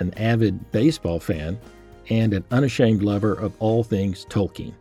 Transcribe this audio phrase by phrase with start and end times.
[0.00, 1.58] an avid baseball fan,
[2.10, 4.74] and an unashamed lover of all things Tolkien.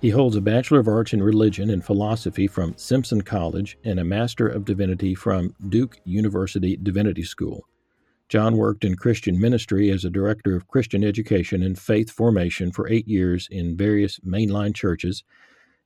[0.00, 4.04] He holds a Bachelor of Arts in Religion and Philosophy from Simpson College and a
[4.04, 7.66] Master of Divinity from Duke University Divinity School.
[8.28, 12.88] John worked in Christian ministry as a director of Christian education and faith formation for
[12.88, 15.24] eight years in various mainline churches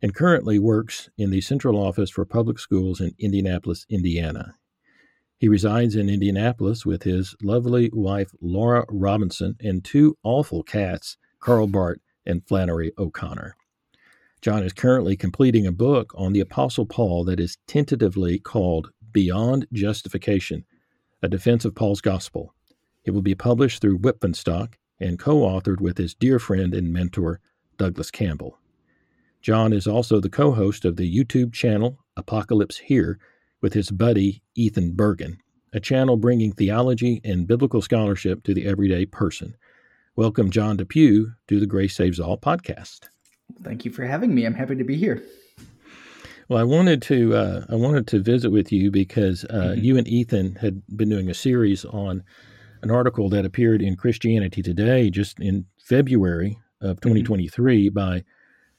[0.02, 4.54] and currently works in the central office for public schools in Indianapolis, Indiana.
[5.40, 11.66] He resides in Indianapolis with his lovely wife, Laura Robinson, and two awful cats, Karl
[11.66, 13.56] Barth and Flannery O'Connor.
[14.42, 19.66] John is currently completing a book on the Apostle Paul that is tentatively called Beyond
[19.72, 20.66] Justification
[21.22, 22.54] A Defense of Paul's Gospel.
[23.06, 26.74] It will be published through Wipf and Stock and co authored with his dear friend
[26.74, 27.40] and mentor,
[27.78, 28.58] Douglas Campbell.
[29.40, 33.18] John is also the co host of the YouTube channel Apocalypse Here
[33.60, 35.38] with his buddy Ethan Bergen,
[35.72, 39.56] a channel bringing theology and biblical scholarship to the everyday person.
[40.16, 43.08] Welcome, John Depew, to the Grace Saves All podcast.
[43.62, 44.44] Thank you for having me.
[44.44, 45.22] I'm happy to be here.
[46.48, 49.84] Well, I wanted to uh, I wanted to visit with you because uh, mm-hmm.
[49.84, 52.24] you and Ethan had been doing a series on
[52.82, 57.94] an article that appeared in Christianity Today just in February of 2023 mm-hmm.
[57.94, 58.24] by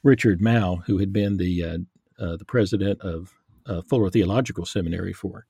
[0.04, 1.78] Richard Mouw, who had been the uh,
[2.20, 3.32] uh the president of
[3.66, 5.46] uh, Fuller Theological Seminary for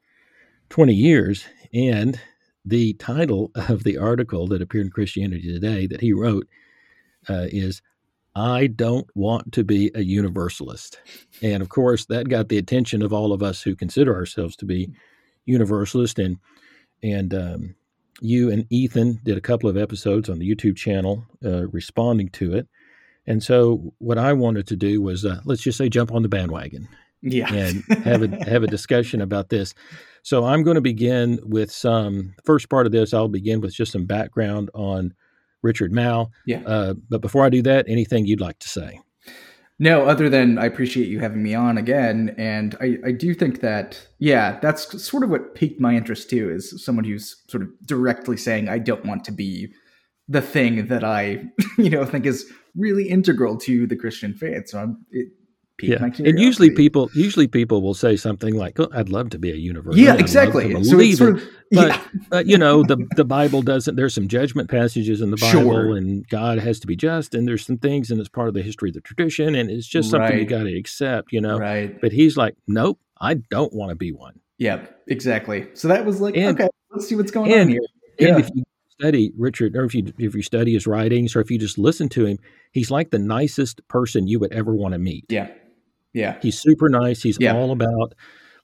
[0.69, 2.19] 20 years, and
[2.65, 6.47] the title of the article that appeared in Christianity Today that he wrote
[7.29, 7.81] uh, is
[8.35, 10.99] I don't want to be a universalist.
[11.41, 14.65] And of course, that got the attention of all of us who consider ourselves to
[14.65, 14.89] be
[15.45, 16.17] universalist.
[16.17, 16.37] And,
[17.03, 17.75] and um,
[18.21, 22.53] you and Ethan did a couple of episodes on the YouTube channel uh, responding to
[22.53, 22.67] it.
[23.27, 26.29] And so, what I wanted to do was, uh, let's just say, jump on the
[26.29, 26.87] bandwagon,
[27.21, 29.73] yeah, and have a have a discussion about this.
[30.23, 32.33] So, I'm going to begin with some.
[32.45, 35.13] First part of this, I'll begin with just some background on
[35.61, 36.61] Richard Mouw Yeah.
[36.65, 38.99] Uh, but before I do that, anything you'd like to say?
[39.79, 42.35] No, other than I appreciate you having me on again.
[42.37, 46.51] And I, I do think that, yeah, that's sort of what piqued my interest too,
[46.51, 49.73] is someone who's sort of directly saying, I don't want to be
[50.27, 51.45] the thing that I,
[51.79, 52.45] you know, think is
[52.75, 54.69] really integral to the Christian faith.
[54.69, 55.29] So I'm, it,
[55.81, 56.03] yeah.
[56.03, 59.55] And usually people usually people will say something like, oh, "I'd love to be a
[59.55, 60.71] universalist." Yeah, exactly.
[60.83, 62.03] So it's sort of, but, yeah.
[62.29, 63.95] but, you know, the the Bible doesn't.
[63.95, 65.95] There's some judgment passages in the Bible, sure.
[65.95, 68.61] and God has to be just, and there's some things, and it's part of the
[68.61, 70.39] history of the tradition, and it's just something right.
[70.39, 71.57] you got to accept, you know.
[71.57, 71.99] Right.
[71.99, 75.67] But he's like, "Nope, I don't want to be one." Yeah, exactly.
[75.73, 77.81] So that was like, and, okay, let's see what's going and, on here.
[78.19, 78.37] And yeah.
[78.37, 81.57] if you study Richard, or if you if you study his writings, or if you
[81.57, 82.37] just listen to him,
[82.71, 85.25] he's like the nicest person you would ever want to meet.
[85.29, 85.49] Yeah
[86.13, 86.37] yeah.
[86.41, 87.21] He's super nice.
[87.21, 87.55] He's yeah.
[87.55, 88.13] all about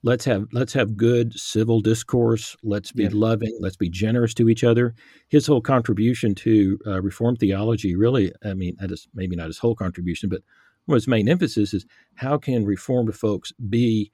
[0.04, 2.56] let's have let's have good civil discourse.
[2.64, 3.10] Let's be yeah.
[3.14, 3.58] loving.
[3.60, 4.96] Let's be generous to each other.
[5.30, 9.60] His whole contribution to uh, Reformed theology, really, I mean, that is maybe not his
[9.60, 10.42] whole contribution, but
[10.86, 14.12] one of his main emphasis is how can Reformed folks be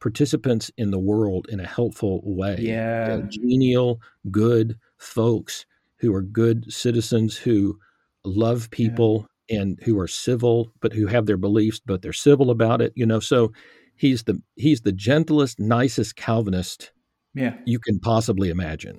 [0.00, 2.56] participants in the world in a helpful way?
[2.58, 4.00] Yeah, genial,
[4.30, 5.66] good folks
[5.96, 7.78] who are good citizens who
[8.24, 12.80] love people and who are civil, but who have their beliefs, but they're civil about
[12.80, 12.92] it.
[12.96, 13.52] You know, so
[13.94, 16.92] he's the he's the gentlest, nicest Calvinist
[17.36, 17.54] yeah.
[17.64, 18.98] you can possibly imagine.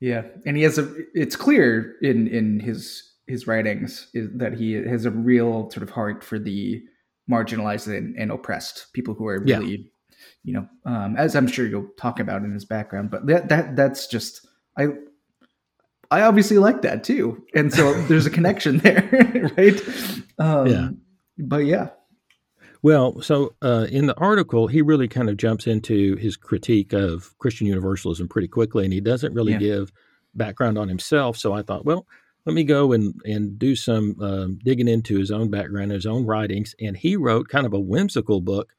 [0.00, 0.92] Yeah, and he has a.
[1.14, 5.90] It's clear in in his his writings is that he has a real sort of
[5.90, 6.82] heart for the
[7.30, 9.76] marginalized and, and oppressed people who are really, yeah.
[10.42, 13.10] you know, um, as I'm sure you'll talk about in his background.
[13.10, 14.88] But that that that's just I
[16.14, 17.44] I obviously like that too.
[17.54, 19.80] And so there's a connection there, right?
[20.38, 20.88] Um, yeah.
[21.38, 21.88] But yeah.
[22.82, 27.36] Well, so uh, in the article, he really kind of jumps into his critique of
[27.38, 29.58] Christian universalism pretty quickly, and he doesn't really yeah.
[29.58, 29.92] give
[30.34, 31.36] background on himself.
[31.36, 32.06] So I thought, well,
[32.46, 36.26] let me go and, and do some um, digging into his own background, his own
[36.26, 36.76] writings.
[36.78, 38.72] And he wrote kind of a whimsical book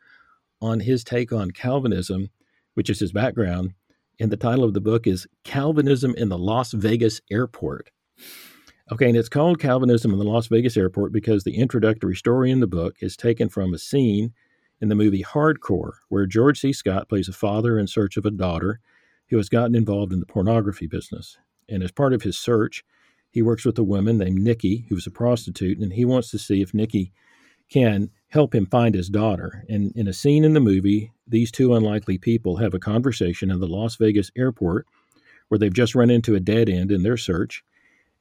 [0.62, 2.30] on his take on Calvinism,
[2.76, 3.74] which is his background
[4.20, 7.92] and the title of the book is Calvinism in the Las Vegas Airport.
[8.92, 12.60] Okay, and it's called Calvinism in the Las Vegas Airport because the introductory story in
[12.60, 14.34] the book is taken from a scene
[14.80, 16.72] in the movie Hardcore, where George C.
[16.72, 18.80] Scott plays a father in search of a daughter
[19.30, 21.38] who has gotten involved in the pornography business.
[21.68, 22.84] And as part of his search,
[23.32, 26.62] he works with a woman named Nikki, who's a prostitute, and he wants to see
[26.62, 27.12] if Nikki
[27.70, 29.64] can help him find his daughter.
[29.70, 33.60] And in a scene in the movie, these two unlikely people have a conversation in
[33.60, 34.86] the Las Vegas airport
[35.48, 37.64] where they've just run into a dead end in their search.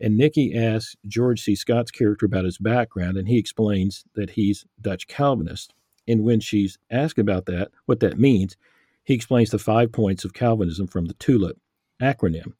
[0.01, 1.55] And Nikki asks George C.
[1.55, 5.73] Scott's character about his background, and he explains that he's Dutch Calvinist.
[6.07, 8.57] And when she's asked about that, what that means,
[9.05, 11.57] he explains the five points of Calvinism from the TULIP
[12.03, 12.53] acronym.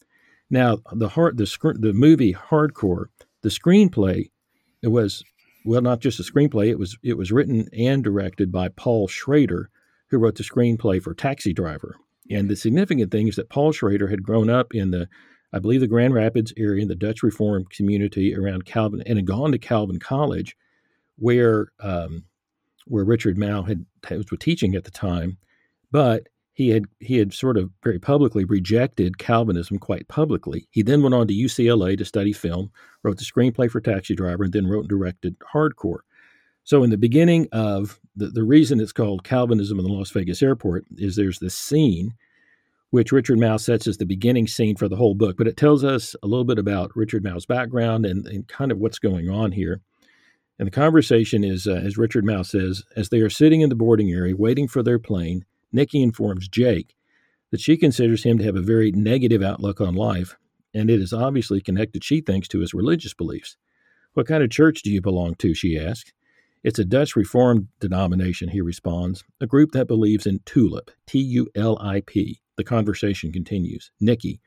[0.49, 3.07] Now, the heart, the, the movie Hardcore,
[3.43, 4.31] the screenplay,
[4.83, 5.25] it was
[5.65, 6.69] well, not just a screenplay.
[6.69, 9.71] It was it was written and directed by Paul Schrader,
[10.11, 11.97] who wrote the screenplay for Taxi Driver.
[12.31, 15.09] And the significant thing is that Paul Schrader had grown up in the,
[15.53, 19.27] I believe, the Grand Rapids area in the Dutch Reformed community around Calvin, and had
[19.27, 20.57] gone to Calvin College,
[21.17, 22.25] where um,
[22.87, 25.39] where Richard Mouw had was teaching at the time,
[25.91, 30.69] but he had he had sort of very publicly rejected Calvinism quite publicly.
[30.71, 32.71] He then went on to UCLA to study film,
[33.03, 36.01] wrote the screenplay for Taxi Driver, and then wrote and directed Hardcore.
[36.63, 40.43] So in the beginning of the, the reason it's called Calvinism in the Las Vegas
[40.43, 42.15] airport is there's this scene
[42.91, 45.83] which Richard Mouw sets as the beginning scene for the whole book, but it tells
[45.83, 49.51] us a little bit about Richard Mouw's background and, and kind of what's going on
[49.51, 49.81] here.
[50.61, 53.75] And the conversation is, uh, as Richard Mouw says, as they are sitting in the
[53.75, 56.95] boarding area waiting for their plane, Nikki informs Jake
[57.51, 60.37] that she considers him to have a very negative outlook on life,
[60.73, 63.57] and it is obviously connected, she thinks, to his religious beliefs.
[64.15, 65.53] What kind of church do you belong to?
[65.53, 66.13] she asks.
[66.63, 71.49] It's a Dutch Reformed denomination, he responds, a group that believes in TULIP, T U
[71.55, 72.41] L I P.
[72.57, 73.91] The conversation continues.
[74.01, 74.41] Nikki,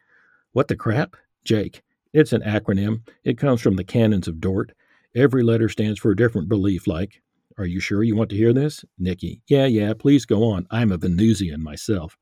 [0.54, 1.18] what the crap?
[1.44, 1.84] Jake,
[2.14, 3.08] it's an acronym.
[3.26, 4.72] It comes from the canons of Dort.
[5.14, 7.22] Every letter stands for a different belief, like
[7.58, 8.86] are you sure you want to hear this?
[9.00, 9.42] Nikki.
[9.48, 10.68] Yeah, yeah, please go on.
[10.70, 12.18] I'm a Venusian myself.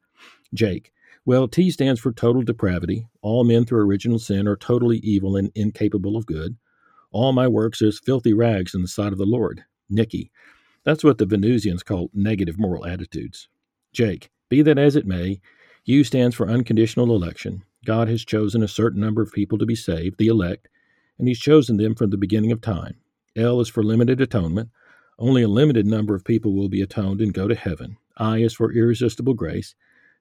[0.53, 0.91] Jake.
[1.25, 3.07] Well, T stands for total depravity.
[3.21, 6.55] All men through original sin are totally evil and incapable of good.
[7.11, 9.63] All my works is filthy rags in the sight of the Lord.
[9.89, 10.31] Nikki.
[10.83, 13.49] That's what the Venusians call negative moral attitudes.
[13.91, 14.29] Jake.
[14.49, 15.41] Be that as it may,
[15.85, 17.63] U stands for unconditional election.
[17.85, 20.67] God has chosen a certain number of people to be saved, the elect,
[21.17, 22.97] and He's chosen them from the beginning of time.
[23.35, 24.69] L is for limited atonement.
[25.17, 27.97] Only a limited number of people will be atoned and go to heaven.
[28.17, 29.75] I is for irresistible grace.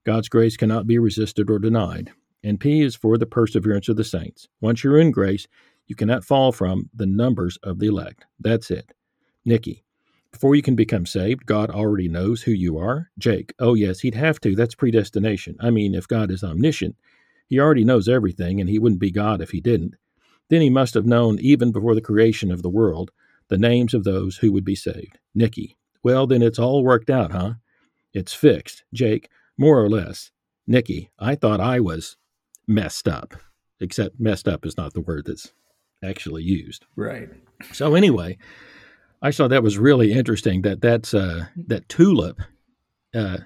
[0.05, 2.13] God's grace cannot be resisted or denied.
[2.43, 4.49] And P is for the perseverance of the saints.
[4.61, 5.47] Once you're in grace,
[5.87, 8.25] you cannot fall from the numbers of the elect.
[8.39, 8.93] That's it.
[9.45, 9.85] Nikki.
[10.31, 13.11] Before you can become saved, God already knows who you are.
[13.19, 13.55] Jake.
[13.59, 14.57] Oh, yes, he'd have to.
[14.57, 15.57] That's predestination.
[15.61, 16.97] I mean, if God is omniscient,
[17.47, 19.95] he already knows everything, and he wouldn't be God if he didn't.
[20.51, 23.13] Then he must have known, even before the creation of the world,
[23.49, 25.19] the names of those who would be saved.
[25.35, 25.77] Nikki.
[26.03, 27.55] Well, then it's all worked out, huh?
[28.13, 28.85] It's fixed.
[28.93, 29.29] Jake.
[29.57, 30.31] More or less.
[30.67, 31.11] Nikki.
[31.19, 32.17] I thought I was
[32.67, 33.35] messed up,
[33.81, 35.53] except messed up is not the word that's
[36.03, 36.85] actually used.
[36.97, 37.29] Right.
[37.73, 38.39] So anyway,
[39.23, 40.63] I saw that was really interesting.
[40.63, 42.41] That that's uh, that tulip.
[43.15, 43.39] Uh,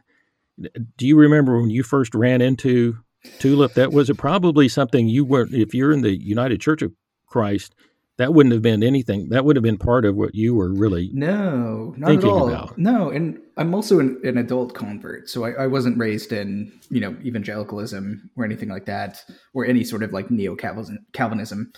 [0.96, 2.98] do you remember when you first ran into
[3.38, 3.74] tulip?
[3.74, 5.54] That was probably something you weren't.
[5.54, 6.92] If you're in the United Church of
[7.26, 7.74] Christ,
[8.18, 9.28] that wouldn't have been anything.
[9.30, 12.48] That would have been part of what you were really no, not at all.
[12.48, 12.76] About.
[12.76, 17.00] No, and I'm also an, an adult convert, so I, I, wasn't raised in you
[17.00, 21.72] know evangelicalism or anything like that, or any sort of like neo Calvinism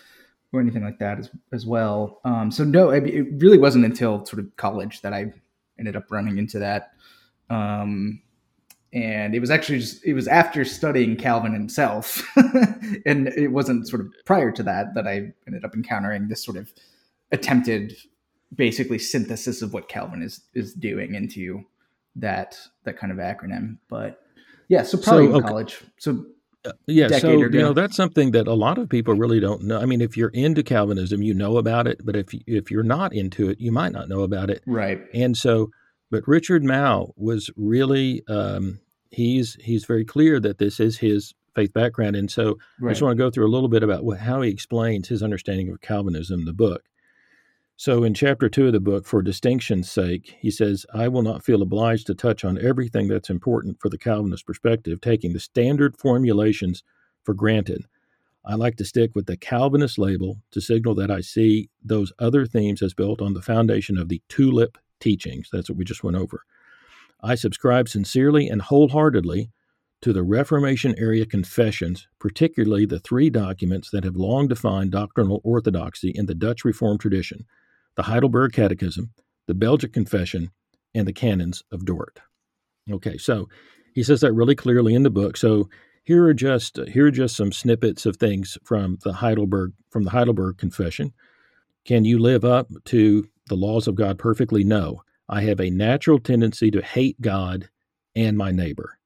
[0.52, 2.20] or anything like that as as well.
[2.24, 5.32] Um, so no, I it really wasn't until sort of college that I
[5.78, 6.92] ended up running into that.
[7.50, 8.22] Um,
[8.92, 12.22] and it was actually just it was after studying Calvin himself,
[13.06, 16.56] and it wasn't sort of prior to that that I ended up encountering this sort
[16.56, 16.72] of
[17.30, 17.96] attempted,
[18.54, 21.62] basically synthesis of what Calvin is is doing into
[22.16, 23.78] that that kind of acronym.
[23.88, 24.22] But
[24.68, 25.48] yeah, so probably so, okay.
[25.48, 25.82] college.
[25.98, 26.26] So
[26.64, 29.80] uh, yeah, so you know that's something that a lot of people really don't know.
[29.80, 33.14] I mean, if you're into Calvinism, you know about it, but if if you're not
[33.14, 34.62] into it, you might not know about it.
[34.66, 35.00] Right.
[35.14, 35.70] And so
[36.10, 41.72] but Richard Mouw was really um, he's he's very clear that this is his faith
[41.72, 42.90] background, and so right.
[42.90, 45.22] I just want to go through a little bit about what, how he explains his
[45.22, 46.84] understanding of Calvinism in the book.
[47.76, 51.44] So in chapter two of the book, for distinction's sake, he says, "I will not
[51.44, 55.96] feel obliged to touch on everything that's important for the Calvinist perspective, taking the standard
[55.96, 56.82] formulations
[57.22, 57.84] for granted."
[58.44, 62.46] I like to stick with the Calvinist label to signal that I see those other
[62.46, 65.48] themes as built on the foundation of the tulip teachings.
[65.52, 66.44] That's what we just went over.
[67.22, 69.50] I subscribe sincerely and wholeheartedly
[70.02, 76.10] to the Reformation area confessions, particularly the three documents that have long defined doctrinal orthodoxy
[76.14, 77.44] in the Dutch Reformed tradition
[77.96, 79.10] the Heidelberg Catechism,
[79.46, 80.50] the Belgic Confession,
[80.94, 82.20] and the Canons of Dort.
[82.90, 83.48] Okay, so
[83.94, 85.36] he says that really clearly in the book.
[85.36, 85.68] So
[86.04, 90.10] Here are just here are just some snippets of things from the Heidelberg from the
[90.10, 91.12] Heidelberg Confession.
[91.84, 94.64] Can you live up to the laws of God perfectly?
[94.64, 95.02] No.
[95.28, 97.68] I have a natural tendency to hate God
[98.14, 98.98] and my neighbor.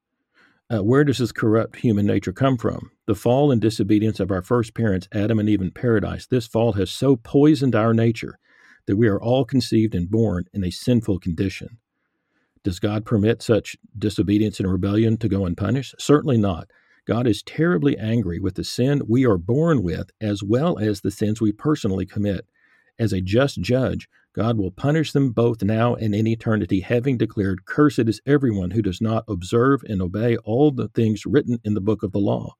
[0.72, 2.90] Uh, where does this corrupt human nature come from?
[3.06, 6.26] The fall and disobedience of our first parents, Adam and Eve in paradise.
[6.26, 8.38] This fall has so poisoned our nature
[8.86, 11.78] that we are all conceived and born in a sinful condition.
[12.62, 15.96] Does God permit such disobedience and rebellion to go unpunished?
[15.98, 16.70] Certainly not.
[17.06, 21.10] God is terribly angry with the sin we are born with, as well as the
[21.10, 22.46] sins we personally commit.
[22.98, 27.64] As a just judge, God will punish them both now and in eternity, having declared,
[27.66, 31.80] Cursed is everyone who does not observe and obey all the things written in the
[31.80, 32.54] book of the law.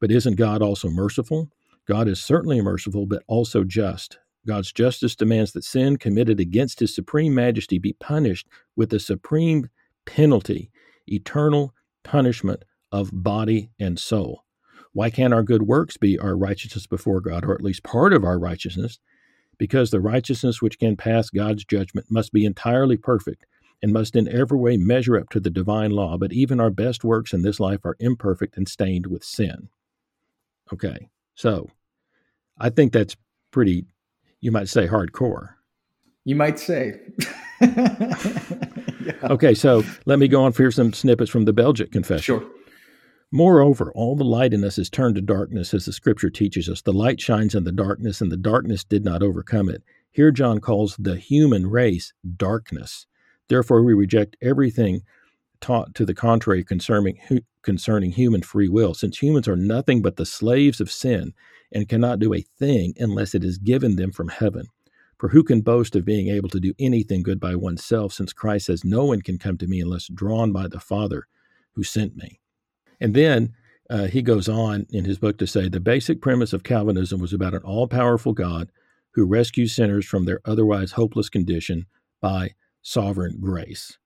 [0.00, 1.50] But isn't God also merciful?
[1.86, 4.18] God is certainly merciful, but also just.
[4.46, 9.68] God's justice demands that sin committed against his supreme majesty be punished with the supreme
[10.06, 10.70] penalty,
[11.06, 14.44] eternal punishment of body and soul.
[14.92, 18.24] Why can't our good works be our righteousness before God, or at least part of
[18.24, 18.98] our righteousness?
[19.60, 23.44] Because the righteousness which can pass God's judgment must be entirely perfect
[23.82, 27.04] and must in every way measure up to the divine law, but even our best
[27.04, 29.68] works in this life are imperfect and stained with sin.
[30.72, 31.68] Okay, so
[32.58, 33.16] I think that's
[33.50, 33.84] pretty
[34.40, 35.50] you might say hardcore.
[36.24, 36.98] You might say.
[37.60, 39.12] yeah.
[39.24, 42.22] Okay, so let me go on for some snippets from the Belgic Confession.
[42.22, 42.50] Sure.
[43.32, 46.82] Moreover, all the light in us is turned to darkness, as the scripture teaches us.
[46.82, 49.84] The light shines in the darkness, and the darkness did not overcome it.
[50.10, 53.06] Here, John calls the human race darkness.
[53.48, 55.02] Therefore, we reject everything
[55.60, 57.20] taught to the contrary concerning,
[57.62, 61.32] concerning human free will, since humans are nothing but the slaves of sin
[61.70, 64.66] and cannot do a thing unless it is given them from heaven.
[65.18, 68.66] For who can boast of being able to do anything good by oneself, since Christ
[68.66, 71.26] says, No one can come to me unless drawn by the Father
[71.74, 72.39] who sent me?
[73.00, 73.54] And then
[73.88, 77.32] uh, he goes on in his book to say the basic premise of Calvinism was
[77.32, 78.70] about an all powerful God
[79.14, 81.86] who rescues sinners from their otherwise hopeless condition
[82.20, 82.50] by
[82.82, 83.98] sovereign grace.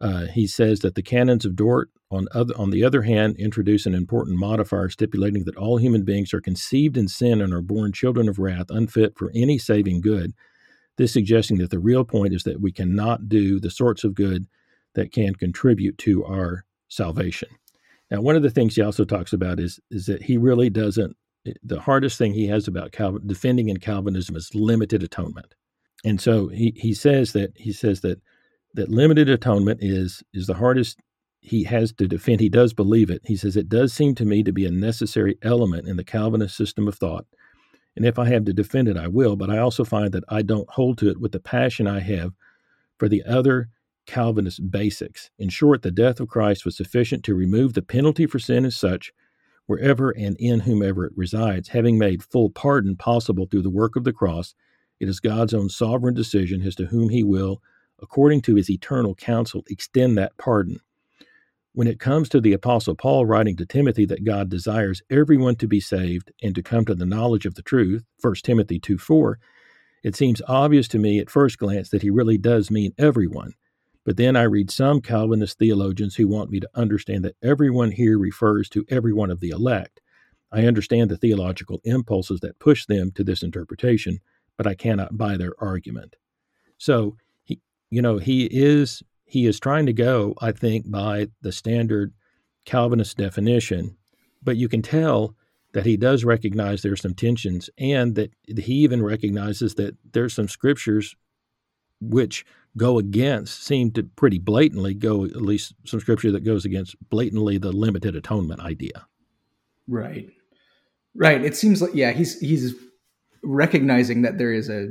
[0.00, 3.84] Uh, he says that the canons of Dort, on, other, on the other hand, introduce
[3.84, 7.92] an important modifier stipulating that all human beings are conceived in sin and are born
[7.92, 10.32] children of wrath, unfit for any saving good.
[10.96, 14.46] This suggesting that the real point is that we cannot do the sorts of good
[14.94, 17.48] that can contribute to our salvation.
[18.10, 21.16] Now, one of the things he also talks about is is that he really doesn't.
[21.46, 25.54] Eh, the hardest thing he has about Calvin, defending in Calvinism is limited atonement,
[26.04, 28.20] and so he he says that he says that
[28.74, 30.98] that limited atonement is is the hardest
[31.40, 32.40] he has to defend.
[32.40, 33.22] He does believe it.
[33.24, 36.56] He says it does seem to me to be a necessary element in the Calvinist
[36.56, 37.26] system of thought.
[37.96, 40.42] And if I have to defend it, I will, but I also find that I
[40.42, 42.32] don't hold to it with the passion I have
[42.98, 43.70] for the other
[44.08, 45.30] Calvinist basics.
[45.38, 48.74] In short, the death of Christ was sufficient to remove the penalty for sin as
[48.74, 49.12] such,
[49.66, 51.68] wherever and in whomever it resides.
[51.68, 54.54] Having made full pardon possible through the work of the cross,
[54.98, 57.62] it is God's own sovereign decision as to whom he will
[58.00, 60.80] according to his eternal counsel, extend that pardon.
[61.72, 65.68] When it comes to the Apostle Paul writing to Timothy that God desires everyone to
[65.68, 69.38] be saved and to come to the knowledge of the truth, 1 Timothy 2 4,
[70.02, 73.54] it seems obvious to me at first glance that he really does mean everyone.
[74.08, 78.18] But then I read some Calvinist theologians who want me to understand that everyone here
[78.18, 80.00] refers to every one of the elect.
[80.50, 84.20] I understand the theological impulses that push them to this interpretation,
[84.56, 86.16] but I cannot buy their argument.
[86.78, 87.60] So he,
[87.90, 92.14] you know, he is he is trying to go, I think, by the standard
[92.64, 93.98] Calvinist definition,
[94.42, 95.34] but you can tell
[95.74, 100.48] that he does recognize there's some tensions and that he even recognizes that there's some
[100.48, 101.14] scriptures
[102.00, 102.46] which
[102.76, 107.58] go against seem to pretty blatantly go at least some scripture that goes against blatantly
[107.58, 109.06] the limited atonement idea
[109.88, 110.28] right
[111.14, 112.74] right it seems like yeah he's he's
[113.42, 114.88] recognizing that there is a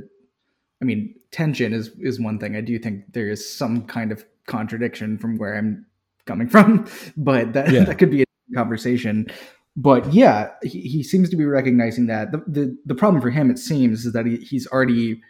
[0.81, 2.55] I mean, tension is is one thing.
[2.55, 5.85] I do think there is some kind of contradiction from where I'm
[6.25, 7.83] coming from, but that yeah.
[7.83, 9.27] that could be a conversation.
[9.75, 13.49] But yeah, he, he seems to be recognizing that the, the the problem for him,
[13.49, 15.21] it seems, is that he, he's already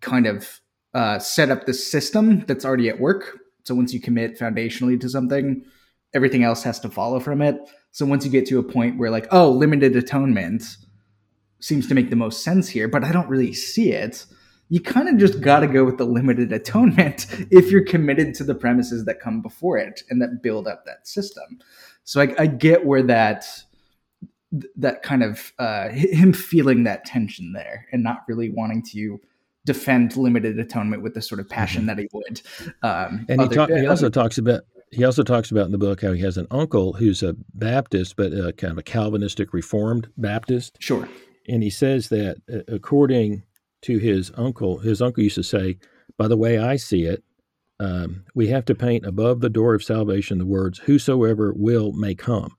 [0.00, 0.60] kind of
[0.98, 3.38] uh, set up the system that's already at work.
[3.64, 5.64] So once you commit foundationally to something,
[6.12, 7.56] everything else has to follow from it.
[7.90, 10.76] So once you get to a point where like, oh, limited atonement
[11.60, 14.26] seems to make the most sense here, but I don't really see it
[14.68, 18.44] you kind of just got to go with the limited atonement if you're committed to
[18.44, 21.58] the premises that come before it and that build up that system.
[22.04, 23.46] So I, I get where that
[24.76, 29.20] that kind of uh, him feeling that tension there and not really wanting to
[29.68, 31.88] defend limited atonement with the sort of passion mm-hmm.
[31.88, 32.40] that he would.
[32.82, 35.78] Um, and other, he, talk, he also talks about he also talks about in the
[35.78, 39.52] book how he has an uncle who's a Baptist, but a, kind of a Calvinistic
[39.52, 40.78] Reformed Baptist.
[40.80, 41.06] Sure.
[41.46, 43.42] And he says that uh, according
[43.82, 45.78] to his uncle, his uncle used to say,
[46.16, 47.22] "By the way I see it,
[47.78, 52.14] um, we have to paint above the door of salvation the words, Whosoever will may
[52.14, 52.56] come.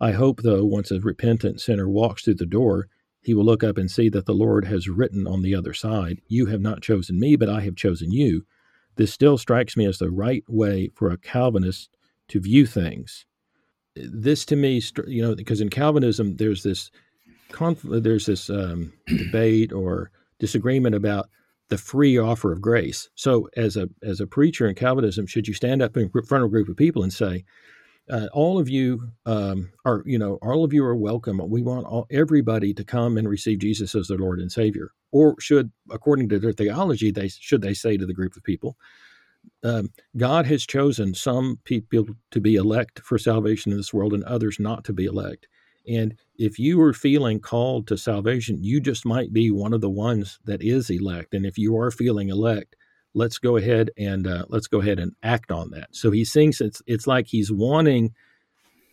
[0.00, 2.88] I hope, though, once a repentant sinner walks through the door,
[3.24, 6.20] he will look up and see that the Lord has written on the other side,
[6.28, 8.44] You have not chosen me, but I have chosen you.
[8.96, 11.96] This still strikes me as the right way for a Calvinist
[12.28, 13.26] to view things.
[13.96, 16.90] This to me, you know, because in Calvinism, there's this
[17.50, 21.28] conf- there's this um, debate or disagreement about
[21.68, 23.08] the free offer of grace.
[23.14, 26.48] So, as a as a preacher in Calvinism, should you stand up in front of
[26.48, 27.44] a group of people and say,
[28.10, 31.40] uh, "All of you um, are, you know, all of you are welcome.
[31.48, 35.40] We want all, everybody to come and receive Jesus as their Lord and Savior." Or
[35.40, 38.76] should, according to their theology, they should they say to the group of people,
[39.62, 44.24] um, God has chosen some people to be elect for salvation in this world and
[44.24, 45.48] others not to be elect.
[45.86, 49.90] And if you are feeling called to salvation, you just might be one of the
[49.90, 51.34] ones that is elect.
[51.34, 52.76] And if you are feeling elect,
[53.14, 55.88] let's go ahead and uh, let's go ahead and act on that.
[55.92, 58.14] So he thinks it's it's like he's wanting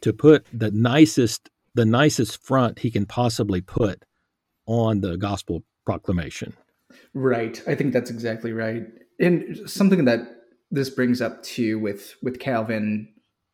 [0.02, 4.04] to put the nicest the nicest front he can possibly put
[4.66, 6.54] on the gospel proclamation.
[7.14, 7.62] Right.
[7.68, 8.84] I think that's exactly right.
[9.20, 10.22] And something that
[10.70, 13.08] this brings up too with with Calvin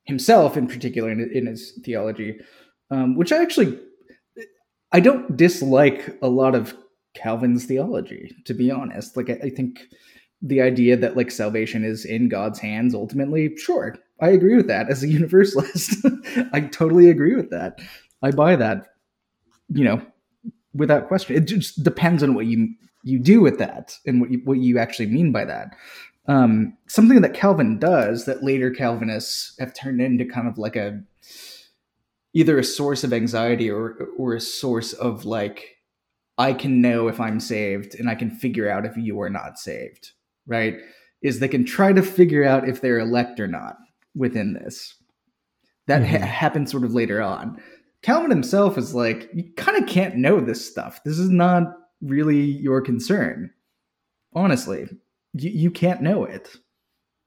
[0.06, 2.40] himself in particular in, in his theology
[2.92, 3.80] um, which I actually
[4.92, 6.76] I don't dislike a lot of
[7.14, 9.18] Calvin's theology, to be honest.
[9.18, 9.82] Like I, I think
[10.42, 14.90] the idea that like salvation is in God's hands ultimately, sure, I agree with that
[14.90, 16.06] as a universalist.
[16.54, 17.80] I totally agree with that.
[18.22, 18.88] I buy that,
[19.70, 20.02] you know,
[20.74, 21.36] without question.
[21.36, 24.78] It just depends on what you you do with that and what you, what you
[24.78, 25.76] actually mean by that.
[26.28, 31.02] Um, something that Calvin does that later Calvinists have turned into kind of like a
[32.34, 35.78] either a source of anxiety or or a source of like
[36.38, 39.58] I can know if I'm saved and I can figure out if you are not
[39.58, 40.12] saved,
[40.48, 40.78] right?
[41.22, 43.78] Is they can try to figure out if they're elect or not
[44.16, 44.96] within this.
[45.88, 46.18] That mm-hmm.
[46.18, 47.62] ha- happens sort of later on.
[48.02, 51.04] Calvin himself is like, you kind of can't know this stuff.
[51.04, 51.64] This is not
[52.02, 53.52] really your concern.
[54.34, 54.88] Honestly,
[55.34, 56.56] you, you can't know it.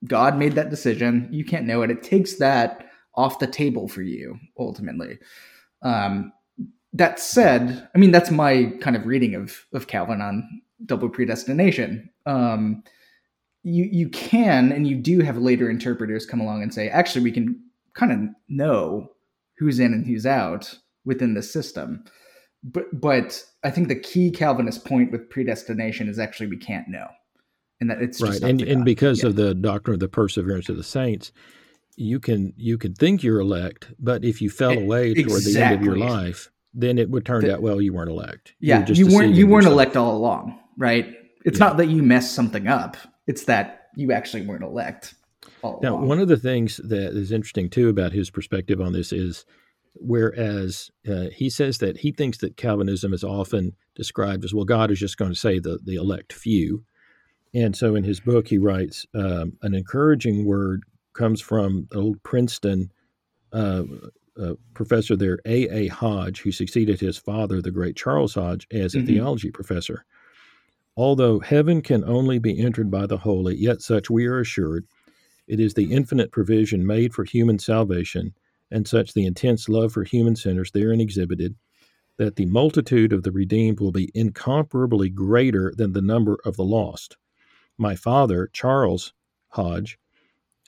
[0.07, 1.29] God made that decision.
[1.31, 1.91] You can't know it.
[1.91, 5.19] It takes that off the table for you ultimately.
[5.83, 6.33] Um,
[6.93, 12.09] that said, I mean that's my kind of reading of of Calvin on double predestination.
[12.27, 12.83] Um,
[13.63, 17.33] you you can and you do have later interpreters come along and say actually we
[17.33, 17.61] can
[17.95, 18.19] kind of
[18.49, 19.09] know
[19.59, 22.05] who's in and who's out within the system.
[22.63, 27.07] But but I think the key Calvinist point with predestination is actually we can't know.
[27.81, 29.31] And that it's right, and and because yeah.
[29.31, 31.33] of the doctrine of the perseverance of the saints,
[31.97, 35.25] you can you could think you're elect, but if you fell away exactly.
[35.25, 38.11] toward the end of your life, then it would turn the, out well you weren't
[38.11, 38.55] elect.
[38.61, 41.07] Yeah, you, you weren't you weren't elect all along, right?
[41.47, 41.67] It's yeah.
[41.67, 45.15] not that you messed something up; it's that you actually weren't elect.
[45.63, 46.09] now, along.
[46.09, 49.45] one of the things that is interesting too about his perspective on this is,
[49.95, 54.91] whereas uh, he says that he thinks that Calvinism is often described as well, God
[54.91, 56.85] is just going to say the the elect few.
[57.53, 62.93] And so in his book, he writes um, an encouraging word comes from old Princeton
[63.53, 63.83] uh,
[64.41, 65.69] uh, professor there, A.
[65.69, 65.89] A.
[65.89, 69.07] Hodge, who succeeded his father, the great Charles Hodge, as a mm-hmm.
[69.07, 70.05] theology professor.
[71.01, 74.87] Although heaven can only be entered by the holy, yet such we are assured,
[75.47, 78.35] it is the infinite provision made for human salvation,
[78.71, 81.55] and such the intense love for human sinners therein exhibited,
[82.19, 86.67] that the multitude of the redeemed will be incomparably greater than the number of the
[86.67, 87.17] lost.
[87.79, 89.15] My father, Charles
[89.49, 89.99] Hodge,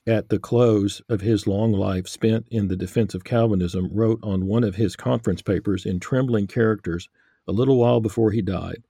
[0.06, 4.46] at the close of his long life spent in the defense of Calvinism, wrote on
[4.46, 7.10] one of his conference papers in trembling characters
[7.46, 8.82] a little while before he died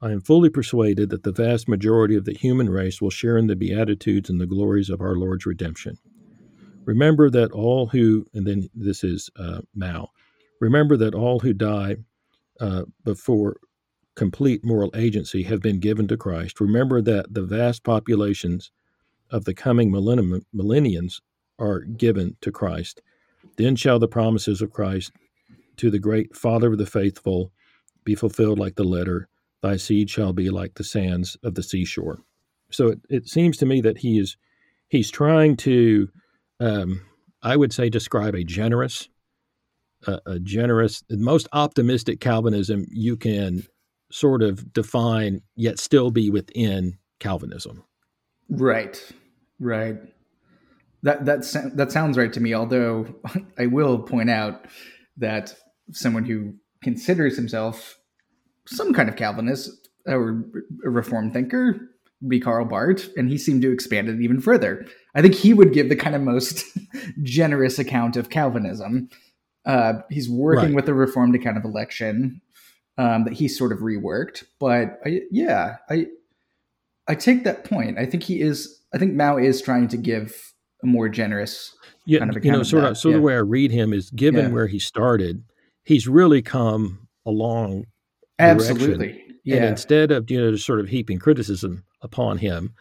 [0.00, 3.48] I am fully persuaded that the vast majority of the human race will share in
[3.48, 5.98] the beatitudes and the glories of our Lord's redemption.
[6.84, 10.08] Remember that all who, and then this is uh, Mouw,
[10.60, 11.96] remember that all who die
[12.60, 13.56] uh, before
[14.14, 16.60] complete moral agency have been given to Christ.
[16.60, 18.70] Remember that the vast populations
[19.30, 21.20] of the coming millennium, millenniums
[21.58, 23.02] are given to Christ.
[23.56, 25.12] Then shall the promises of Christ
[25.76, 27.52] to the great Father of the faithful
[28.04, 29.28] be fulfilled like the letter,
[29.62, 32.20] Thy seed shall be like the sands of the seashore.
[32.70, 34.36] So it, it seems to me that he is
[34.88, 36.08] he's trying to,
[36.60, 37.02] um,
[37.42, 39.08] I would say, describe a generous,
[40.06, 43.64] uh, a generous, most optimistic Calvinism you can
[44.10, 47.84] sort of define, yet still be within Calvinism.
[48.48, 49.02] Right.
[49.60, 49.96] Right.
[51.02, 52.54] that that that sounds right to me.
[52.54, 53.14] Although
[53.58, 54.66] I will point out
[55.16, 55.54] that
[55.90, 57.97] someone who considers himself
[58.68, 60.44] some kind of Calvinist or
[60.84, 61.80] a Reformed thinker
[62.26, 64.86] be Karl Barth, and he seemed to expand it even further.
[65.14, 66.64] I think he would give the kind of most
[67.22, 69.08] generous account of Calvinism.
[69.64, 70.74] Uh, he's working right.
[70.74, 72.40] with the Reformed account of election
[72.96, 76.06] um, that he sort of reworked, but I, yeah, I
[77.06, 77.98] I take that point.
[77.98, 78.82] I think he is.
[78.92, 81.74] I think Mouw is trying to give a more generous
[82.08, 83.16] yeah, kind of you know, sort of, so yeah.
[83.16, 84.50] the way I read him is given yeah.
[84.50, 85.44] where he started,
[85.84, 87.84] he's really come along.
[88.38, 89.24] Absolutely.
[89.44, 89.56] Yeah.
[89.56, 92.74] And instead of, you know, just sort of heaping criticism upon him,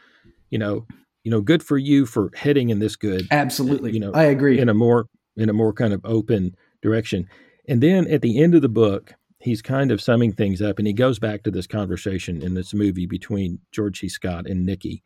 [0.50, 0.86] you know,
[1.24, 3.28] you know, good for you for heading in this good.
[3.32, 3.92] Absolutely.
[3.92, 4.60] You know, I agree.
[4.60, 7.28] In a more, in a more kind of open direction.
[7.68, 10.88] And then at the end of the book, he's kind of summing things up and
[10.88, 14.10] he goes back to this conversation in this movie between George C.
[14.10, 15.04] Scott and Nikki.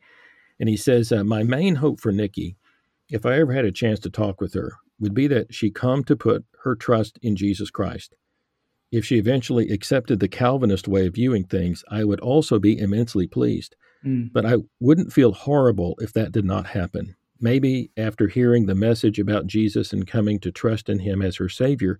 [0.60, 2.56] And he says, uh, My main hope for Nikki
[3.12, 6.02] if I ever had a chance to talk with her, would be that she come
[6.04, 8.14] to put her trust in Jesus Christ.
[8.92, 13.26] If she eventually accepted the Calvinist way of viewing things, I would also be immensely
[13.26, 13.74] pleased.
[14.04, 14.32] Mm.
[14.32, 17.16] But I wouldn't feel horrible if that did not happen.
[17.40, 21.48] Maybe after hearing the message about Jesus and coming to trust in him as her
[21.48, 21.98] Savior,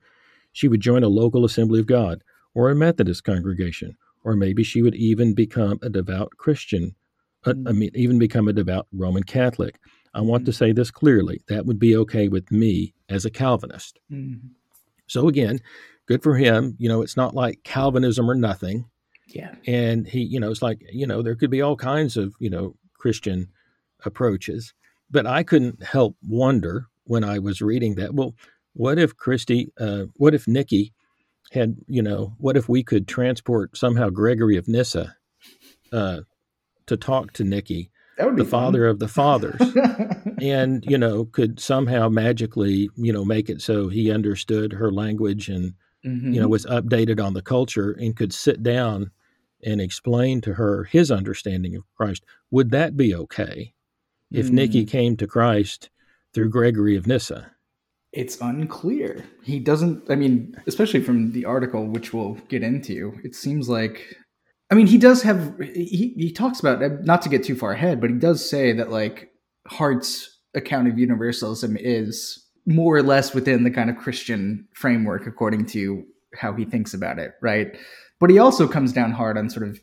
[0.52, 2.22] she would join a local Assembly of God
[2.54, 6.94] or a Methodist congregation, or maybe she would even become a devout Christian,
[7.46, 7.68] mm.
[7.68, 9.78] I mean, even become a devout Roman Catholic.
[10.14, 10.58] I want to mm-hmm.
[10.58, 11.40] say this clearly.
[11.48, 13.98] That would be okay with me as a Calvinist.
[14.12, 14.48] Mm-hmm.
[15.06, 15.60] So again,
[16.12, 16.76] good for him.
[16.78, 18.84] You know, it's not like Calvinism or nothing.
[19.28, 19.54] Yeah.
[19.66, 22.50] And he, you know, it's like, you know, there could be all kinds of, you
[22.50, 23.48] know, Christian
[24.04, 24.74] approaches.
[25.10, 28.34] But I couldn't help wonder when I was reading that, well,
[28.74, 30.92] what if Christy, uh, what if Nikki
[31.50, 35.16] had, you know, what if we could transport somehow Gregory of Nyssa
[35.92, 36.20] uh,
[36.86, 39.60] to talk to Nikki the father of the fathers
[40.40, 45.48] and you know could somehow magically you know make it so he understood her language
[45.48, 45.72] and
[46.04, 46.32] mm-hmm.
[46.32, 49.10] you know was updated on the culture and could sit down
[49.64, 53.74] and explain to her his understanding of Christ would that be okay
[54.30, 54.52] if mm.
[54.52, 55.90] Nikki came to Christ
[56.32, 57.50] through Gregory of Nyssa
[58.12, 63.34] it's unclear he doesn't i mean especially from the article which we'll get into it
[63.34, 64.18] seems like
[64.72, 67.72] I mean, he does have he he talks about uh, not to get too far
[67.72, 69.30] ahead, but he does say that like
[69.68, 75.66] Hart's account of universalism is more or less within the kind of Christian framework according
[75.66, 77.76] to how he thinks about it, right?
[78.20, 79.80] But he also comes down hard on sort of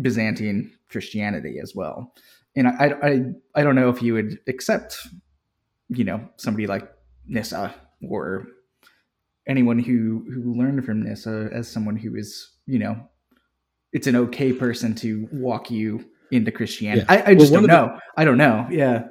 [0.00, 2.14] Byzantine Christianity as well.
[2.56, 3.20] And I I
[3.54, 4.96] I don't know if you would accept,
[5.88, 6.90] you know, somebody like
[7.26, 7.74] Nyssa
[8.08, 8.46] or
[9.46, 12.96] anyone who who learned from Nyssa as someone who is, you know,
[13.92, 17.06] it's an okay person to walk you into Christianity.
[17.08, 17.22] Yeah.
[17.26, 17.86] I, I, just well, don't know.
[17.94, 18.66] The, I don't know.
[18.70, 19.04] Yeah.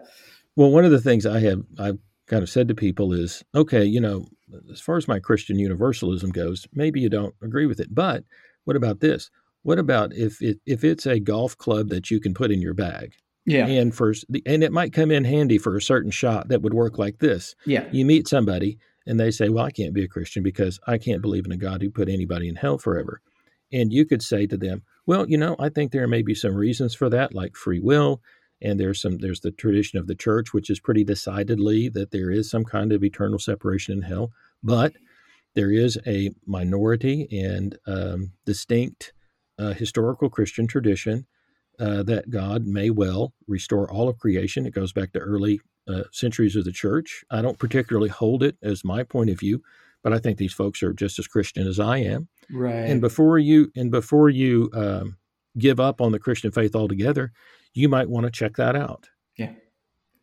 [0.55, 1.99] Well, one of the things I have I've
[2.31, 4.25] kind of said to people is, okay, you know,
[4.71, 8.23] as far as my Christian universalism goes, maybe you don't agree with it, but
[8.63, 9.29] what about this?
[9.63, 12.73] What about if it if it's a golf club that you can put in your
[12.73, 13.13] bag?
[13.45, 13.67] Yeah.
[13.67, 14.13] And for
[14.45, 17.53] and it might come in handy for a certain shot that would work like this.
[17.65, 17.85] Yeah.
[17.91, 21.21] You meet somebody and they say, "Well, I can't be a Christian because I can't
[21.21, 23.21] believe in a God who put anybody in hell forever."
[23.73, 26.55] And you could say to them, well, you know, I think there may be some
[26.55, 28.21] reasons for that, like free will.
[28.61, 32.31] And there's some there's the tradition of the church, which is pretty decidedly that there
[32.31, 34.31] is some kind of eternal separation in hell.
[34.63, 34.93] But
[35.55, 39.13] there is a minority and um, distinct
[39.59, 41.25] uh, historical Christian tradition
[41.79, 44.65] uh, that God may well restore all of creation.
[44.65, 47.23] It goes back to early uh, centuries of the church.
[47.31, 49.61] I don't particularly hold it as my point of view,
[50.03, 52.27] but I think these folks are just as Christian as I am.
[52.51, 52.89] Right.
[52.89, 55.17] And before you and before you um,
[55.57, 57.31] give up on the Christian faith altogether,
[57.73, 59.09] you might want to check that out.
[59.37, 59.53] Yeah.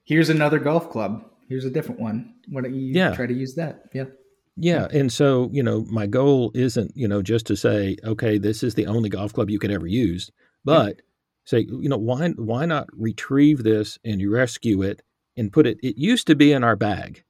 [0.05, 1.25] Here's another golf club.
[1.49, 2.35] Here's a different one.
[2.49, 3.15] Why don't you yeah.
[3.15, 3.85] try to use that?
[3.93, 4.05] Yeah.
[4.57, 4.89] Yeah.
[4.93, 8.75] And so, you know, my goal isn't, you know, just to say, okay, this is
[8.75, 10.31] the only golf club you could ever use,
[10.65, 11.03] but yeah.
[11.45, 15.03] say, you know, why why not retrieve this and rescue it
[15.37, 17.25] and put it it used to be in our bag.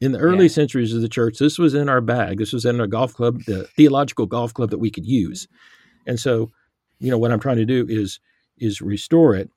[0.00, 0.52] In the early yeah.
[0.52, 2.38] centuries of the church, this was in our bag.
[2.38, 5.48] This was in a golf club, the theological golf club that we could use.
[6.06, 6.50] And so,
[7.00, 8.20] you know, what I'm trying to do is
[8.60, 9.50] is restore it.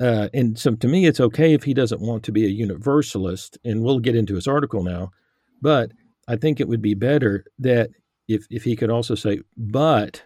[0.00, 3.58] Uh, and so, to me, it's okay if he doesn't want to be a universalist,
[3.64, 5.10] and we'll get into his article now.
[5.62, 5.92] But
[6.28, 7.90] I think it would be better that
[8.28, 10.22] if if he could also say, but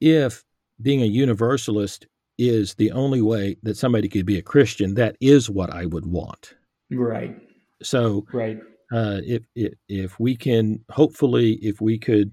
[0.00, 0.44] if
[0.80, 2.06] being a universalist
[2.38, 6.06] is the only way that somebody could be a Christian, that is what I would
[6.06, 6.54] want.
[6.90, 7.36] Right.
[7.82, 8.58] So, right
[8.92, 12.32] uh, if, if, if we can hopefully if we could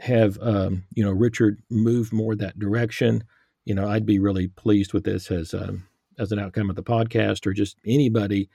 [0.00, 3.22] have um, you know Richard move more that direction,
[3.64, 5.86] you know I'd be really pleased with this as um,
[6.18, 8.48] as an outcome of the podcast or just anybody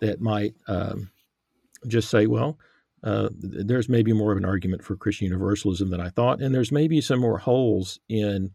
[0.00, 1.10] that might um,
[1.86, 2.58] just say, well,
[3.04, 6.72] uh, there's maybe more of an argument for Christian universalism than I thought, and there's
[6.72, 8.50] maybe some more holes in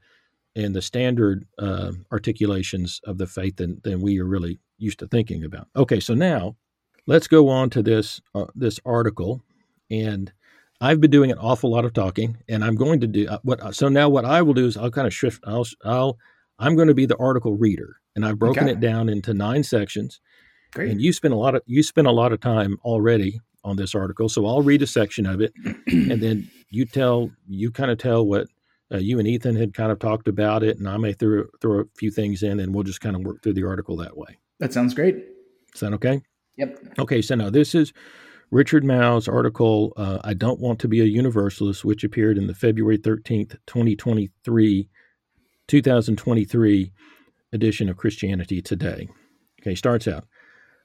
[0.56, 5.08] in the standard uh, articulations of the faith than than we are really used to
[5.08, 5.67] thinking about.
[5.76, 6.56] Okay, so now
[7.08, 9.41] let's go on to this uh, this article,
[9.91, 10.32] and
[10.79, 13.75] I've been doing an awful lot of talking, and I'm going to do uh, what.
[13.75, 15.43] So now what I will do is I'll kind of shift.
[15.45, 16.17] I'll I'll
[16.59, 18.73] I'm going to be the article reader, and I've broken okay.
[18.73, 20.19] it down into nine sections.
[20.73, 20.91] Great.
[20.91, 23.95] And you spent a lot of you spent a lot of time already on this
[23.95, 25.53] article, so I'll read a section of it,
[25.87, 28.47] and then you tell you kind of tell what
[28.91, 31.79] uh, you and Ethan had kind of talked about it, and I may throw throw
[31.79, 34.37] a few things in, and we'll just kind of work through the article that way.
[34.59, 35.25] That sounds great.
[35.73, 36.21] Sound okay?
[36.57, 36.93] Yep.
[36.99, 37.93] Okay, so now this is
[38.49, 42.53] Richard Mouw's article, uh, I Don't Want to Be a Universalist, which appeared in the
[42.53, 44.88] February 13th, 2023,
[45.67, 46.91] 2023
[47.51, 49.10] edition of Christianity Today.
[49.60, 50.25] Okay, starts out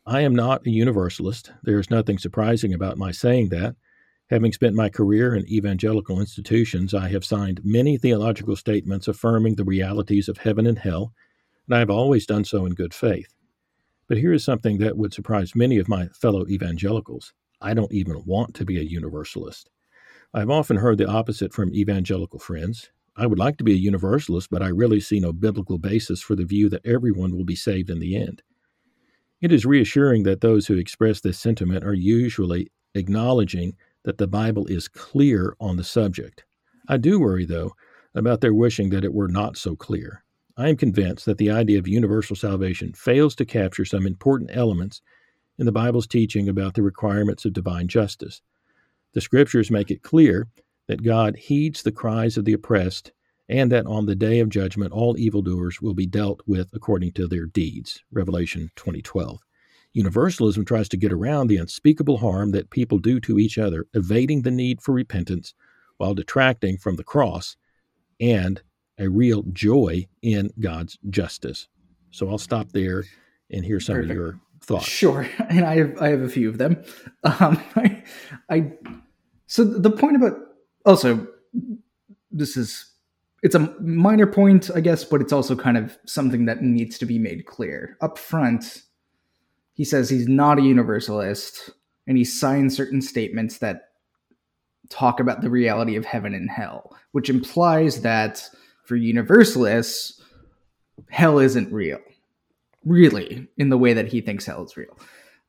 [0.04, 1.52] I am not a universalist.
[1.62, 3.76] There is nothing surprising about my saying that.
[4.28, 9.64] Having spent my career in evangelical institutions, I have signed many theological statements affirming the
[9.64, 11.12] realities of heaven and hell,
[11.68, 13.32] and I have always done so in good faith.
[14.08, 17.32] But here is something that would surprise many of my fellow evangelicals.
[17.62, 19.70] I don't even want to be a universalist.
[20.34, 22.90] I've often heard the opposite from evangelical friends.
[23.16, 26.34] I would like to be a universalist, but I really see no biblical basis for
[26.34, 28.42] the view that everyone will be saved in the end.
[29.40, 34.66] It is reassuring that those who express this sentiment are usually acknowledging that the Bible
[34.66, 36.44] is clear on the subject.
[36.88, 37.72] I do worry, though,
[38.14, 40.24] about their wishing that it were not so clear.
[40.56, 45.02] I am convinced that the idea of universal salvation fails to capture some important elements
[45.58, 48.42] in the Bible's teaching about the requirements of divine justice.
[49.14, 50.48] The scriptures make it clear
[50.88, 53.12] that God heeds the cries of the oppressed
[53.48, 57.26] and that on the day of judgment all evildoers will be dealt with according to
[57.26, 58.02] their deeds.
[58.10, 59.40] Revelation 2012.
[59.94, 64.42] Universalism tries to get around the unspeakable harm that people do to each other, evading
[64.42, 65.54] the need for repentance
[65.98, 67.56] while detracting from the cross
[68.18, 68.62] and
[68.98, 71.68] a real joy in God's justice.
[72.10, 73.04] So I'll stop there
[73.50, 74.10] and hear some Perfect.
[74.10, 74.86] of your thoughts.
[74.86, 76.82] Sure, and I have I have a few of them.
[77.24, 78.02] Um, I,
[78.50, 78.72] I
[79.46, 80.38] so the point about
[80.84, 81.26] also
[82.30, 82.88] this is
[83.42, 87.06] it's a minor point, I guess, but it's also kind of something that needs to
[87.06, 88.82] be made clear up front.
[89.74, 91.70] He says he's not a universalist,
[92.06, 93.88] and he signs certain statements that
[94.90, 98.48] talk about the reality of heaven and hell, which implies that
[98.84, 100.20] for universalists,
[101.08, 101.98] hell isn't real
[102.84, 104.98] really in the way that he thinks hell is real.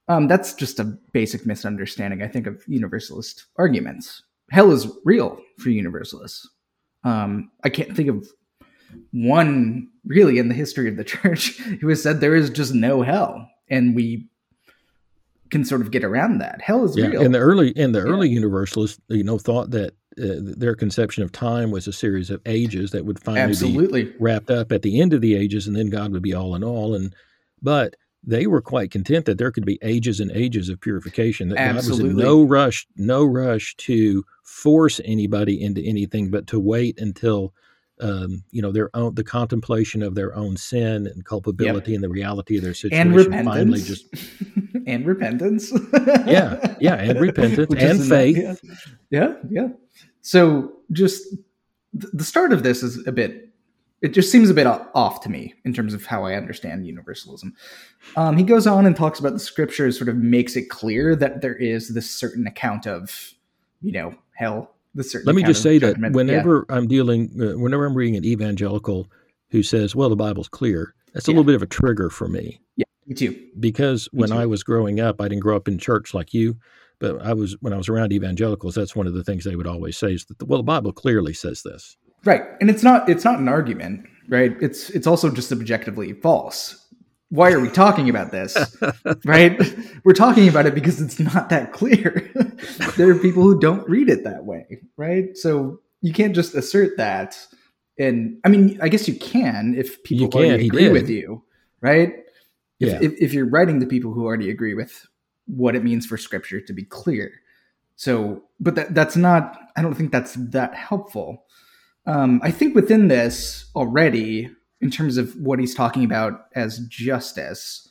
[0.07, 4.23] Um, that's just a basic misunderstanding, I think, of universalist arguments.
[4.51, 6.49] Hell is real for universalists.
[7.03, 8.27] Um, I can't think of
[9.11, 13.01] one really in the history of the church who has said there is just no
[13.01, 14.29] hell, and we
[15.53, 16.61] can sort of get around that.
[16.61, 17.21] Hell is yeah, real.
[17.21, 18.05] In the early in the yeah.
[18.11, 22.41] early universalists, you know, thought that uh, their conception of time was a series of
[22.45, 24.03] ages that would finally Absolutely.
[24.05, 26.55] be wrapped up at the end of the ages, and then God would be all
[26.55, 26.95] in all.
[26.95, 27.15] And
[27.61, 31.49] but they were quite content that there could be ages and ages of purification.
[31.49, 32.09] That Absolutely.
[32.09, 36.99] God was in no rush, no rush to force anybody into anything, but to wait
[36.99, 37.53] until
[38.03, 41.97] um, you know their own the contemplation of their own sin and culpability yep.
[41.97, 43.55] and the reality of their situation and repentance.
[43.55, 44.05] finally just
[44.85, 45.71] and repentance
[46.27, 48.53] yeah yeah and repentance and faith yeah.
[49.09, 49.67] yeah yeah
[50.21, 51.23] so just
[51.93, 53.53] the start of this is a bit
[54.03, 57.53] it just seems a bit off to me in terms of how I understand universalism.
[58.17, 61.39] Um, he goes on and talks about the scriptures, sort of makes it clear that
[61.39, 63.33] there is this certain account of,
[63.81, 64.75] you know, hell.
[64.95, 65.25] The certain.
[65.25, 66.75] Let me just say that whenever yeah.
[66.75, 69.07] I'm dealing, uh, whenever I'm reading an evangelical
[69.49, 71.37] who says, "Well, the Bible's clear," that's a yeah.
[71.37, 72.61] little bit of a trigger for me.
[72.75, 73.49] Yeah, me too.
[73.59, 74.35] Because me when too.
[74.35, 76.57] I was growing up, I didn't grow up in church like you.
[76.99, 79.67] But I was when I was around evangelicals, that's one of the things they would
[79.67, 81.97] always say is that the, well, the Bible clearly says this.
[82.23, 82.43] Right.
[82.61, 84.55] And it's not it's not an argument, right?
[84.61, 86.82] It's it's also just objectively false.
[87.33, 88.55] Why are we talking about this?
[89.25, 89.59] right?
[90.03, 92.31] We're talking about it because it's not that clear.
[92.95, 95.35] there are people who don't read it that way, right?
[95.35, 97.43] So you can't just assert that.
[97.97, 101.43] And I mean, I guess you can if people can, already agree with you,
[101.81, 102.13] right?
[102.79, 102.99] If, yeah.
[103.01, 105.07] if, if you're writing to people who already agree with
[105.47, 107.31] what it means for scripture to be clear.
[107.95, 109.57] So, but that that's not.
[109.75, 111.45] I don't think that's that helpful.
[112.05, 114.51] Um, I think within this already,
[114.83, 117.87] in terms of what he's talking about as justice,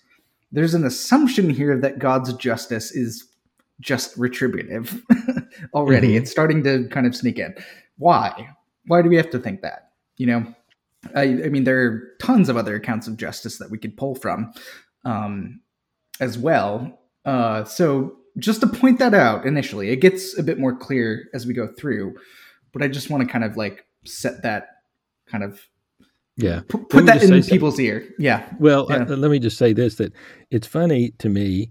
[0.53, 3.27] there's an assumption here that God's justice is
[3.81, 5.03] just retributive
[5.75, 6.09] already.
[6.09, 6.19] Mm-hmm.
[6.19, 7.55] It's starting to kind of sneak in.
[7.97, 8.51] Why?
[8.87, 9.93] Why do we have to think that?
[10.19, 10.55] You know,
[11.15, 14.15] I, I mean, there are tons of other accounts of justice that we could pull
[14.15, 14.53] from
[15.07, 15.61] um,
[16.21, 17.01] as well.
[17.25, 21.47] Uh, so just to point that out initially, it gets a bit more clear as
[21.47, 22.15] we go through,
[22.71, 24.69] but I just want to kind of like set that
[25.27, 25.67] kind of
[26.43, 27.87] yeah p- put that in people's something.
[27.87, 28.09] ear.
[28.19, 28.47] Yeah.
[28.59, 29.05] Well, yeah.
[29.05, 30.13] let me just say this: that
[30.51, 31.71] it's funny to me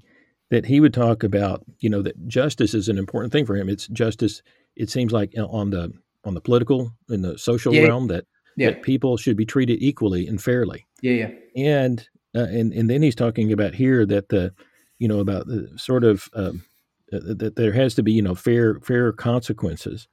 [0.49, 3.69] that he would talk about you know that justice is an important thing for him.
[3.69, 4.41] It's justice.
[4.75, 5.91] It seems like on the
[6.23, 7.83] on the political in the social yeah.
[7.83, 8.25] realm that
[8.57, 8.71] yeah.
[8.71, 10.85] that people should be treated equally and fairly.
[11.01, 11.29] Yeah, yeah.
[11.55, 14.53] And uh, and and then he's talking about here that the
[14.99, 16.63] you know about the sort of um,
[17.11, 20.07] uh, that there has to be you know fair fair consequences.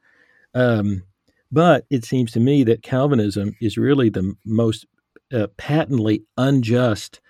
[0.54, 1.04] Um,
[1.50, 4.86] but it seems to me that Calvinism is really the most
[5.32, 7.20] uh, patently unjust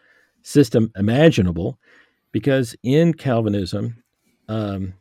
[0.43, 1.79] system imaginable,
[2.33, 4.03] because in Calvinism,
[4.49, 4.95] um,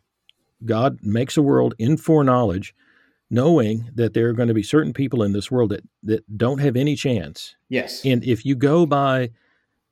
[0.66, 2.74] God makes a world in foreknowledge,
[3.30, 6.60] knowing that there are going to be certain people in this world that, that don't
[6.60, 7.56] have any chance.
[7.70, 8.04] Yes.
[8.06, 9.32] And if you go by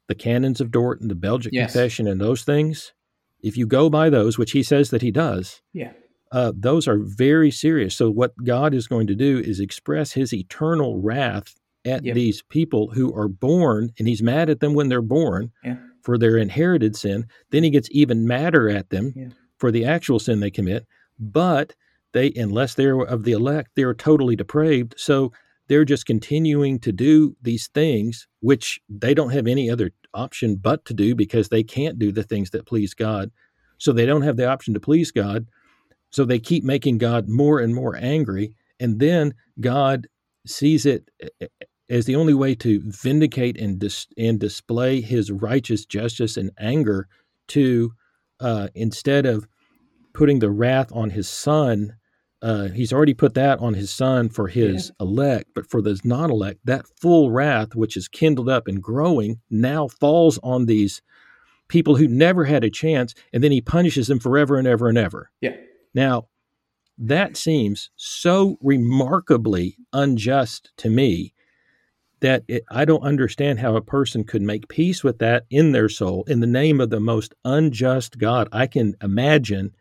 [0.07, 1.71] the canons of Dort and the Belgic yes.
[1.71, 2.93] Confession and those things,
[3.41, 5.91] if you go by those, which he says that he does, yeah,
[6.31, 7.95] uh, those are very serious.
[7.95, 12.15] So what God is going to do is express His eternal wrath at yep.
[12.15, 15.77] these people who are born, and He's mad at them when they're born yeah.
[16.01, 17.27] for their inherited sin.
[17.51, 19.29] Then He gets even madder at them yeah.
[19.57, 20.85] for the actual sin they commit.
[21.19, 21.75] But
[22.13, 24.95] they, unless they're of the elect, they're totally depraved.
[24.97, 25.31] So
[25.67, 30.85] they're just continuing to do these things which they don't have any other option but
[30.85, 33.31] to do because they can't do the things that please God.
[33.77, 35.47] So they don't have the option to please God.
[36.15, 38.55] So they keep making God more and more angry.
[38.79, 40.07] And then God
[40.47, 41.09] sees it
[41.89, 47.09] as the only way to vindicate and, dis- and display his righteous justice and anger
[47.49, 47.91] to,
[48.39, 49.45] uh, instead of
[50.13, 51.97] putting the wrath on his son
[52.41, 55.05] uh, he's already put that on his son for his yeah.
[55.05, 59.39] elect, but for those non elect, that full wrath, which is kindled up and growing,
[59.49, 61.01] now falls on these
[61.69, 64.97] people who never had a chance, and then he punishes them forever and ever and
[64.97, 65.31] ever.
[65.41, 65.55] Yeah.
[65.95, 66.27] Now,
[66.97, 71.33] that seems so remarkably unjust to me
[72.21, 75.89] that it, I don't understand how a person could make peace with that in their
[75.89, 79.75] soul in the name of the most unjust God I can imagine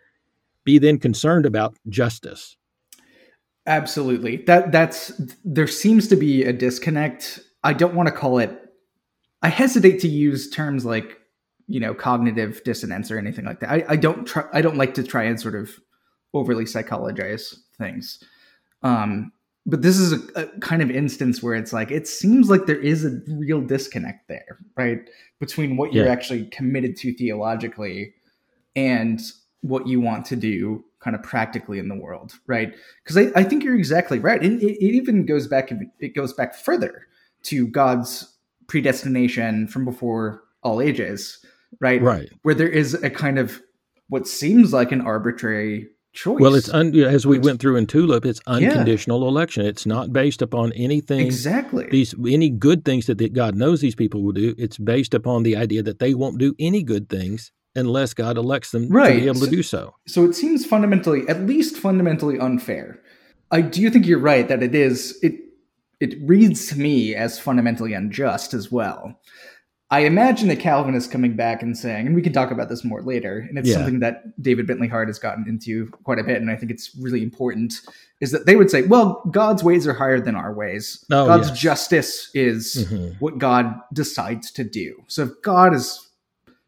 [0.64, 2.57] be then concerned about justice.
[3.66, 4.38] Absolutely.
[4.46, 5.12] That that's
[5.44, 7.40] there seems to be a disconnect.
[7.62, 8.61] I don't want to call it
[9.42, 11.18] I hesitate to use terms like,
[11.66, 13.70] you know, cognitive dissonance or anything like that.
[13.70, 15.79] I, I don't try I don't like to try and sort of
[16.35, 18.23] overly psychologize things.
[18.83, 19.33] Um,
[19.66, 22.81] but this is a, a, kind of instance where it's like it seems like there
[22.81, 25.09] is a real disconnect there, right?
[25.40, 28.14] Between what you're actually committed to theologically
[28.77, 29.20] and
[29.62, 32.75] what you want to do kind of practically in the world, right?
[33.03, 34.42] Because I, I, think you're exactly right.
[34.42, 37.07] It, it, it, even goes back it goes back further
[37.44, 38.35] to God's
[38.66, 41.44] predestination from before all ages,
[41.81, 42.03] right?
[42.03, 42.31] Right.
[42.42, 43.62] Where there is a kind of
[44.09, 46.40] what seems like an arbitrary choice.
[46.40, 49.29] Well, it's un, as we went through in Tulip, it's unconditional yeah.
[49.29, 49.66] election.
[49.66, 54.22] It's not based upon anything exactly these any good things that, God knows these people
[54.22, 54.55] will do.
[54.57, 58.70] It's based upon the idea that they won't do any good things unless God elects
[58.70, 59.14] them right.
[59.14, 59.94] to be able so, to do so.
[60.07, 63.00] So it seems fundamentally, at least fundamentally unfair.
[63.50, 65.35] I do think you're right that it is it
[66.00, 69.20] it reads to me as fundamentally unjust as well.
[69.95, 73.01] I imagine the Calvinists coming back and saying, and we can talk about this more
[73.01, 73.77] later, and it's yeah.
[73.77, 76.97] something that David Bentley Hart has gotten into quite a bit, and I think it's
[76.97, 77.75] really important,
[78.21, 81.05] is that they would say, well, God's ways are higher than our ways.
[81.13, 81.61] Oh, God's yes.
[81.61, 83.13] justice is mm-hmm.
[83.21, 85.01] what God decides to do.
[85.07, 86.11] So if God is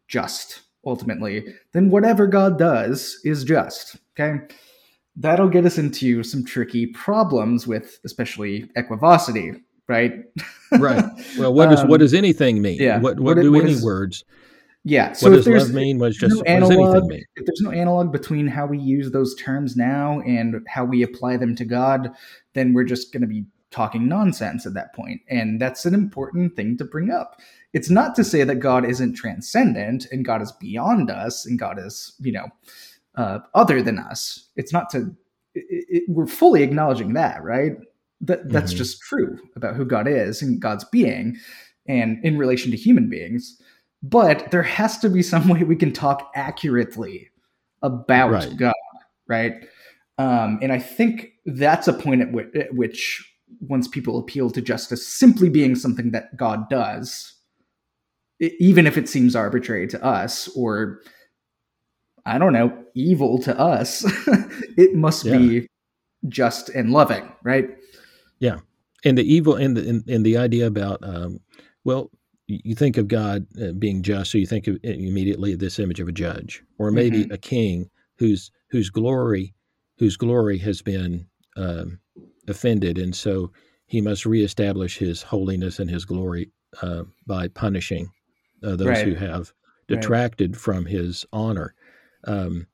[0.07, 3.97] just, ultimately, then whatever God does is just.
[4.13, 4.39] Okay.
[5.17, 9.55] That'll get us into some tricky problems with especially equivocity,
[9.89, 10.25] right?
[10.73, 11.05] right.
[11.39, 12.81] Well, what does um, what does anything mean?
[12.81, 12.99] Yeah.
[12.99, 14.25] What what, what do what any is, words?
[14.85, 15.15] Yeah.
[15.15, 15.99] So what does love mean?
[15.99, 17.25] What's just no analog, what does anything mean?
[17.35, 21.39] If there's no analog between how we use those terms now and how we apply
[21.39, 22.13] them to God,
[22.55, 25.21] then we're just going to be talking nonsense at that point.
[25.29, 27.41] And that's an important thing to bring up.
[27.73, 31.79] It's not to say that God isn't transcendent and God is beyond us and God
[31.79, 32.47] is, you know,
[33.17, 34.51] uh, other than us.
[34.55, 35.15] It's not to,
[35.55, 37.73] it, it, we're fully acknowledging that, right?
[38.23, 38.79] That, that's mm-hmm.
[38.79, 41.37] just true about who God is and God's being
[41.87, 43.61] and in relation to human beings.
[44.03, 47.31] But there has to be some way we can talk accurately
[47.83, 48.57] about right.
[48.57, 48.75] God,
[49.29, 49.55] right?
[50.19, 54.63] Um, and I think that's a point at, w- at which once people appeal to
[54.63, 57.35] justice simply being something that God does,
[58.41, 61.01] even if it seems arbitrary to us or
[62.25, 64.05] I don't know, evil to us,
[64.77, 65.39] it must yeah.
[65.39, 65.69] be
[66.29, 67.71] just and loving, right?
[68.39, 68.59] Yeah,
[69.05, 71.41] and the evil and the and, and the idea about um,
[71.85, 72.11] well,
[72.47, 76.09] you think of God uh, being just, so you think of immediately this image of
[76.09, 77.33] a judge, or maybe mm-hmm.
[77.33, 79.55] a king whose whose glory
[79.99, 81.27] whose glory has been
[81.57, 81.99] um,
[82.49, 83.51] offended, and so
[83.87, 86.51] he must reestablish his holiness and his glory
[86.83, 88.09] uh, by punishing
[88.63, 89.07] uh, those right.
[89.07, 89.53] who have
[89.89, 90.61] detracted right.
[90.61, 91.75] from his honor.
[92.25, 92.67] Um,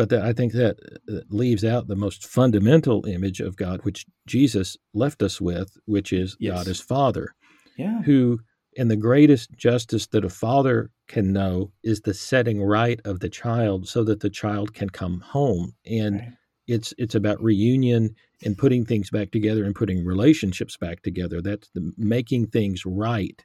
[0.00, 0.78] but the, I think that
[1.10, 6.10] uh, leaves out the most fundamental image of God, which Jesus left us with, which
[6.10, 6.54] is yes.
[6.54, 7.34] God as Father,
[7.76, 8.00] yeah.
[8.00, 8.40] who,
[8.72, 13.28] in the greatest justice that a father can know, is the setting right of the
[13.28, 15.74] child so that the child can come home.
[15.84, 16.32] And right.
[16.66, 21.42] it's it's about reunion and putting things back together and putting relationships back together.
[21.42, 23.44] That's the making things right.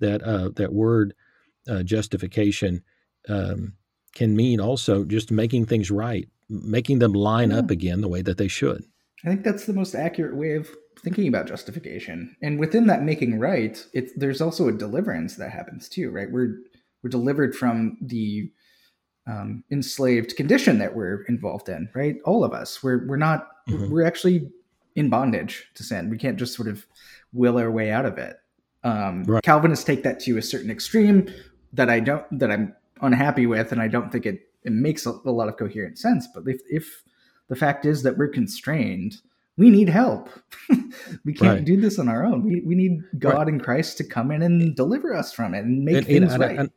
[0.00, 1.14] That uh, that word
[1.68, 2.82] uh, justification
[3.28, 3.74] um,
[4.14, 7.58] can mean also just making things right, making them line yeah.
[7.58, 8.84] up again the way that they should.
[9.24, 10.68] I think that's the most accurate way of
[11.02, 12.36] thinking about justification.
[12.42, 16.30] And within that making right, it's there's also a deliverance that happens too, right?
[16.30, 16.58] We're
[17.02, 18.50] we're delivered from the
[19.26, 22.16] um, enslaved condition that we're involved in, right?
[22.24, 23.90] All of us, we're we're not mm-hmm.
[23.90, 24.50] we're actually
[24.94, 26.10] in bondage to sin.
[26.10, 26.86] We can't just sort of
[27.32, 28.36] will our way out of it.
[28.84, 29.42] Um, right.
[29.42, 31.32] Calvinists take that to a certain extreme
[31.72, 35.10] that I don't that I'm unhappy with, and I don't think it it makes a,
[35.24, 36.26] a lot of coherent sense.
[36.34, 37.02] But if if
[37.48, 39.16] the fact is that we're constrained,
[39.56, 40.30] we need help.
[41.24, 41.64] we can't right.
[41.64, 42.44] do this on our own.
[42.44, 43.48] We we need God right.
[43.48, 46.40] and Christ to come in and deliver us from it and make and, things and,
[46.40, 46.58] right.
[46.58, 46.70] And,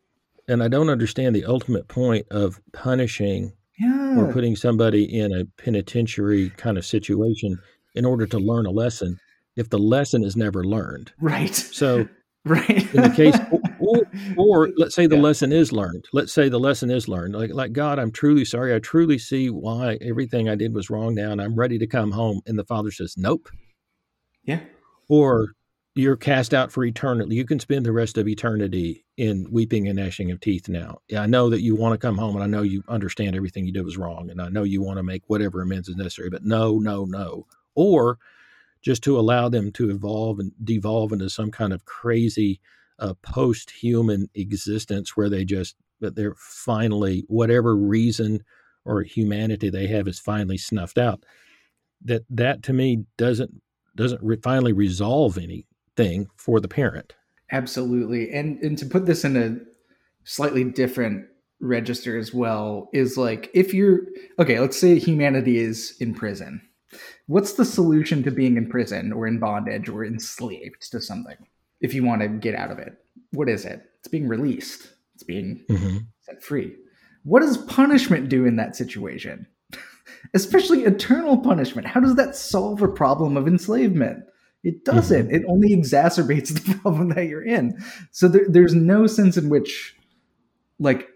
[0.48, 4.20] and I don't understand the ultimate point of punishing yeah.
[4.20, 7.60] or putting somebody in a penitentiary kind of situation
[7.96, 9.20] in order to learn a lesson
[9.56, 11.14] if the lesson is never learned.
[11.20, 11.56] Right.
[11.56, 12.08] So
[12.46, 13.36] right in the case
[13.88, 14.04] or,
[14.38, 15.22] or let's say the yeah.
[15.22, 16.06] lesson is learned.
[16.14, 17.36] Let's say the lesson is learned.
[17.36, 18.74] Like like god i'm truly sorry.
[18.74, 22.12] I truly see why everything i did was wrong now and i'm ready to come
[22.12, 22.42] home.
[22.46, 23.50] And the father says nope.
[24.44, 24.62] Yeah.
[25.08, 25.54] Or
[25.96, 27.36] you're cast out for eternity.
[27.36, 30.98] You can spend the rest of eternity in weeping and gnashing of teeth now.
[31.08, 33.66] Yeah, i know that you want to come home and i know you understand everything
[33.66, 36.30] you did was wrong and i know you want to make whatever amends is necessary
[36.30, 37.46] but no no no.
[37.76, 38.20] Or
[38.86, 42.62] just to allow them to evolve and devolve into some kind of crazy
[43.00, 48.44] uh, post-human existence where they just but they're finally whatever reason
[48.84, 51.24] or humanity they have is finally snuffed out.
[52.04, 53.62] That that to me doesn't
[53.96, 57.16] doesn't re- finally resolve anything for the parent.
[57.52, 58.32] Absolutely.
[58.32, 59.58] And and to put this in a
[60.24, 61.26] slightly different
[61.62, 64.02] register as well is like if you're
[64.38, 66.62] okay let's say humanity is in prison.
[67.28, 71.38] What's the solution to being in prison or in bondage or enslaved to something?
[71.82, 72.94] If you want to get out of it,
[73.32, 73.82] what is it?
[74.00, 74.90] It's being released.
[75.14, 75.98] It's being mm-hmm.
[76.22, 76.76] set free.
[77.24, 79.48] What does punishment do in that situation?
[80.34, 81.88] Especially eternal punishment.
[81.88, 84.24] How does that solve a problem of enslavement?
[84.64, 85.28] It doesn't.
[85.28, 85.36] Mm-hmm.
[85.36, 87.78] It only exacerbates the problem that you're in.
[88.12, 89.96] So there, there's no sense in which,
[90.80, 91.08] like,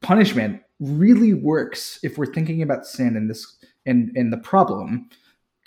[0.00, 5.08] punishment really works if we're thinking about sin and this and and the problem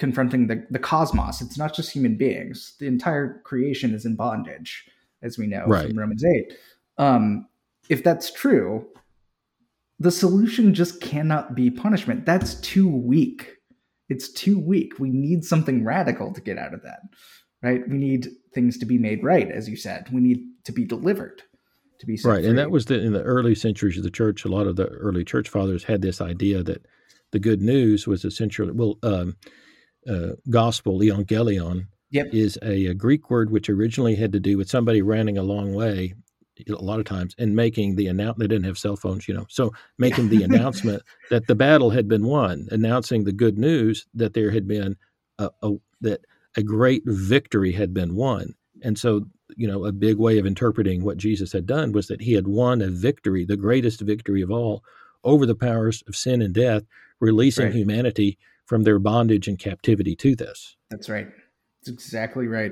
[0.01, 1.41] confronting the, the cosmos.
[1.41, 2.73] It's not just human beings.
[2.79, 4.89] The entire creation is in bondage,
[5.21, 5.87] as we know right.
[5.87, 6.53] from Romans 8.
[6.97, 7.47] Um,
[7.87, 8.87] if that's true,
[9.99, 12.25] the solution just cannot be punishment.
[12.25, 13.57] That's too weak.
[14.09, 14.97] It's too weak.
[14.97, 17.01] We need something radical to get out of that,
[17.61, 17.87] right?
[17.87, 20.09] We need things to be made right, as you said.
[20.11, 21.43] We need to be delivered.
[21.99, 22.47] To be right, free.
[22.47, 24.45] and that was the, in the early centuries of the church.
[24.45, 26.87] A lot of the early church fathers had this idea that
[27.31, 29.37] the good news was essentially well, um,
[30.07, 32.27] uh, gospel, evangelion, yep.
[32.33, 35.73] is a, a, Greek word which originally had to do with somebody running a long
[35.73, 36.13] way,
[36.67, 38.49] a lot of times, and making the announcement.
[38.49, 42.07] They didn't have cell phones, you know, so making the announcement that the battle had
[42.07, 44.95] been won, announcing the good news that there had been
[45.39, 45.71] a, a
[46.01, 46.25] that
[46.57, 49.25] a great victory had been won, and so
[49.55, 52.47] you know a big way of interpreting what Jesus had done was that he had
[52.47, 54.83] won a victory, the greatest victory of all,
[55.23, 56.83] over the powers of sin and death,
[57.19, 57.75] releasing right.
[57.75, 58.37] humanity
[58.71, 60.77] from their bondage and captivity to this.
[60.89, 61.27] That's right.
[61.83, 62.71] That's exactly right.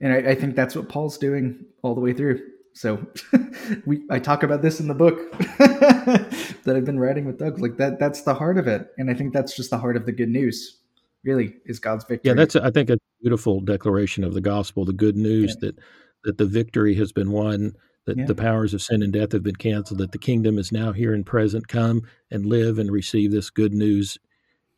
[0.00, 2.40] And I, I think that's what Paul's doing all the way through.
[2.72, 3.04] So
[3.84, 5.18] we I talk about this in the book
[5.58, 7.58] that I've been writing with Doug.
[7.58, 8.92] Like that that's the heart of it.
[8.96, 10.78] And I think that's just the heart of the good news.
[11.24, 12.30] Really is God's victory.
[12.30, 15.66] Yeah, that's I think a beautiful declaration of the gospel, the good news yeah.
[15.66, 15.78] that
[16.22, 17.72] that the victory has been won,
[18.06, 18.26] that yeah.
[18.26, 21.12] the powers of sin and death have been canceled, that the kingdom is now here
[21.12, 21.66] and present.
[21.66, 24.16] Come and live and receive this good news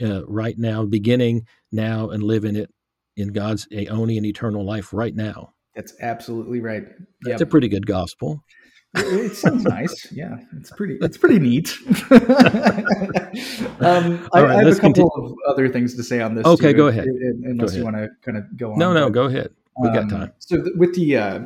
[0.02, 2.70] uh, right now, beginning now, and live in it
[3.16, 5.52] in God's aeonian and eternal life right now.
[5.74, 6.84] That's absolutely right.
[7.22, 7.42] That's yep.
[7.42, 8.42] a pretty good gospel.
[8.94, 10.12] It, sounds nice.
[10.12, 10.98] Yeah, it's pretty.
[11.00, 11.74] It's pretty neat.
[12.10, 12.20] um,
[14.32, 15.24] I, right, I, have a couple continue.
[15.24, 16.46] of other things to say on this.
[16.46, 17.06] Okay, too, go ahead.
[17.06, 17.78] Unless go ahead.
[17.78, 18.78] you want to kind of go on.
[18.78, 19.50] No, no, but, go ahead.
[19.80, 20.32] We um, got time.
[20.40, 21.40] So with the uh,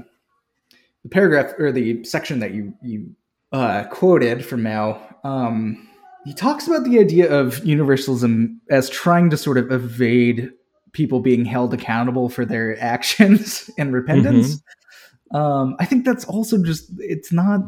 [1.04, 3.14] the paragraph or the section that you you
[3.52, 5.88] uh, quoted from Mouw, um,
[6.26, 10.50] he talks about the idea of universalism as trying to sort of evade
[10.90, 14.56] people being held accountable for their actions and repentance.
[14.56, 15.36] Mm-hmm.
[15.36, 17.60] Um, I think that's also just it's not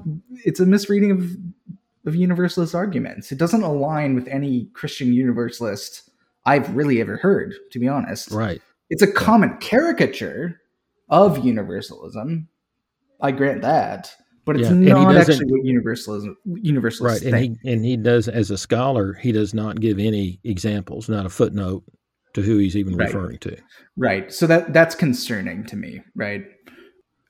[0.45, 1.37] it's a misreading of
[2.07, 3.31] of universalist arguments.
[3.31, 6.11] It doesn't align with any Christian universalist
[6.45, 8.31] I've really ever heard, to be honest.
[8.33, 8.61] Right.
[8.91, 10.61] It's a common caricature
[11.09, 12.49] of universalism.
[13.21, 14.15] I grant that,
[14.49, 17.35] but it's yeah, not actually what universalism universalists right.
[17.35, 21.27] And he and he does as a scholar, he does not give any examples, not
[21.27, 21.85] a footnote
[22.33, 23.09] to who he's even right.
[23.09, 23.59] referring to.
[23.99, 24.33] Right.
[24.33, 26.01] So that that's concerning to me.
[26.17, 26.47] Right.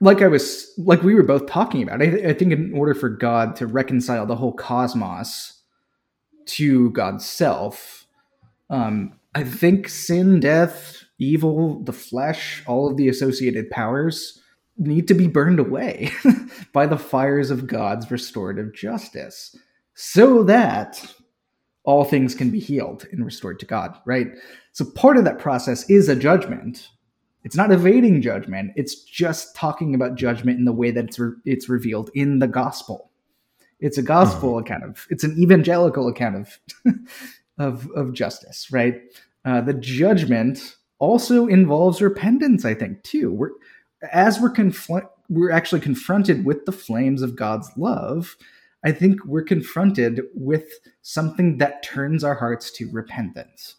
[0.01, 2.01] Like I was, like we were both talking about.
[2.01, 5.61] I, I think in order for God to reconcile the whole cosmos
[6.47, 8.07] to God's self,
[8.71, 14.41] um, I think sin, death, evil, the flesh, all of the associated powers
[14.79, 16.11] need to be burned away
[16.73, 19.57] by the fires of God's restorative justice
[19.95, 21.15] so that
[21.85, 24.29] all things can be healed and restored to God, right?
[24.73, 26.89] So part of that process is a judgment.
[27.45, 31.37] It's not evading judgment, it's just talking about judgment in the way that it's re-
[31.45, 33.11] it's revealed in the gospel.
[33.81, 34.67] It's a gospel mm-hmm.
[34.67, 36.59] account of it's an evangelical account of
[37.59, 39.01] of of justice, right?
[39.45, 43.33] Uh, the judgment also involves repentance, I think, too.
[43.33, 43.51] We're
[44.13, 48.37] as we're confront we're actually confronted with the flames of God's love.
[48.85, 50.65] I think we're confronted with
[51.03, 53.75] something that turns our hearts to repentance.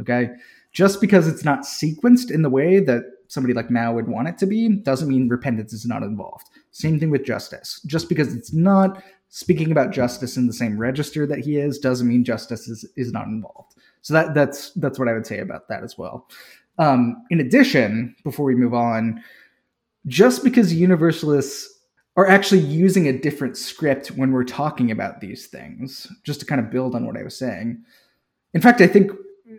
[0.00, 0.30] Okay,
[0.72, 4.38] just because it's not sequenced in the way that somebody like Mouw would want it
[4.38, 6.46] to be doesn't mean repentance is not involved.
[6.70, 7.80] Same thing with justice.
[7.86, 12.08] Just because it's not speaking about justice in the same register that he is doesn't
[12.08, 13.74] mean justice is, is not involved.
[14.02, 16.28] So that that's that's what I would say about that as well.
[16.78, 19.22] Um, in addition, before we move on,
[20.06, 21.70] just because universalists
[22.16, 26.60] are actually using a different script when we're talking about these things, just to kind
[26.60, 27.82] of build on what I was saying.
[28.52, 29.10] In fact, I think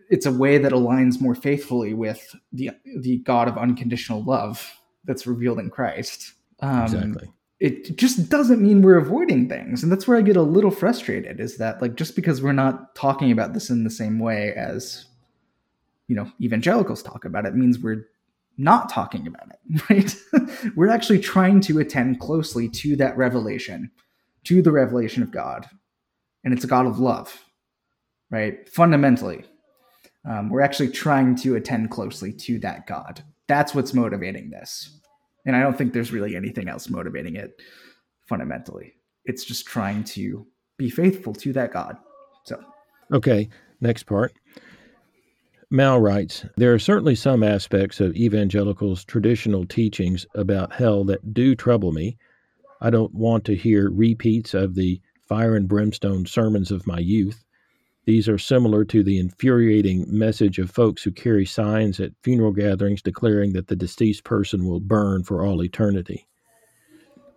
[0.09, 5.27] it's a way that aligns more faithfully with the the God of unconditional love that's
[5.27, 6.33] revealed in Christ.
[6.61, 7.29] Um, exactly.
[7.59, 11.39] It just doesn't mean we're avoiding things, and that's where I get a little frustrated.
[11.39, 15.05] Is that like just because we're not talking about this in the same way as
[16.07, 18.07] you know evangelicals talk about it means we're
[18.57, 20.71] not talking about it, right?
[20.75, 23.91] we're actually trying to attend closely to that revelation,
[24.45, 25.67] to the revelation of God,
[26.43, 27.43] and it's a God of love,
[28.31, 28.67] right?
[28.69, 29.43] Fundamentally,
[30.27, 33.23] um, we're actually trying to attend closely to that God.
[33.47, 34.99] That's what's motivating this.
[35.45, 37.61] And I don't think there's really anything else motivating it
[38.27, 38.93] fundamentally.
[39.25, 40.47] It's just trying to
[40.77, 41.97] be faithful to that God.
[42.45, 42.59] So,
[43.13, 43.49] okay,
[43.81, 44.33] next part.
[45.71, 51.55] Mouw writes There are certainly some aspects of evangelicals' traditional teachings about hell that do
[51.55, 52.17] trouble me.
[52.79, 57.43] I don't want to hear repeats of the fire and brimstone sermons of my youth.
[58.05, 63.01] These are similar to the infuriating message of folks who carry signs at funeral gatherings
[63.01, 66.27] declaring that the deceased person will burn for all eternity.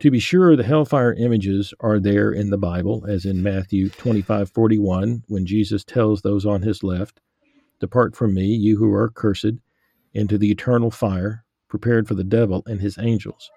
[0.01, 5.23] To be sure, the hellfire images are there in the Bible, as in Matthew 25:41,
[5.29, 7.21] when Jesus tells those on his left,
[7.81, 9.53] "Depart from me, you who are cursed,
[10.13, 13.51] into the eternal fire prepared for the devil and his angels."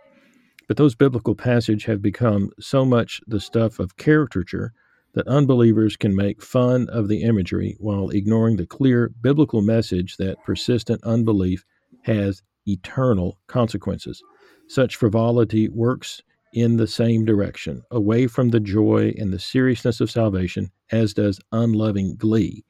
[0.67, 4.73] But those biblical passages have become so much the stuff of caricature
[5.13, 10.43] that unbelievers can make fun of the imagery while ignoring the clear biblical message that
[10.45, 11.65] persistent unbelief
[12.03, 14.21] has eternal consequences.
[14.67, 16.21] Such frivolity works
[16.53, 21.39] in the same direction, away from the joy and the seriousness of salvation, as does
[21.51, 22.63] unloving glee.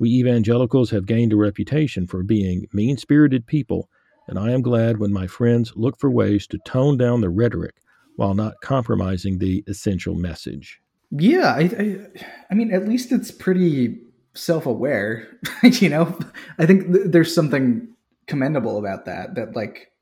[0.00, 3.90] We evangelicals have gained a reputation for being mean spirited people,
[4.26, 7.74] and I am glad when my friends look for ways to tone down the rhetoric
[8.16, 10.80] while not compromising the essential message.
[11.10, 12.06] Yeah, I, I,
[12.50, 13.98] I mean, at least it's pretty
[14.32, 15.28] self-aware.
[15.62, 16.18] you know,
[16.58, 17.86] I think th- there's something
[18.26, 19.34] commendable about that.
[19.34, 19.92] That like,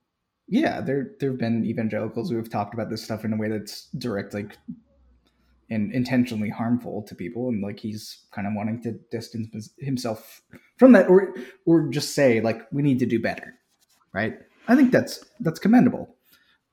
[0.47, 3.49] yeah, there there have been evangelicals who have talked about this stuff in a way
[3.49, 4.47] that's directly
[5.71, 10.41] and intentionally harmful to people, and like he's kind of wanting to distance himself
[10.79, 11.35] from that, or
[11.67, 13.55] or just say like we need to do better,
[14.13, 14.39] right?
[14.67, 16.15] I think that's that's commendable,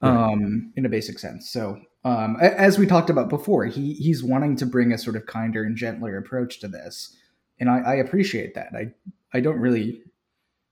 [0.02, 0.34] right.
[0.34, 1.50] um, in a basic sense.
[1.50, 5.26] So um, as we talked about before, he he's wanting to bring a sort of
[5.26, 7.16] kinder and gentler approach to this,
[7.60, 8.74] and I, I appreciate that.
[8.74, 8.92] I
[9.34, 10.02] I don't really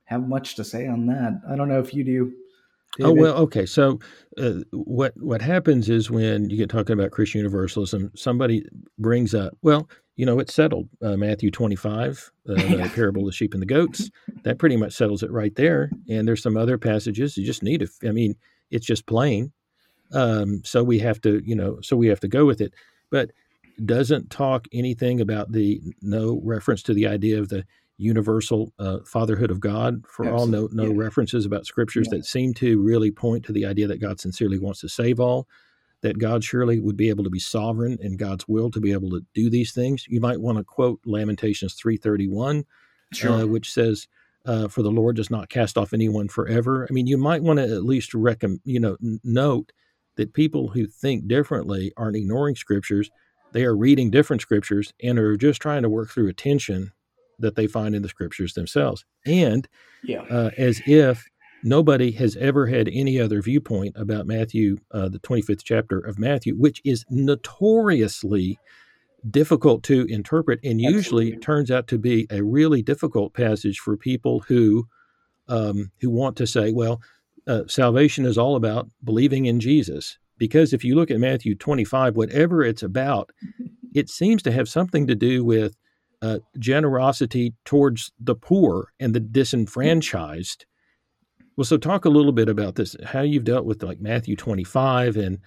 [0.06, 1.42] have much to say on that.
[1.50, 2.34] I don't know if you do.
[2.98, 3.10] David.
[3.10, 3.66] Oh well, okay.
[3.66, 4.00] So
[4.38, 8.66] uh, what what happens is when you get talking about Christian universalism, somebody
[9.00, 10.90] brings up, well, you know, it's settled.
[11.02, 14.10] Uh, Matthew twenty five, uh, the parable of the sheep and the goats,
[14.44, 15.92] that pretty much settles it right there.
[16.10, 17.90] And there's some other passages you just need to.
[18.08, 18.36] I mean,
[18.72, 19.52] it's just plain
[20.14, 22.74] Um, so we have to, you know, so we have to go with it.
[23.12, 23.32] But
[23.86, 27.66] doesn't talk anything about the no reference to the idea of the
[27.98, 30.58] universal uh, fatherhood of God for Absolutely.
[30.58, 30.70] all.
[30.72, 31.04] No, no yeah.
[31.04, 32.18] references about scriptures yeah.
[32.18, 35.48] that seem to really point to the idea that God sincerely wants to save all.
[36.02, 39.10] That God surely would be able to be sovereign in God's will to be able
[39.12, 40.06] to do these things.
[40.10, 42.66] You might want to quote Lamentations three thirty one,
[43.14, 43.32] sure.
[43.32, 44.10] uh, which says,
[44.46, 47.60] uh, "For the Lord does not cast off anyone forever." I mean, you might want
[47.60, 49.72] to at least recommend, you know, n- note
[50.18, 53.10] that people who think differently aren't ignoring scriptures;
[53.54, 56.92] they are reading different scriptures and are just trying to work through a tension
[57.40, 59.06] that they find in the scriptures themselves.
[59.26, 59.68] And
[60.04, 60.22] yeah.
[60.30, 61.26] uh, as if
[61.64, 66.56] nobody has ever had any other viewpoint about Matthew, uh, the 25th chapter of Matthew,
[66.56, 68.60] which is notoriously
[69.30, 74.42] difficult to interpret and usually turns out to be a really difficult passage for people
[74.42, 74.88] who
[75.48, 77.02] um, who want to say, well,
[77.48, 80.18] uh, salvation is all about believing in Jesus.
[80.38, 83.32] Because if you look at Matthew 25, whatever it's about,
[83.94, 85.76] it seems to have something to do with
[86.24, 90.66] uh, generosity towards the poor and the disenfranchised.
[91.58, 95.18] Well, so talk a little bit about this, how you've dealt with like Matthew 25,
[95.18, 95.40] and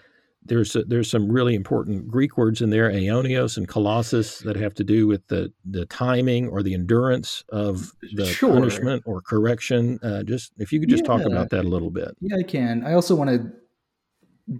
[0.45, 4.75] there's a, there's some really important Greek words in there, aionios and kolasis, that have
[4.75, 8.53] to do with the the timing or the endurance of the sure.
[8.53, 9.99] punishment or correction.
[10.03, 11.17] Uh, just if you could just yeah.
[11.17, 12.15] talk about that a little bit.
[12.21, 12.85] Yeah, I can.
[12.85, 13.51] I also want to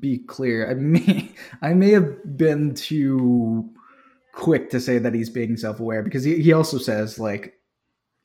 [0.01, 0.69] be clear.
[0.71, 1.31] I may
[1.63, 3.71] I may have been too
[4.37, 7.55] quick to say that he's being self-aware because he, he also says like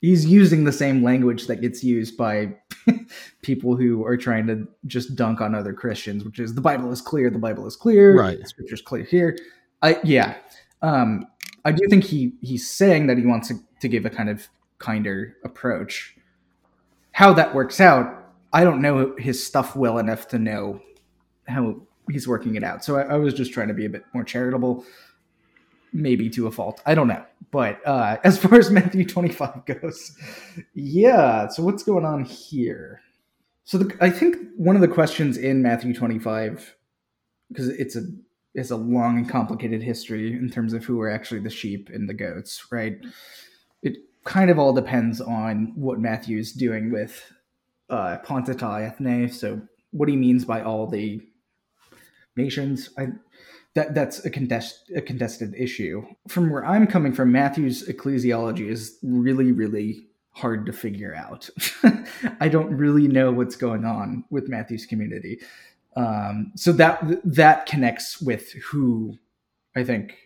[0.02, 2.54] he's using the same language that gets used by
[3.42, 7.00] people who are trying to just dunk on other Christians, which is the Bible is
[7.00, 8.38] clear, the Bible is clear, right?
[8.38, 9.38] The scripture's clear here.
[9.80, 10.36] I yeah,
[10.82, 11.26] um,
[11.64, 14.46] I do think he he's saying that he wants to, to give a kind of
[14.78, 16.14] kinder approach.
[17.12, 20.80] How that works out, I don't know his stuff well enough to know
[21.48, 22.84] how he's working it out.
[22.84, 24.84] So I, I was just trying to be a bit more charitable
[25.92, 26.80] maybe to a fault.
[26.86, 27.24] I don't know.
[27.50, 30.16] But uh, as far as Matthew 25 goes,
[30.74, 31.48] yeah.
[31.48, 33.00] So what's going on here?
[33.64, 36.76] So the, I think one of the questions in Matthew 25,
[37.48, 38.02] because it's a
[38.54, 42.06] it's a long and complicated history in terms of who are actually the sheep and
[42.06, 42.98] the goats, right?
[43.82, 47.32] It kind of all depends on what Matthew's doing with
[47.88, 49.30] uh, panta ta ethne.
[49.30, 51.22] So what he means by all the
[52.36, 52.90] nations.
[52.98, 53.08] I
[53.74, 56.04] that that's a contest a contested issue.
[56.28, 61.48] From where I'm coming from, Matthew's ecclesiology is really really hard to figure out.
[62.40, 65.40] I don't really know what's going on with Matthew's community.
[65.96, 69.18] Um, so that that connects with who
[69.76, 70.16] I think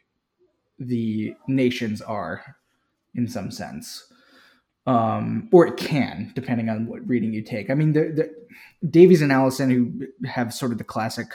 [0.78, 2.56] the nations are
[3.14, 4.12] in some sense.
[4.86, 7.70] Um, or it can, depending on what reading you take.
[7.70, 11.26] I mean, the, the Davies and Allison, who have sort of the classic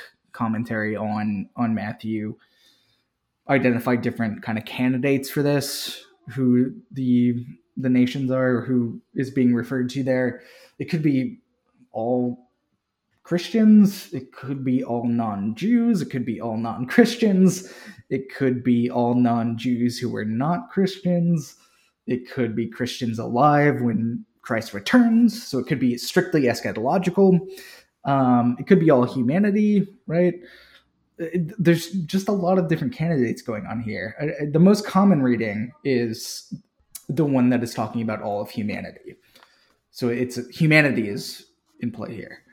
[0.42, 2.36] commentary on on Matthew
[3.50, 7.46] identify different kind of candidates for this, who the
[7.78, 10.42] the nations are, who is being referred to there.
[10.80, 11.40] It could be
[11.92, 12.50] all
[13.24, 17.72] Christians, it could be all non-Jews, it could be all non-Christians,
[18.10, 21.56] it could be all non-Jews who were not Christians,
[22.08, 27.40] it could be Christians alive when Christ returns, so it could be strictly eschatological.
[28.06, 30.36] Um, it could be all humanity, right?
[31.20, 34.16] Uh, it, there's just a lot of different candidates going on here.
[34.20, 36.54] I, I, the most common reading is
[37.10, 39.16] the one that is talking about all of humanity.
[39.92, 41.46] So it's humanity is
[41.82, 42.44] in play here.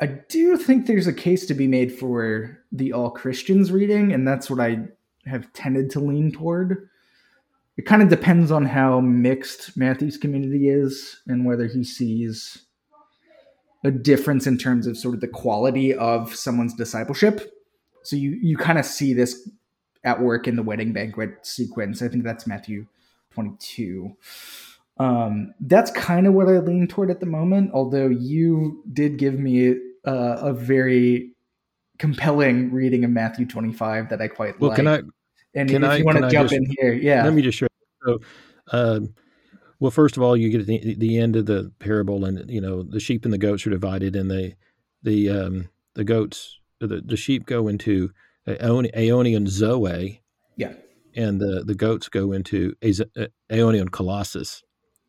[0.00, 4.28] I do think there's a case to be made for the all Christians reading, and
[4.28, 4.88] that's what I
[5.24, 6.88] have tended to lean toward.
[7.76, 12.65] It kind of depends on how mixed Matthew's community is and whether he sees
[13.86, 17.52] a difference in terms of sort of the quality of someone's discipleship.
[18.02, 19.48] So you you kind of see this
[20.04, 22.02] at work in the wedding banquet sequence.
[22.02, 22.86] I think that's Matthew
[23.34, 24.16] 22.
[24.98, 27.72] Um, that's kind of what I lean toward at the moment.
[27.74, 29.76] Although you did give me
[30.06, 31.32] uh, a very
[31.98, 34.76] compelling reading of Matthew 25 that I quite well, like.
[34.76, 35.02] Can I?
[35.54, 37.24] And can if I, you want to jump just, in here, yeah.
[37.24, 37.66] Let me just show.
[38.06, 38.20] You.
[38.70, 39.14] So, um,
[39.78, 42.82] well, first of all, you get the, the end of the parable, and you know
[42.82, 44.54] the sheep and the goats are divided, and the
[45.02, 48.10] the um, the goats the, the sheep go into
[48.46, 50.22] Aionian Zoe,
[50.56, 50.72] yeah,
[51.14, 54.62] and the the goats go into Aionian Kolasis,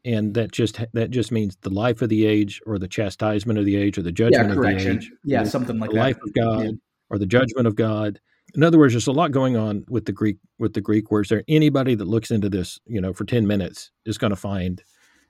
[0.04, 3.66] and that just that just means the life of the age, or the chastisement of
[3.66, 6.02] the age, or the judgment yeah, of the age, yeah, something like the that.
[6.02, 6.72] life of God, yeah.
[7.10, 8.20] or the judgment of God
[8.58, 11.30] in other words, there's a lot going on with the Greek with the Greek words
[11.30, 11.44] there.
[11.48, 14.82] Anybody that looks into this, you know, for 10 minutes is going to find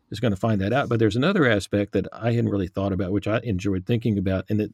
[0.09, 0.87] is going to find that out.
[0.87, 4.45] But there's another aspect that I hadn't really thought about, which I enjoyed thinking about,
[4.49, 4.73] and that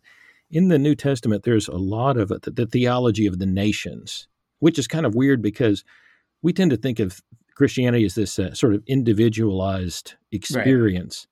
[0.51, 4.28] in the New Testament, there's a lot of it, the, the theology of the nations,
[4.60, 5.84] which is kind of weird because
[6.43, 7.22] we tend to think of
[7.56, 11.26] Christianity as this uh, sort of individualized experience.
[11.26, 11.30] Right.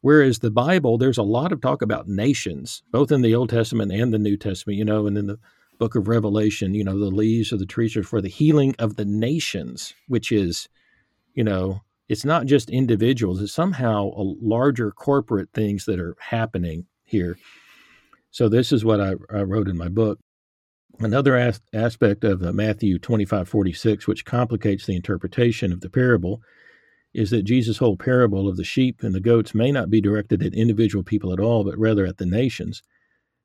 [0.00, 3.92] Whereas the Bible, there's a lot of talk about nations, both in the Old Testament
[3.92, 5.38] and the New Testament, you know, and in the
[5.78, 8.96] book of Revelation, you know, the leaves of the trees are for the healing of
[8.96, 10.68] the nations, which is,
[11.34, 16.86] you know, it's not just individuals, it's somehow a larger corporate things that are happening
[17.04, 17.38] here.
[18.30, 20.18] So this is what I, I wrote in my book.
[21.00, 26.40] Another as- aspect of uh, Matthew 25 46, which complicates the interpretation of the parable,
[27.14, 30.42] is that Jesus' whole parable of the sheep and the goats may not be directed
[30.42, 32.82] at individual people at all, but rather at the nations.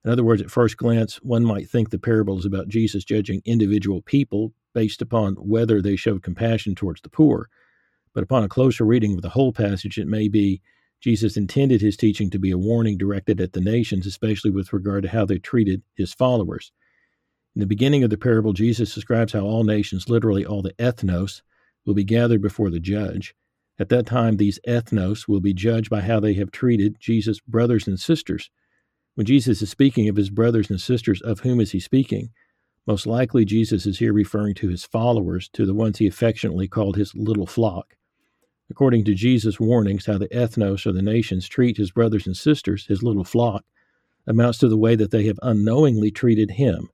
[0.05, 3.41] In other words, at first glance, one might think the parable is about Jesus judging
[3.45, 7.49] individual people based upon whether they showed compassion towards the poor.
[8.13, 10.61] But upon a closer reading of the whole passage, it may be
[10.99, 15.03] Jesus intended his teaching to be a warning directed at the nations, especially with regard
[15.03, 16.71] to how they treated his followers.
[17.55, 21.41] In the beginning of the parable, Jesus describes how all nations, literally all the ethnos,
[21.85, 23.35] will be gathered before the judge.
[23.79, 27.87] At that time, these ethnos will be judged by how they have treated Jesus' brothers
[27.87, 28.49] and sisters.
[29.15, 32.29] When Jesus is speaking of his brothers and sisters, of whom is he speaking?
[32.87, 36.95] Most likely, Jesus is here referring to his followers, to the ones he affectionately called
[36.95, 37.95] his little flock.
[38.69, 42.87] According to Jesus' warnings, how the ethnos or the nations treat his brothers and sisters,
[42.87, 43.63] his little flock,
[44.25, 46.89] amounts to the way that they have unknowingly treated him.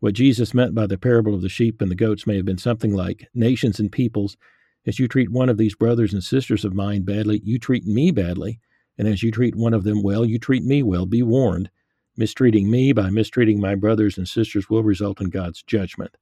[0.00, 2.58] What Jesus meant by the parable of the sheep and the goats may have been
[2.58, 4.36] something like Nations and peoples,
[4.86, 8.12] as you treat one of these brothers and sisters of mine badly, you treat me
[8.12, 8.60] badly.
[8.98, 11.06] And as you treat one of them well, you treat me well.
[11.06, 11.70] Be warned.
[12.16, 16.16] Mistreating me by mistreating my brothers and sisters will result in God's judgment.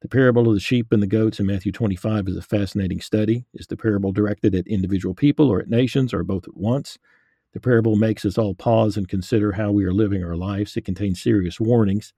[0.00, 3.46] The parable of the sheep and the goats in Matthew 25 is a fascinating study.
[3.54, 6.98] Is the parable directed at individual people or at nations or both at once?
[7.52, 10.76] The parable makes us all pause and consider how we are living our lives.
[10.76, 12.12] It contains serious warnings.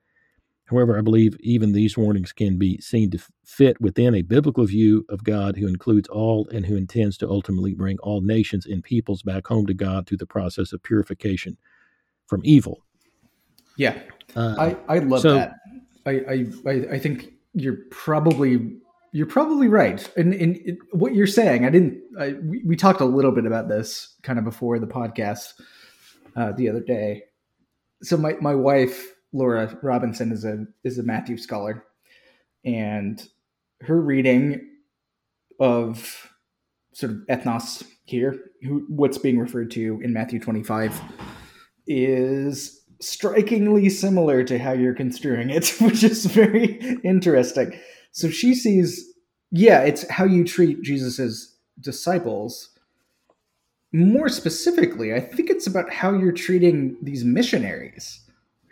[0.70, 5.04] However, I believe even these warnings can be seen to fit within a biblical view
[5.08, 9.22] of God who includes all and who intends to ultimately bring all nations and peoples
[9.22, 11.56] back home to God through the process of purification
[12.26, 12.78] from evil.
[13.76, 13.98] Yeah.
[14.36, 15.56] Uh, I, I love so, that.
[16.06, 18.76] I, I, I think you're probably
[19.12, 20.08] you're probably right.
[20.16, 22.00] And, and it, what you're saying, I didn't.
[22.16, 25.60] I, we, we, talked a little bit about this kind of before the podcast
[26.36, 27.24] uh, the other day.
[28.02, 31.84] So my my wife Laura Robinson is a is a Matthew scholar,
[32.64, 33.26] and
[33.82, 34.68] her reading
[35.58, 36.30] of
[36.92, 41.00] sort of ethnos here, who, what's being referred to in Matthew 25,
[41.86, 47.78] is strikingly similar to how you're construing it, which is very interesting.
[48.12, 49.12] So she sees,
[49.50, 52.70] yeah, it's how you treat Jesus's disciples.
[53.92, 58.20] More specifically, I think it's about how you're treating these missionaries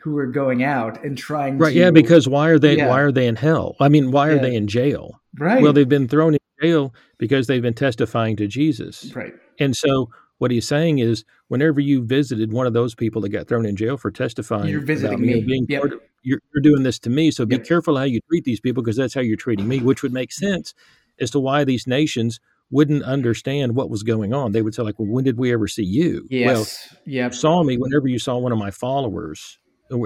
[0.02, 2.88] who are going out and trying to right to, yeah because why are they yeah.
[2.88, 3.76] why are they in hell?
[3.80, 4.42] I mean why are yeah.
[4.42, 5.20] they in jail?
[5.38, 5.62] Right.
[5.62, 9.12] Well they've been thrown in jail because they've been testifying to jesus.
[9.14, 9.34] Right.
[9.58, 13.48] And so what he's saying is whenever you visited one of those people that got
[13.48, 15.84] thrown in jail for testifying you're visiting me, being yep.
[15.84, 17.66] of, you're, you're, doing this to me so be yep.
[17.66, 20.32] careful how you treat these people because that's how you're treating me which would make
[20.32, 20.74] sense
[21.20, 22.38] as to why these nations
[22.70, 24.52] wouldn't understand what was going on.
[24.52, 26.26] They would say like well when did we ever see you?
[26.30, 26.46] Yes.
[26.90, 29.58] Well yeah saw me whenever you saw one of my followers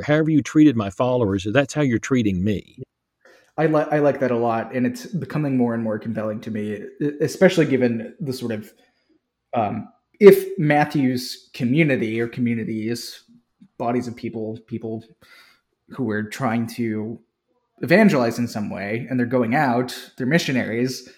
[0.04, 2.82] however you treated my followers, that's how you're treating me.
[3.58, 6.50] I like I like that a lot, and it's becoming more and more compelling to
[6.50, 6.82] me,
[7.20, 8.72] especially given the sort of
[9.54, 9.88] um,
[10.20, 13.24] if Matthew's community or communities,
[13.76, 15.04] bodies of people, people
[15.90, 17.18] who are trying to
[17.82, 21.08] evangelize in some way, and they're going out, they're missionaries,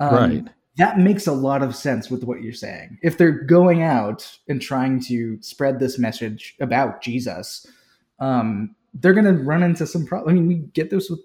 [0.00, 0.48] um, right?
[0.78, 2.98] That makes a lot of sense with what you're saying.
[3.02, 7.66] If they're going out and trying to spread this message about Jesus,
[8.18, 10.32] um, they're going to run into some problems.
[10.32, 11.20] I mean, we get this with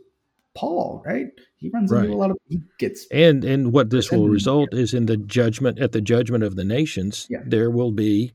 [0.54, 1.28] Paul, right?
[1.58, 2.06] He runs right.
[2.06, 5.16] into a lot of he gets and and what this will result is in the
[5.16, 7.28] judgment at the judgment of the nations.
[7.30, 7.40] Yeah.
[7.46, 8.34] There will be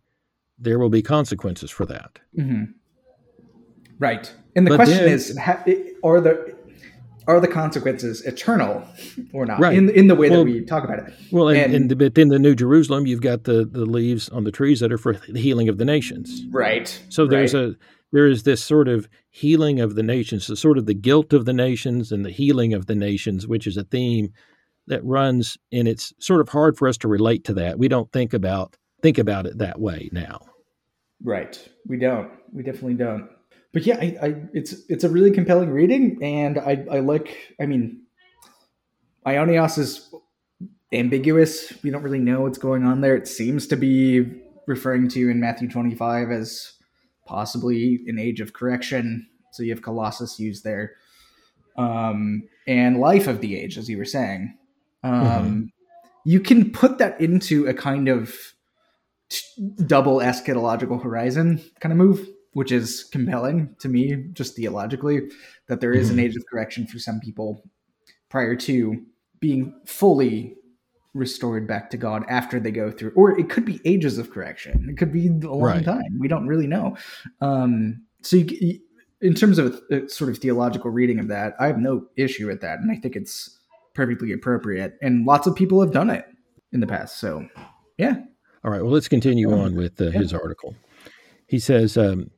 [0.59, 2.19] there will be consequences for that.
[2.39, 2.65] Mm-hmm.
[3.99, 5.39] Right, and the but question then, is:
[6.05, 6.55] Are the
[7.27, 8.87] are the consequences eternal
[9.33, 9.59] or not?
[9.59, 9.77] Right.
[9.77, 11.15] In in the way well, that we talk about it.
[11.33, 14.29] Well, and, and, and the, but in the New Jerusalem, you've got the the leaves
[14.29, 16.45] on the trees that are for the healing of the nations.
[16.51, 17.03] Right.
[17.09, 17.65] So there's right.
[17.65, 17.77] a
[18.17, 21.45] there is this sort of healing of the nations, the sort of the guilt of
[21.45, 24.33] the nations and the healing of the nations, which is a theme
[24.87, 27.79] that runs, and it's sort of hard for us to relate to that.
[27.79, 30.41] We don't think about think about it that way now.
[31.23, 31.63] Right.
[31.87, 32.31] We don't.
[32.55, 33.29] We definitely don't.
[33.75, 37.37] But yeah, I, I it's it's a really compelling reading, and I I like.
[37.61, 38.01] I mean,
[39.27, 40.11] Aionios is
[40.91, 41.71] ambiguous.
[41.83, 43.15] We don't really know what's going on there.
[43.15, 46.76] It seems to be referring to in Matthew 25 as
[47.27, 49.27] possibly an age of correction.
[49.53, 50.93] So you have Kolasis used there,
[51.77, 54.57] um, and life of the age, as you were saying.
[55.03, 55.63] Um, mm-hmm.
[56.25, 58.35] You can put that into a kind of
[59.29, 65.29] t- double eschatological horizon kind of move, which is compelling to me, just theologically,
[65.69, 66.19] that there is mm-hmm.
[66.19, 67.63] an age of correction for some people
[68.29, 69.05] prior to
[69.41, 70.57] being fully
[71.17, 74.87] restored back to God after they go through, or it could be ages of correction.
[74.91, 75.85] It could be a long right.
[75.85, 76.19] time.
[76.19, 76.97] We don't really know.
[77.41, 78.81] Um, so, you,
[79.21, 82.47] in terms of a, a sort of theological reading of that, I have no issue
[82.47, 83.59] with that, and I think it's
[83.95, 84.99] perfectly appropriate.
[85.01, 86.25] And lots of people have done it
[86.73, 87.19] in the past.
[87.19, 87.49] So,
[87.97, 88.17] yeah.
[88.65, 88.83] All right.
[88.83, 90.77] Well, let's continue on with uh, his article.
[91.47, 92.31] He says, um,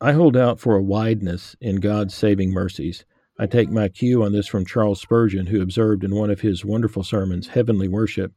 [0.00, 3.04] I hold out for a wideness in God's saving mercies
[3.40, 6.64] I take my cue on this from Charles Spurgeon, who observed in one of his
[6.64, 8.32] wonderful sermons, Heavenly Worship,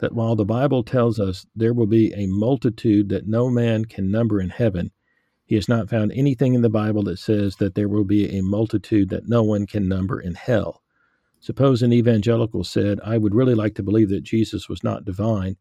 [0.00, 4.12] that while the Bible tells us there will be a multitude that no man can
[4.12, 4.92] number in heaven,
[5.44, 8.42] he has not found anything in the Bible that says that there will be a
[8.42, 10.82] multitude that no one can number in hell.
[11.40, 15.56] Suppose an evangelical said, I would really like to believe that Jesus was not divine,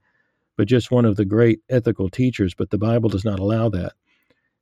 [0.55, 3.93] but just one of the great ethical teachers, but the Bible does not allow that.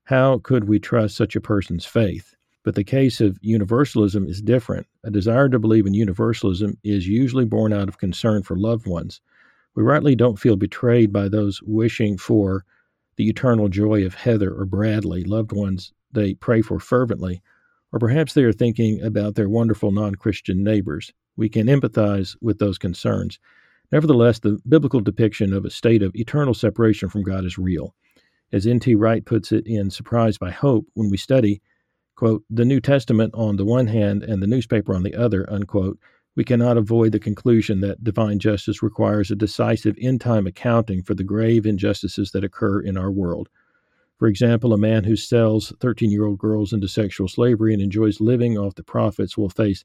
[0.05, 2.35] How could we trust such a person's faith?
[2.63, 4.87] But the case of universalism is different.
[5.03, 9.19] A desire to believe in universalism is usually born out of concern for loved ones.
[9.75, 12.65] We rightly don't feel betrayed by those wishing for
[13.15, 17.41] the eternal joy of Heather or Bradley, loved ones they pray for fervently,
[17.91, 21.13] or perhaps they are thinking about their wonderful non Christian neighbors.
[21.37, 23.39] We can empathize with those concerns.
[23.91, 27.95] Nevertheless, the biblical depiction of a state of eternal separation from God is real.
[28.53, 28.95] As N.T.
[28.95, 31.61] Wright puts it in Surprised by Hope, when we study
[32.21, 35.97] quote, the New Testament on the one hand and the newspaper on the other, unquote,
[36.35, 41.15] we cannot avoid the conclusion that divine justice requires a decisive end time accounting for
[41.15, 43.49] the grave injustices that occur in our world.
[44.19, 48.21] For example, a man who sells 13 year old girls into sexual slavery and enjoys
[48.21, 49.83] living off the profits will face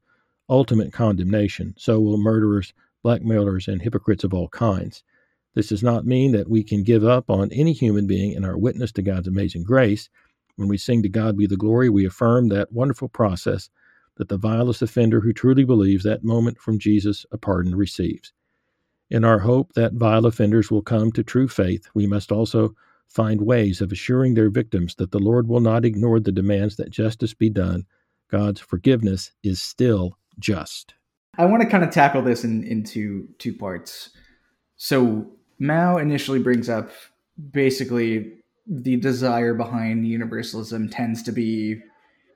[0.51, 1.73] ultimate condemnation.
[1.79, 5.03] So will murderers, blackmailers, and hypocrites of all kinds.
[5.55, 8.59] This does not mean that we can give up on any human being in our
[8.59, 10.11] witness to God's amazing grace.
[10.57, 13.71] When we sing to God be the glory, we affirm that wonderful process
[14.17, 18.33] that the vilest offender who truly believes that moment from Jesus a pardon receives.
[19.11, 22.75] In our hope that vile offenders will come to true faith, we must also
[23.07, 26.91] find ways of assuring their victims that the Lord will not ignore the demands that
[26.91, 27.85] justice be done.
[28.31, 30.95] God's forgiveness is still just.
[31.39, 34.11] I want to kind of tackle this in into two parts.
[34.77, 35.31] So
[35.61, 36.91] Mouw initially brings up
[37.53, 38.33] basically
[38.67, 41.81] the desire behind universalism tends to be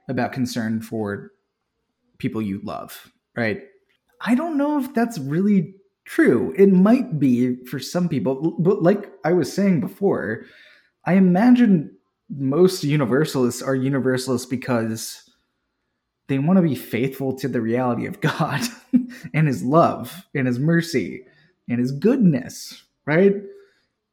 [0.09, 1.33] about concern for
[2.19, 3.63] people you love, right?
[4.21, 5.75] I don't know if that's really
[6.05, 6.55] true.
[6.57, 10.45] It might be for some people, but like I was saying before,
[11.05, 11.97] I imagine
[12.29, 15.29] most universalists are universalists because
[16.29, 18.61] they want to be faithful to the reality of God
[19.35, 21.25] and his love and his mercy
[21.69, 23.35] and his goodness, right?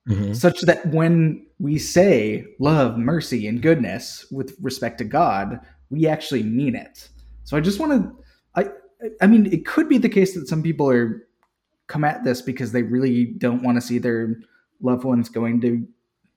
[0.07, 0.33] Mm-hmm.
[0.33, 6.43] such that when we say love, mercy, and goodness with respect to God, we actually
[6.43, 7.09] mean it.
[7.43, 8.23] So I just want to,
[8.55, 8.69] I,
[9.21, 11.27] I mean, it could be the case that some people are
[11.87, 14.39] come at this because they really don't want to see their
[14.81, 15.87] loved ones going to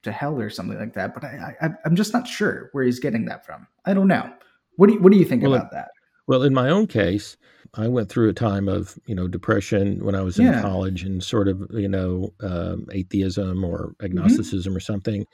[0.03, 1.13] to hell or something like that.
[1.13, 3.67] But I, I I'm just not sure where he's getting that from.
[3.85, 4.31] I don't know.
[4.77, 5.91] What do you, what do you think well, about that?
[6.27, 7.37] Well, in my own case,
[7.73, 10.61] I went through a time of you know depression when I was in yeah.
[10.61, 14.05] college and sort of you know um, atheism or mm-hmm.
[14.05, 14.77] agnosticism mm-hmm.
[14.77, 15.25] or something.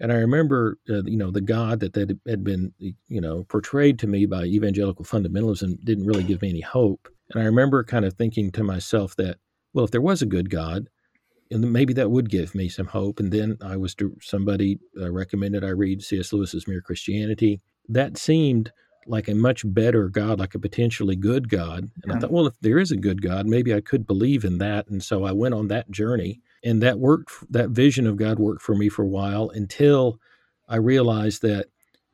[0.00, 3.98] And I remember, uh, you know, the God that, that had been, you know, portrayed
[4.00, 7.08] to me by evangelical fundamentalism didn't really give me any hope.
[7.30, 9.38] And I remember kind of thinking to myself that,
[9.72, 10.88] well, if there was a good God,
[11.50, 13.20] and maybe that would give me some hope.
[13.20, 16.32] And then I was to, somebody uh, recommended I read C.S.
[16.32, 17.60] Lewis's Mere Christianity.
[17.88, 18.72] That seemed
[19.06, 21.90] like a much better God, like a potentially good God.
[22.02, 22.14] And yeah.
[22.14, 24.88] I thought, well, if there is a good God, maybe I could believe in that.
[24.88, 27.32] And so I went on that journey, and that worked.
[27.50, 30.18] That vision of God worked for me for a while until
[30.68, 31.66] I realized that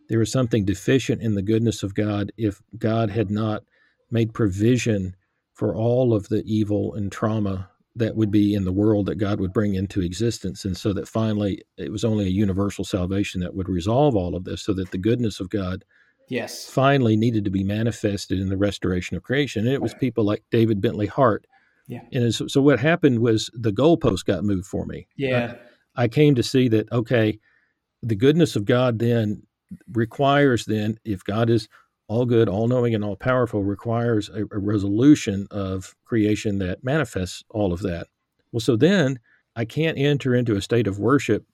[0.08, 3.62] there was something deficient in the goodness of God if God had not
[4.10, 5.14] made provision
[5.54, 9.40] for all of the evil and trauma that would be in the world that God
[9.40, 10.64] would bring into existence.
[10.64, 14.44] And so that finally it was only a universal salvation that would resolve all of
[14.44, 15.84] this so that the goodness of God
[16.30, 16.70] yes.
[16.70, 19.66] finally needed to be manifested in the restoration of creation.
[19.66, 21.46] And it was people like david bentley hart.
[21.86, 22.02] Yeah.
[22.12, 25.08] And so, so what happened was the goalpost got moved for me.
[25.16, 25.56] Yeah.
[25.96, 27.38] I, I came to see that okay
[28.02, 29.42] the goodness of god then
[29.92, 31.68] requires then if god is
[32.08, 37.44] all good all knowing and all powerful requires a, a resolution of creation that manifests
[37.50, 38.06] all of that.
[38.52, 39.18] Well so then
[39.56, 41.44] i can't enter into a state of worship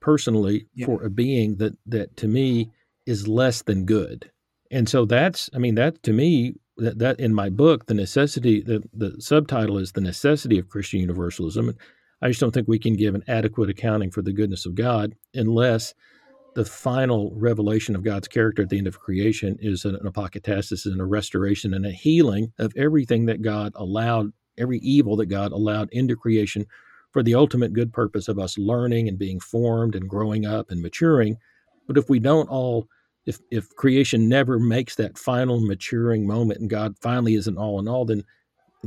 [0.00, 0.86] personally yeah.
[0.86, 2.70] for a being that that to me
[3.06, 4.30] is less than good.
[4.70, 8.60] And so that's I mean that to me that, that in my book the necessity
[8.60, 11.74] the, the subtitle is the necessity of Christian universalism.
[12.22, 15.14] I just don't think we can give an adequate accounting for the goodness of God
[15.34, 15.94] unless
[16.56, 20.86] the final revelation of God's character at the end of creation is an, an apokatastasis
[20.86, 25.52] and a restoration and a healing of everything that God allowed, every evil that God
[25.52, 26.64] allowed into creation
[27.12, 30.80] for the ultimate good purpose of us learning and being formed and growing up and
[30.80, 31.36] maturing.
[31.86, 32.88] But if we don't all,
[33.26, 37.88] if, if creation never makes that final maturing moment and God finally isn't all in
[37.88, 38.24] all, then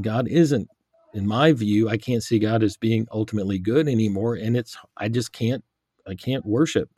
[0.02, 0.70] God isn't,
[1.14, 4.36] in my view, I can't see God as being ultimately good anymore.
[4.36, 5.64] And it's, I just can't,
[6.08, 6.90] I can't worship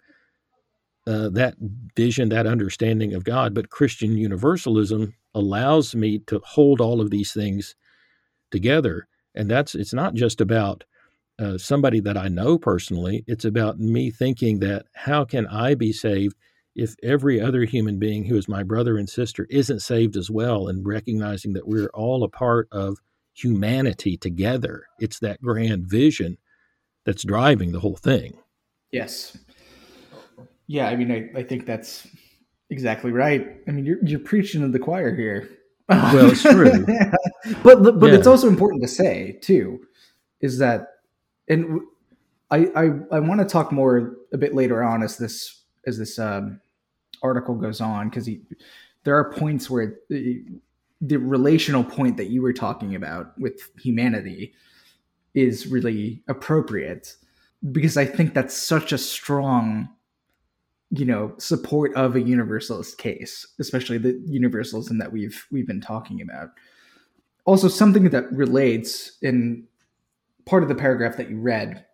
[1.08, 1.56] uh, that
[1.96, 3.54] vision, that understanding of God.
[3.54, 7.76] But Christian universalism allows me to hold all of these things
[8.52, 9.08] together.
[9.34, 10.84] And that's it's not just about
[11.40, 13.24] uh, somebody that I know personally.
[13.28, 16.36] It's about me thinking that how can I be saved
[16.76, 20.68] if every other human being who is my brother and sister isn't saved as well,
[20.68, 22.98] and recognizing that we're all a part of
[23.34, 24.86] humanity together.
[25.00, 26.38] It's that grand vision
[27.06, 28.38] that's driving the whole thing.
[28.92, 29.38] Yes.
[30.68, 32.08] Yeah, I mean, I, I think that's
[32.70, 33.58] exactly right.
[33.68, 35.50] I mean, you're you're preaching to the choir here.
[35.90, 36.86] Well, it's true,
[37.64, 38.18] but but yeah.
[38.18, 39.82] it's also important to say too,
[40.40, 40.88] is that,
[41.50, 41.82] and
[42.50, 46.20] I I, I want to talk more a bit later on as this as this
[46.20, 46.60] um,
[47.22, 48.30] article goes on because
[49.04, 50.44] there are points where the,
[51.00, 54.54] the relational point that you were talking about with humanity
[55.34, 57.16] is really appropriate
[57.72, 59.90] because I think that's such a strong
[60.94, 66.22] you know support of a universalist case especially the universalism that we've we've been talking
[66.22, 66.50] about.
[67.46, 69.66] Also something that relates in
[70.46, 71.86] part of the paragraph that you read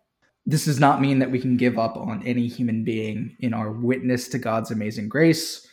[0.50, 3.70] this does not mean that we can give up on any human being in our
[3.70, 5.66] witness to god's amazing grace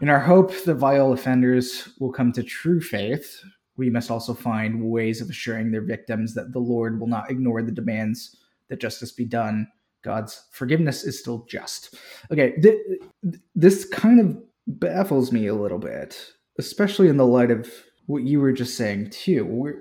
[0.00, 3.40] in our hope that vile offenders will come to true faith
[3.76, 7.62] we must also find ways of assuring their victims that the lord will not ignore
[7.62, 8.36] the demands
[8.68, 9.66] that justice be done
[10.02, 11.96] God's forgiveness is still just.
[12.30, 12.80] Okay, th-
[13.54, 17.70] this kind of baffles me a little bit, especially in the light of
[18.06, 19.44] what you were just saying too.
[19.44, 19.74] We're,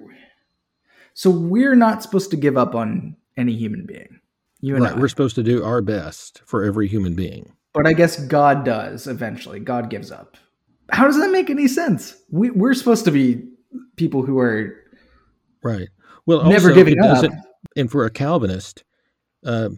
[1.13, 4.19] so we're not supposed to give up on any human being.
[4.59, 4.99] You and right, I.
[4.99, 7.53] we're supposed to do our best for every human being.
[7.73, 9.59] But I guess God does eventually.
[9.59, 10.35] God gives up.
[10.89, 12.15] How does that make any sense?
[12.31, 13.43] We, we're supposed to be
[13.97, 14.73] people who are
[15.63, 15.89] right.
[16.25, 17.25] Well, never also, giving up.
[17.75, 18.83] And for a Calvinist,
[19.45, 19.69] uh,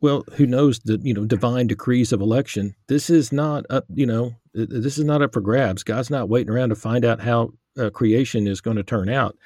[0.00, 2.74] well, who knows the you know divine decrees of election?
[2.88, 5.82] This is not up, you know, this is not up for grabs.
[5.82, 9.36] God's not waiting around to find out how uh, creation is going to turn out.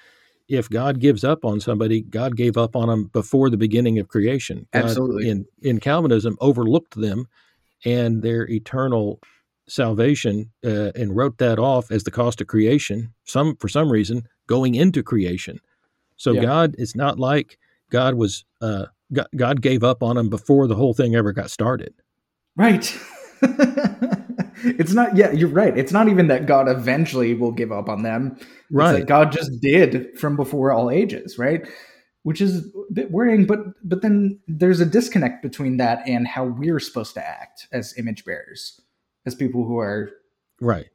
[0.50, 4.08] If God gives up on somebody, God gave up on them before the beginning of
[4.08, 4.66] creation.
[4.72, 5.28] God, Absolutely.
[5.28, 7.26] In in Calvinism, overlooked them
[7.84, 9.20] and their eternal
[9.68, 13.14] salvation uh, and wrote that off as the cost of creation.
[13.24, 15.60] Some for some reason going into creation.
[16.16, 16.42] So yeah.
[16.42, 17.58] God is not like
[17.90, 18.44] God was.
[18.60, 18.86] Uh,
[19.34, 21.94] God gave up on them before the whole thing ever got started.
[22.56, 22.96] Right.
[24.64, 25.76] it's not yeah you're right.
[25.76, 28.38] It's not even that god eventually will give up on them.
[28.70, 29.06] Right.
[29.06, 31.66] God just did from before all ages right?
[32.22, 36.44] Which is a bit worrying but but then there's a disconnect between that and how
[36.44, 38.80] we're supposed to act as image bearers
[39.26, 40.10] as people who are
[40.60, 40.88] right.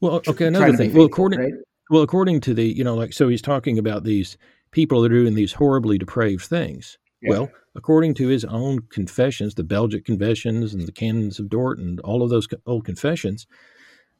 [0.00, 0.92] Well okay another thing.
[0.92, 1.52] Well according right?
[1.90, 4.36] well according to the you know like so he's talking about these
[4.70, 6.98] people that are doing these horribly depraved things.
[7.22, 7.30] Yeah.
[7.30, 12.00] Well, according to his own confessions, the Belgic confessions and the canons of Dort and
[12.00, 13.46] all of those old confessions,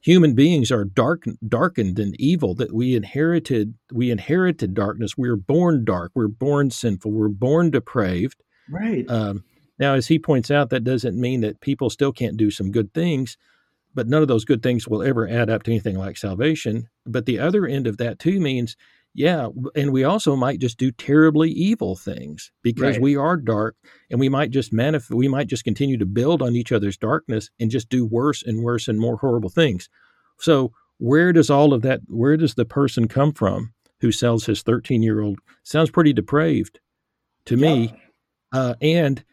[0.01, 2.55] human beings are dark, darkened and evil.
[2.55, 5.19] That we inherited, we inherited darkness.
[5.19, 6.13] We are born dark.
[6.15, 7.11] We're born sinful.
[7.11, 8.43] We're born depraved.
[8.71, 9.05] Right.
[9.09, 9.45] Um,
[9.79, 12.93] now, as he points out, that doesn't mean that people still can't do some good
[12.93, 13.37] things,
[13.95, 16.89] but none of those good things will ever add up to anything like salvation.
[17.07, 18.77] But the other end of that too means
[19.15, 23.03] yeah, and we also might just do terribly evil things because right.
[23.03, 23.77] we are dark,
[24.09, 27.51] and we might just manif- we might just continue to build on each other's darkness
[27.59, 29.89] and just do worse and worse and more horrible things.
[30.39, 32.01] So where does all of that?
[32.07, 35.41] Where does the person come from who sells his thirteen year old?
[35.65, 36.79] Sounds pretty depraved
[37.47, 37.75] to yeah.
[37.75, 37.95] me,
[38.53, 39.25] uh, and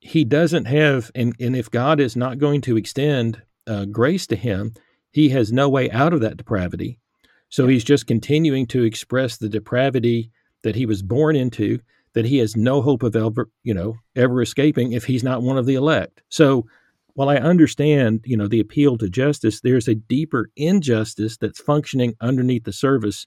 [0.00, 4.36] he doesn't have and and if God is not going to extend uh, grace to
[4.36, 4.72] him,
[5.10, 7.00] he has no way out of that depravity
[7.48, 10.30] so he's just continuing to express the depravity
[10.62, 11.78] that he was born into,
[12.14, 15.58] that he has no hope of ever, you know, ever escaping if he's not one
[15.58, 16.22] of the elect.
[16.28, 16.66] So
[17.14, 22.14] while I understand, you know, the appeal to justice, there's a deeper injustice that's functioning
[22.20, 23.26] underneath the surface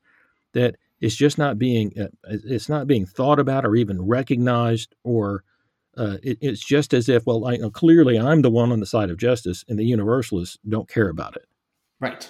[0.53, 5.43] that is just not being uh, it's not being thought about or even recognized or
[5.97, 9.09] uh, it, it's just as if, well, I, clearly I'm the one on the side
[9.09, 11.45] of justice, and the universalists don't care about it.
[11.99, 12.29] Right.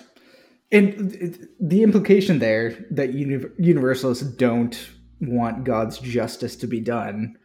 [0.72, 4.90] And the implication there that universalists don't
[5.20, 7.36] want God's justice to be done,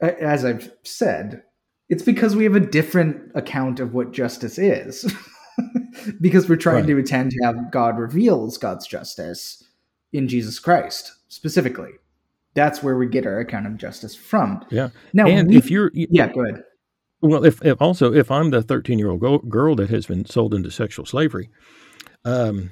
[0.00, 1.42] as I've said,
[1.88, 5.10] it's because we have a different account of what justice is.
[6.20, 6.86] because we're trying right.
[6.86, 9.64] to attend to have God reveals God's justice
[10.12, 11.90] in Jesus Christ specifically.
[12.54, 14.64] That's where we get our account of justice from.
[14.70, 14.90] Yeah.
[15.12, 16.64] Now, and we, if you're, yeah, go ahead.
[17.20, 20.54] Well, if, if also if I'm the 13 year old girl that has been sold
[20.54, 21.50] into sexual slavery,
[22.24, 22.70] um,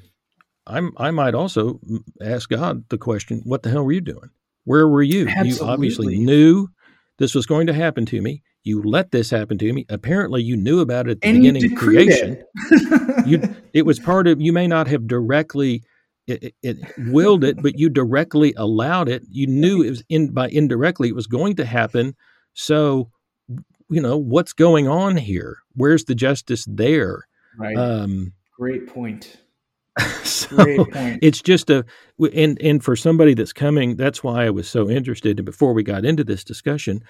[0.66, 1.80] I'm I might also
[2.20, 4.30] ask God the question, "What the hell were you doing?
[4.64, 5.28] Where were you?
[5.28, 5.52] Absolutely.
[5.52, 6.68] You obviously knew
[7.18, 8.42] this was going to happen to me.
[8.64, 9.86] You let this happen to me.
[9.88, 12.42] Apparently, you knew about it at the and beginning of creation.
[12.70, 13.26] It.
[13.26, 14.40] you, it was part of.
[14.40, 15.82] You may not have directly
[16.26, 19.22] it, it, it, willed it, but you directly allowed it.
[19.30, 22.16] You knew it was in by indirectly it was going to happen.
[22.54, 23.10] So,
[23.88, 25.58] you know what's going on here?
[25.74, 27.28] Where's the justice there?
[27.56, 27.76] Right.
[27.76, 29.36] Um, Great point.
[30.24, 31.18] so Great point.
[31.22, 31.84] It's just a
[32.34, 35.38] and and for somebody that's coming, that's why I was so interested.
[35.38, 37.02] And before we got into this discussion,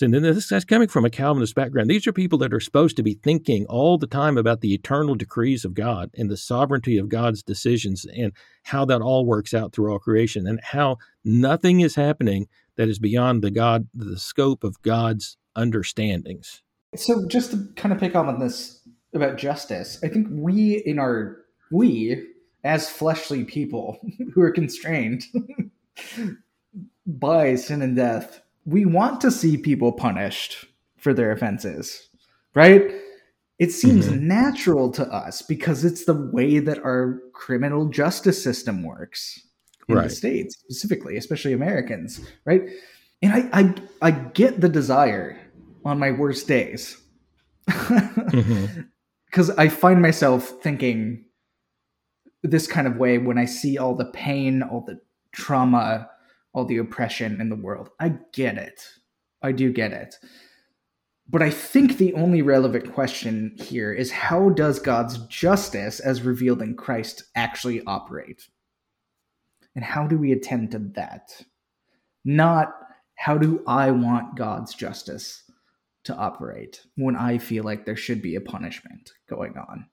[0.00, 1.90] and then this guy's coming from a Calvinist background.
[1.90, 5.14] These are people that are supposed to be thinking all the time about the eternal
[5.14, 8.32] decrees of God and the sovereignty of God's decisions and
[8.62, 12.98] how that all works out through all creation and how nothing is happening that is
[12.98, 16.62] beyond the God, the scope of God's understandings.
[16.96, 18.80] So just to kind of pick up on this
[19.14, 21.38] about justice, I think we in our
[21.70, 22.26] we
[22.64, 23.98] as fleshly people
[24.34, 25.24] who are constrained
[27.06, 32.08] by sin and death we want to see people punished for their offenses,
[32.54, 32.92] right?
[33.58, 34.26] It seems mm-hmm.
[34.26, 39.40] natural to us because it's the way that our criminal justice system works
[39.88, 40.04] in right.
[40.04, 42.62] the states, specifically, especially Americans, right?
[43.20, 45.38] And I, I, I get the desire
[45.84, 47.00] on my worst days
[49.32, 49.50] because.
[49.50, 51.24] I find myself thinking
[52.42, 55.00] this kind of way when I see all the pain, all the
[55.32, 56.08] trauma,
[56.52, 57.90] all the oppression in the world.
[57.98, 58.80] I get it.
[59.42, 60.16] I do get it.
[61.28, 66.60] But I think the only relevant question here is how does God's justice, as revealed
[66.60, 68.48] in Christ, actually operate?
[69.74, 71.30] And how do we attend to that?
[72.24, 72.74] Not
[73.14, 75.44] how do I want God's justice
[76.04, 79.86] to operate when I feel like there should be a punishment going on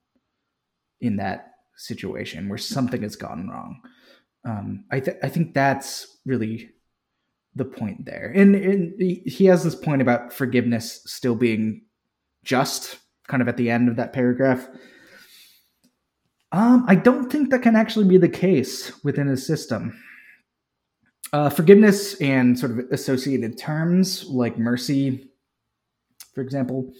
[1.02, 3.82] in that situation where something has gone wrong
[4.46, 6.70] um, I, th- I think that's really
[7.56, 8.32] the point there.
[8.34, 11.82] And, and he has this point about forgiveness still being
[12.44, 12.98] just,
[13.28, 14.68] kind of at the end of that paragraph.
[16.52, 20.02] Um, I don't think that can actually be the case within a system.
[21.32, 25.30] Uh, forgiveness and sort of associated terms like mercy,
[26.40, 26.94] for example,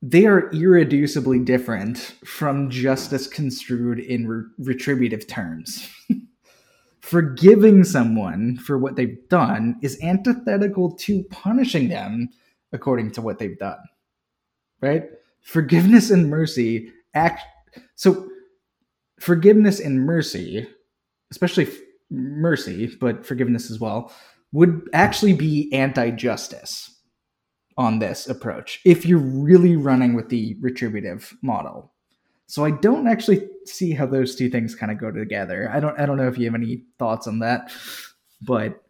[0.00, 5.86] they are irreducibly different from justice construed in re- retributive terms.
[7.02, 12.30] forgiving someone for what they've done is antithetical to punishing them
[12.72, 13.76] according to what they've done.
[14.80, 15.10] Right?
[15.42, 17.42] Forgiveness and mercy act
[17.96, 18.26] so
[19.20, 20.66] forgiveness and mercy,
[21.30, 21.76] especially f-
[22.10, 24.10] mercy, but forgiveness as well,
[24.52, 26.93] would actually be anti-justice
[27.76, 31.92] on this approach if you're really running with the retributive model
[32.46, 35.70] so I don't actually see how those two things kind of go together.
[35.72, 37.72] I don't I don't know if you have any thoughts on that,
[38.42, 38.82] but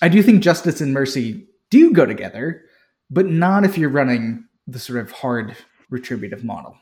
[0.00, 2.62] I do think justice and mercy do go together,
[3.10, 5.56] but not if you're running the sort of hard
[5.90, 6.76] retributive model.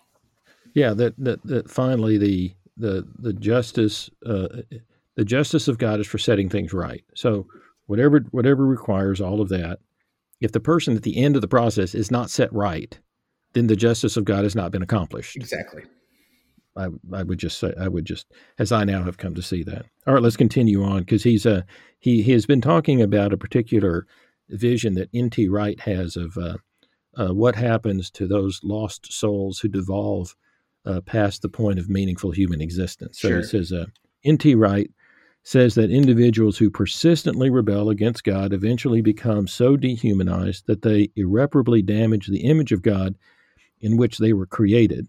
[0.74, 4.48] Yeah, that that, that finally the the the justice uh,
[5.16, 7.04] the justice of God is for setting things right.
[7.14, 7.46] So
[7.86, 9.78] whatever whatever requires all of that,
[10.42, 12.98] if the person at the end of the process is not set right,
[13.52, 15.36] then the justice of God has not been accomplished.
[15.36, 15.84] Exactly.
[16.76, 18.26] I, I would just say I would just
[18.58, 19.84] as I now have come to see that.
[20.06, 21.62] All right, let's continue on because he's a uh,
[21.98, 24.06] he he has been talking about a particular
[24.48, 25.48] vision that N.T.
[25.48, 26.56] Wright has of uh,
[27.16, 30.34] uh, what happens to those lost souls who devolve
[30.86, 33.20] uh, past the point of meaningful human existence.
[33.20, 33.38] So sure.
[33.38, 33.86] he says uh,
[34.24, 34.54] N.T.
[34.54, 34.90] Wright
[35.42, 41.82] says that individuals who persistently rebel against God eventually become so dehumanized that they irreparably
[41.82, 43.16] damage the image of God
[43.80, 45.08] in which they were created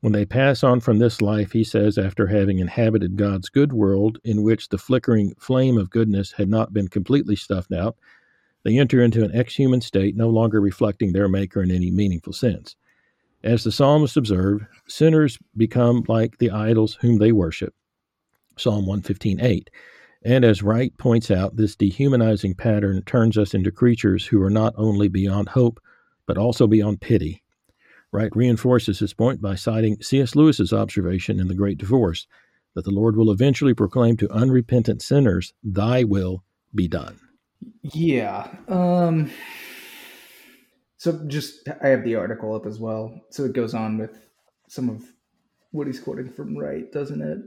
[0.00, 4.18] when they pass on from this life, he says, after having inhabited God's good world
[4.24, 7.96] in which the flickering flame of goodness had not been completely stuffed out,
[8.62, 12.32] they enter into an ex human state no longer reflecting their Maker in any meaningful
[12.32, 12.76] sense.
[13.42, 17.74] As the psalmist observed, sinners become like the idols whom they worship.
[18.56, 19.68] Psalm 115.8.
[20.24, 24.74] And as Wright points out, this dehumanizing pattern turns us into creatures who are not
[24.76, 25.80] only beyond hope,
[26.26, 27.42] but also beyond pity.
[28.12, 30.34] Wright reinforces his point by citing C.S.
[30.34, 32.26] Lewis's observation in The Great Divorce
[32.74, 37.18] that the Lord will eventually proclaim to unrepentant sinners, Thy will be done.
[37.82, 38.48] Yeah.
[38.68, 39.30] Um,
[40.98, 43.18] so just, I have the article up as well.
[43.30, 44.18] So it goes on with
[44.68, 45.04] some of
[45.70, 47.38] what he's quoting from Wright, doesn't it?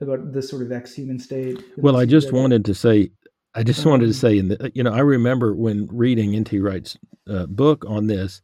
[0.00, 1.62] About this sort of ex-human state.
[1.78, 3.10] Well, I just wanted to say,
[3.54, 6.58] I just um, wanted to say, in the, you know, I remember when reading N.T.
[6.60, 6.98] Wright's
[7.28, 8.42] uh, book on this,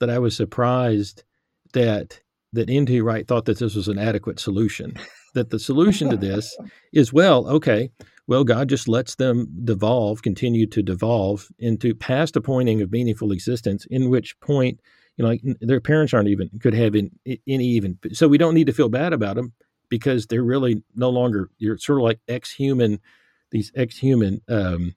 [0.00, 1.22] that I was surprised
[1.74, 2.20] that
[2.52, 3.00] that N.T.
[3.00, 4.96] Wright thought that this was an adequate solution.
[5.34, 6.56] that the solution to this
[6.92, 7.90] is well, okay,
[8.26, 13.32] well, God just lets them devolve, continue to devolve into past a pointing of meaningful
[13.32, 14.80] existence, in which point,
[15.16, 17.10] you know, like their parents aren't even could have in,
[17.46, 17.98] any even.
[18.12, 19.52] So we don't need to feel bad about them
[19.90, 21.50] because they're really no longer.
[21.58, 23.00] You're sort of like ex-human,
[23.50, 24.94] these ex-human um,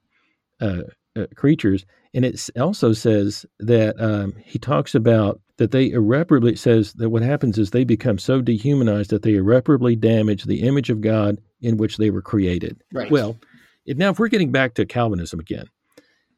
[0.61, 0.83] uh,
[1.17, 6.93] uh, creatures, and it also says that um, he talks about that they irreparably says
[6.93, 11.01] that what happens is they become so dehumanized that they irreparably damage the image of
[11.01, 12.81] God in which they were created.
[12.91, 13.11] Right.
[13.11, 13.37] Well,
[13.85, 15.65] if, now if we're getting back to Calvinism again,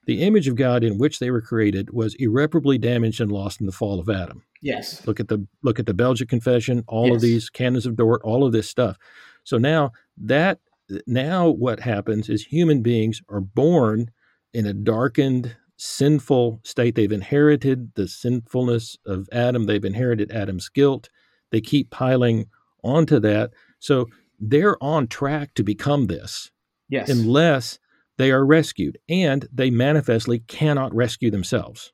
[0.05, 3.65] the image of God in which they were created was irreparably damaged and lost in
[3.65, 4.43] the fall of Adam.
[4.61, 5.05] Yes.
[5.05, 7.15] Look at the look at the Belgic Confession, all yes.
[7.15, 8.97] of these canons of Dort, all of this stuff.
[9.43, 10.59] So now that
[11.07, 14.11] now what happens is human beings are born
[14.53, 16.95] in a darkened sinful state.
[16.95, 21.09] They've inherited the sinfulness of Adam, they've inherited Adam's guilt.
[21.51, 22.47] They keep piling
[22.83, 23.51] onto that.
[23.79, 24.07] So
[24.39, 26.51] they're on track to become this.
[26.89, 27.09] Yes.
[27.09, 27.79] Unless
[28.17, 28.97] they are rescued.
[29.09, 31.91] And they manifestly cannot rescue themselves.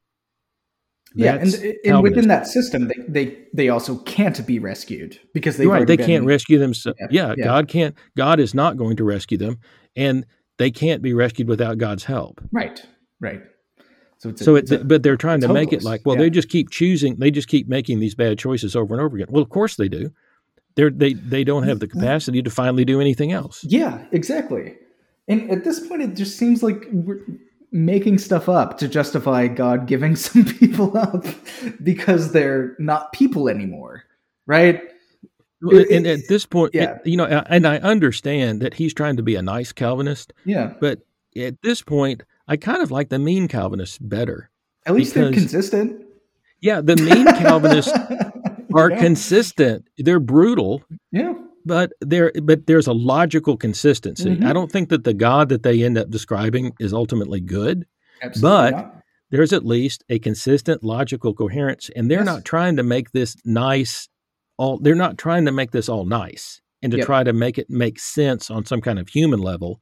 [1.14, 5.58] That's yeah, and, and within that system, they, they they also can't be rescued because
[5.58, 5.86] they right.
[5.86, 6.98] They been, can't rescue themselves.
[7.02, 7.96] Yeah, yeah, yeah, God can't.
[8.16, 9.60] God is not going to rescue them,
[9.98, 10.26] and
[10.58, 12.40] they can't be rescued without God's help.
[12.54, 12.82] Right,
[13.20, 13.42] right.
[14.20, 15.66] So it's a, so it, a, but they're trying to hopeless.
[15.66, 16.22] make it like, well, yeah.
[16.22, 19.28] they just keep choosing, they just keep making these bad choices over and over again.
[19.32, 20.12] Well, of course they do.
[20.76, 23.66] They're, they they don't have the capacity to finally do anything else.
[23.66, 24.76] Yeah, exactly.
[25.28, 27.22] And at this point, it just seems like we're
[27.72, 31.26] making stuff up to justify God giving some people up
[31.84, 34.04] because they're not people anymore,
[34.46, 34.82] right?
[35.62, 36.98] and at this point, yeah.
[37.06, 40.34] you know, and I understand that he's trying to be a nice Calvinist.
[40.46, 40.74] Yeah.
[40.80, 41.02] But
[41.38, 44.50] at this point, I kind of like the mean Calvinists better.
[44.86, 46.06] At least because, they're consistent.
[46.62, 47.92] Yeah, the mean Calvinists
[48.74, 49.00] are yeah.
[49.00, 49.88] consistent.
[49.98, 50.84] They're brutal.
[51.12, 51.34] Yeah.
[51.66, 54.32] But there but there's a logical consistency.
[54.32, 54.46] Mm-hmm.
[54.46, 57.86] I don't think that the God that they end up describing is ultimately good.
[58.22, 59.04] Absolutely but not.
[59.32, 62.26] there's at least a consistent logical coherence and they're yes.
[62.26, 64.08] not trying to make this nice
[64.58, 67.08] all they're not trying to make this all nice and to yep.
[67.08, 69.82] try to make it make sense on some kind of human level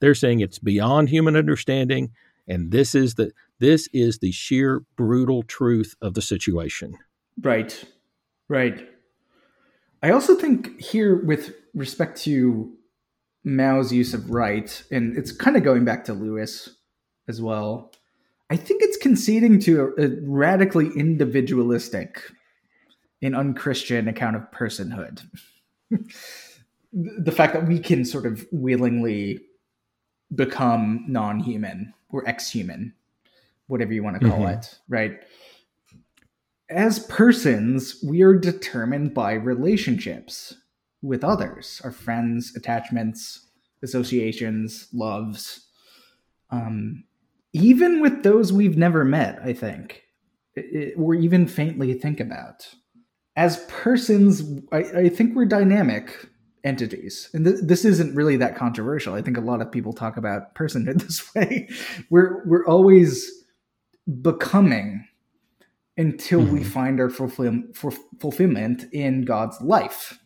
[0.00, 2.10] they're saying it's beyond human understanding,
[2.46, 6.94] and this is the this is the sheer brutal truth of the situation.
[7.40, 7.84] Right.
[8.48, 8.88] Right.
[10.06, 12.72] I also think here with respect to
[13.42, 16.68] Mouw's use of right, and it's kind of going back to Lewis
[17.26, 17.90] as well.
[18.48, 22.22] I think it's conceding to a, a radically individualistic
[23.20, 25.26] and unchristian account of personhood.
[26.92, 29.40] the fact that we can sort of willingly
[30.32, 32.94] become non-human or ex-human
[33.66, 34.58] whatever you want to call mm-hmm.
[34.58, 35.24] it right
[36.70, 40.54] as persons we are determined by relationships
[41.02, 43.46] with others our friends attachments
[43.82, 45.66] associations loves
[46.50, 47.04] um,
[47.52, 50.02] even with those we've never met i think
[50.96, 52.74] or even faintly think about
[53.36, 56.28] as persons I, I think we're dynamic
[56.66, 57.30] entities.
[57.32, 59.14] And th- this isn't really that controversial.
[59.14, 61.68] I think a lot of people talk about personhood this way.
[62.10, 63.30] we're we're always
[64.20, 65.06] becoming
[65.96, 66.52] until mm-hmm.
[66.52, 67.62] we find our fulfill-
[68.18, 70.18] fulfillment in God's life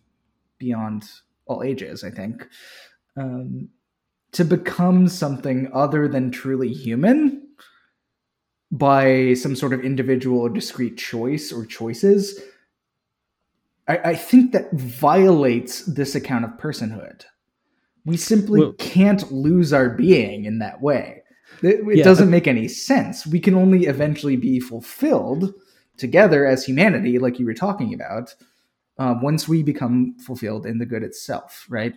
[0.59, 1.05] beyond
[1.47, 2.49] all ages, I think.
[3.17, 3.69] Um,
[4.33, 7.49] to become something other than truly human
[8.71, 12.41] by some sort of individual or discrete choice or choices
[13.91, 17.25] I, I think that violates this account of personhood.
[18.05, 21.25] We simply well, can't lose our being in that way.
[21.63, 23.27] It, it yeah, doesn't make any sense.
[23.27, 25.53] We can only eventually be fulfilled
[25.97, 28.35] together as humanity, like you were talking about,
[28.99, 31.95] uh, once we become fulfilled in the good itself, right?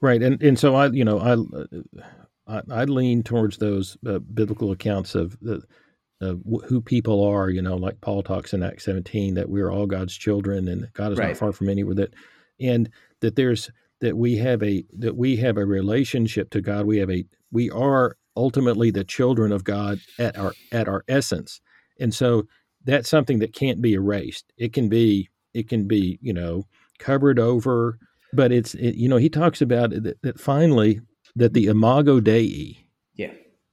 [0.00, 4.72] Right, and and so I, you know, I I, I lean towards those uh, biblical
[4.72, 5.62] accounts of the
[6.20, 9.86] of who people are, you know, like Paul talks in Acts 17 that we're all
[9.86, 11.28] God's children and God is right.
[11.28, 12.14] not far from anywhere that
[12.58, 13.70] and that there's
[14.00, 16.86] that we have a that we have a relationship to God.
[16.86, 21.60] We have a we are ultimately the children of God at our at our essence.
[21.98, 22.46] And so
[22.84, 24.52] that's something that can't be erased.
[24.56, 26.64] It can be it can be, you know,
[26.98, 27.98] covered over,
[28.32, 31.00] but it's it, you know, he talks about that, that finally
[31.34, 32.78] that the imago dei
[33.14, 33.32] yeah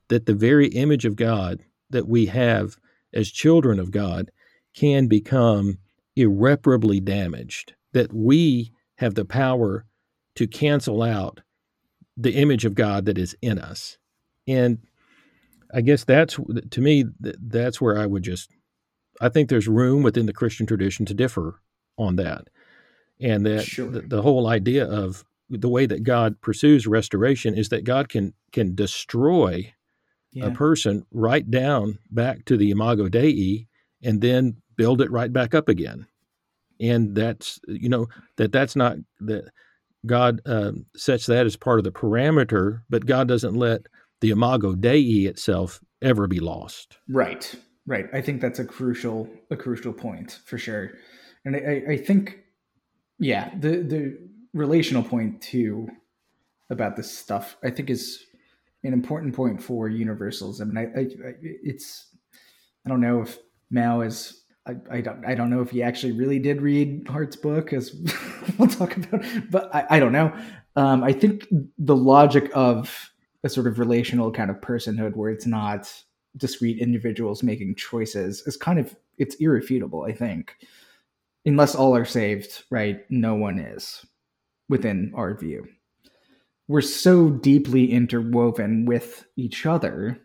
[0.09, 2.75] that the very image of God that we have
[3.13, 4.31] as children of God
[4.75, 5.77] can become
[6.15, 9.85] irreparably damaged that we have the power
[10.35, 11.41] to cancel out
[12.17, 13.97] the image of God that is in us.
[14.47, 14.79] And
[15.73, 16.37] I guess that's
[16.71, 18.49] to me that's where I would just
[19.21, 21.59] I think there's room within the Christian tradition to differ
[21.97, 22.47] on that.
[23.19, 23.89] And that sure.
[23.89, 28.33] the, the whole idea of the way that God pursues restoration is that God can
[28.51, 29.73] can destroy
[30.31, 30.45] yeah.
[30.45, 33.67] a person right down back to the imago dei
[34.01, 36.07] and then build it right back up again
[36.79, 38.07] and that's you know
[38.37, 39.45] that that's not that
[40.05, 43.87] God uh, sets that as part of the parameter, but God doesn't let
[44.23, 46.97] the imago dei itself ever be lost.
[47.09, 47.53] Right,
[47.85, 48.05] right.
[48.13, 50.91] I think that's a crucial a crucial point for sure,
[51.43, 52.39] and I, I think
[53.19, 54.17] yeah the the
[54.53, 55.89] relational point too
[56.69, 58.23] about this stuff I think is
[58.85, 62.07] an important point for universalism, and I, I, I it's
[62.85, 63.37] I don't know if
[63.73, 67.35] Mouw is I, I don't I don't know if he actually really did read Hart's
[67.35, 67.93] book, as
[68.57, 69.21] we'll talk about,
[69.51, 70.33] but I, I don't know.
[70.77, 71.45] Um, I think
[71.77, 73.12] the logic of
[73.43, 75.91] a sort of relational kind of personhood, where it's not
[76.37, 80.03] discrete individuals making choices, is kind of it's irrefutable.
[80.03, 80.55] I think,
[81.45, 83.01] unless all are saved, right?
[83.09, 84.05] No one is
[84.69, 85.67] within our view.
[86.67, 90.19] We're so deeply interwoven with each other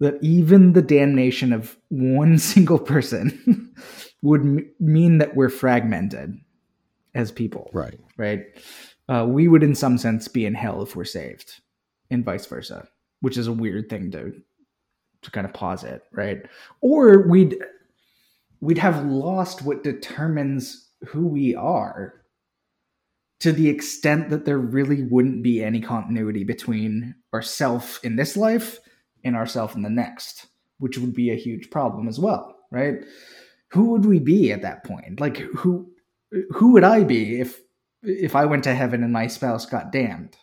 [0.00, 3.72] that even the damnation of one single person
[4.22, 6.38] would m- mean that we're fragmented
[7.14, 7.70] as people.
[7.72, 7.98] Right.
[8.16, 8.44] Right.
[9.08, 11.60] Uh, we would, in some sense, be in hell if we're saved,
[12.10, 12.88] and vice versa,
[13.20, 14.32] which is a weird thing to
[15.20, 16.42] to kind of posit, right?
[16.80, 17.56] Or we'd
[18.60, 22.14] we'd have lost what determines who we are
[23.40, 28.80] to the extent that there really wouldn't be any continuity between ourself in this life
[29.24, 30.46] in ourselves in the next,
[30.78, 33.04] which would be a huge problem as well, right?
[33.70, 35.20] Who would we be at that point?
[35.20, 35.90] Like who
[36.50, 37.60] who would I be if
[38.02, 40.36] if I went to heaven and my spouse got damned?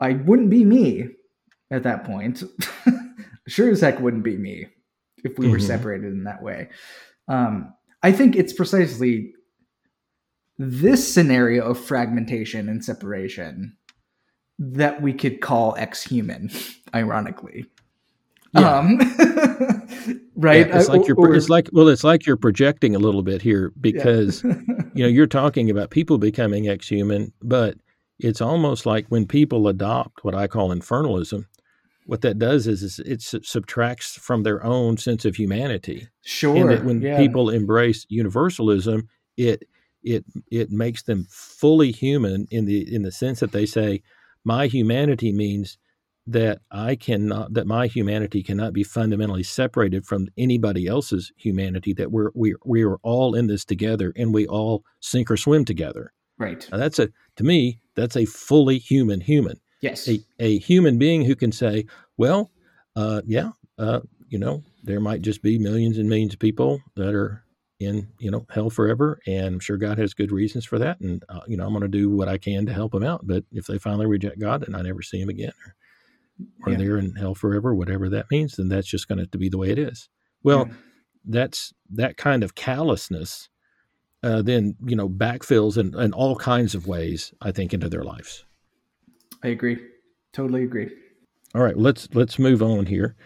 [0.00, 1.08] I wouldn't be me
[1.70, 2.42] at that point.
[3.48, 4.66] sure as heck wouldn't be me
[5.24, 5.52] if we mm-hmm.
[5.52, 6.68] were separated in that way.
[7.28, 9.34] Um, I think it's precisely
[10.58, 13.76] this scenario of fragmentation and separation
[14.58, 16.50] that we could call ex-human,
[16.94, 17.66] ironically.
[18.52, 18.78] Yeah.
[18.78, 18.98] Um,
[20.34, 20.66] right?
[20.66, 21.16] Yeah, it's like you're.
[21.16, 24.54] Or, it's like well, it's like you're projecting a little bit here because yeah.
[24.92, 27.76] you know you're talking about people becoming ex-human, but
[28.22, 31.46] it's almost like when people adopt what I call infernalism.
[32.06, 36.08] What that does is, is it subtracts from their own sense of humanity.
[36.22, 36.56] Sure.
[36.56, 37.16] And that when yeah.
[37.16, 39.64] people embrace universalism, it
[40.02, 44.02] it it makes them fully human in the in the sense that they say,
[44.44, 45.78] my humanity means
[46.26, 52.12] that I cannot that my humanity cannot be fundamentally separated from anybody else's humanity that
[52.12, 56.12] we're we we are all in this together and we all sink or swim together.
[56.38, 56.66] Right.
[56.70, 57.10] Now that's a
[57.40, 59.58] to me that's a fully human human.
[59.80, 60.06] Yes.
[60.08, 61.86] A a human being who can say,
[62.18, 62.50] well,
[62.96, 67.14] uh, yeah, uh, you know, there might just be millions and millions of people that
[67.14, 67.42] are
[67.78, 71.24] in you know hell forever and i'm sure god has good reasons for that and
[71.30, 73.42] uh, you know i'm going to do what i can to help them out but
[73.52, 75.74] if they finally reject god and i never see them again or,
[76.66, 76.76] or yeah.
[76.78, 79.70] they're in hell forever whatever that means then that's just going to be the way
[79.70, 80.10] it is
[80.42, 80.74] well yeah.
[81.24, 83.48] that's that kind of callousness
[84.22, 88.04] uh, then you know backfills in, in all kinds of ways i think into their
[88.04, 88.44] lives.
[89.42, 89.78] I agree.
[90.32, 90.90] Totally agree.
[91.54, 93.16] All right let's let's move on here.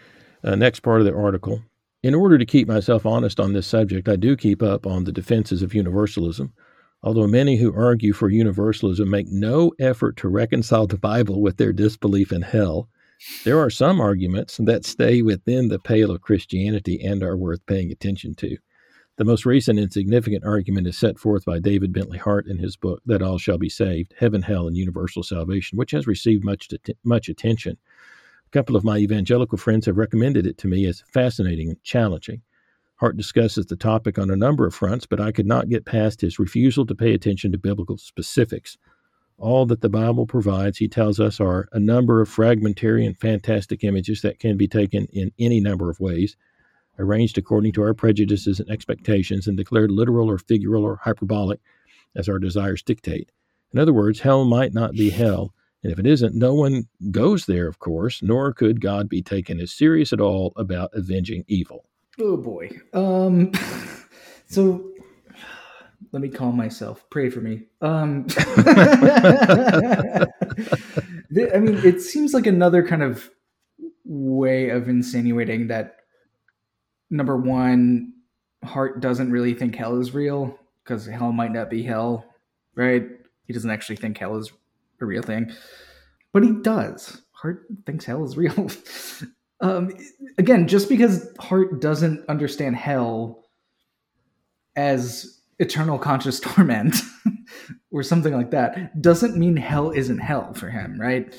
[0.43, 1.61] Uh, next part of the article.
[2.05, 5.11] In order to keep myself honest on this subject, I do keep up on the
[5.11, 6.53] defenses of universalism,
[7.01, 11.73] although many who argue for universalism make no effort to reconcile the Bible with their
[11.73, 12.89] disbelief in hell.
[13.43, 17.91] There are some arguments that stay within the pale of Christianity and are worth paying
[17.91, 18.55] attention to.
[19.17, 22.75] The most recent and significant argument is set forth by David Bentley Hart in his
[22.75, 26.67] book, That All Shall Be Saved Heaven, Hell, and Universal Salvation, which has received much,
[27.05, 27.77] much attention
[28.47, 32.41] A couple of my evangelical friends have recommended it to me as fascinating and challenging.
[32.97, 36.19] Hart discusses the topic on a number of fronts, but I could not get past
[36.19, 38.77] his refusal to pay attention to biblical specifics.
[39.37, 43.81] All that the Bible provides, he tells us, are a number of fragmentary and fantastic
[43.85, 46.35] images that can be taken in any number of ways,
[46.99, 51.59] arranged according to our prejudices and expectations, and declared literal or figural or hyperbolic
[52.15, 53.31] as our desires dictate.
[53.73, 55.53] In other words, hell might not be hell.
[55.83, 59.59] And if it isn't, no one goes there, of course, nor could God be taken
[59.59, 61.85] as serious at all about avenging evil.
[62.19, 62.71] Oh boy.
[62.93, 63.51] Um
[64.47, 64.91] so
[66.11, 67.05] let me calm myself.
[67.11, 67.65] Pray for me.
[67.81, 68.25] Um
[68.57, 70.25] I
[71.59, 73.29] mean, it seems like another kind of
[74.05, 75.97] way of insinuating that
[77.15, 78.13] number one,
[78.63, 82.25] Hart doesn't really think hell is real because hell might not be hell,
[82.75, 83.07] right?
[83.45, 84.51] He doesn't actually think hell is
[85.01, 85.51] a real thing,
[86.33, 87.21] but he does.
[87.31, 88.69] Hart thinks hell is real.
[89.61, 89.91] um,
[90.37, 93.43] again, just because Hart doesn't understand hell
[94.75, 96.95] as eternal conscious torment
[97.91, 101.35] or something like that doesn't mean hell isn't hell for him, right?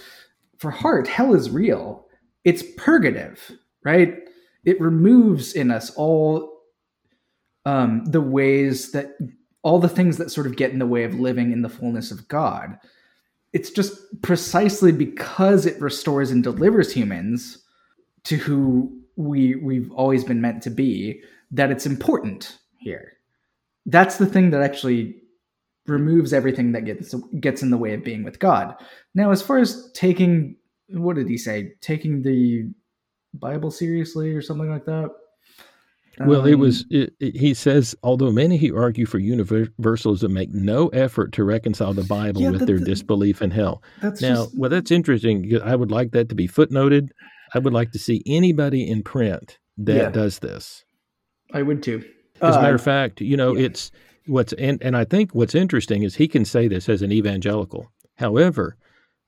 [0.58, 2.06] For Hart, hell is real.
[2.44, 3.52] It's purgative,
[3.84, 4.14] right?
[4.66, 6.60] It removes in us all
[7.64, 9.16] um, the ways that
[9.62, 12.10] all the things that sort of get in the way of living in the fullness
[12.10, 12.78] of God.
[13.52, 17.64] It's just precisely because it restores and delivers humans
[18.24, 23.14] to who we we've always been meant to be that it's important here.
[23.86, 25.16] That's the thing that actually
[25.86, 28.74] removes everything that gets gets in the way of being with God.
[29.14, 30.56] Now, as far as taking
[30.88, 31.72] what did he say?
[31.80, 32.68] Taking the
[33.40, 35.10] Bible seriously or something like that.
[36.18, 40.50] Well, um, it was, it, it, he says, although many who argue for universalism make
[40.50, 43.82] no effort to reconcile the Bible yeah, with their disbelief in hell.
[44.00, 45.60] That's now, just, well, that's interesting.
[45.62, 47.10] I would like that to be footnoted.
[47.52, 50.84] I would like to see anybody in print that yeah, does this.
[51.52, 52.02] I would too.
[52.40, 53.66] As a matter uh, of fact, you know, yeah.
[53.66, 53.90] it's
[54.26, 57.92] what's, and, and I think what's interesting is he can say this as an evangelical.
[58.16, 58.78] However,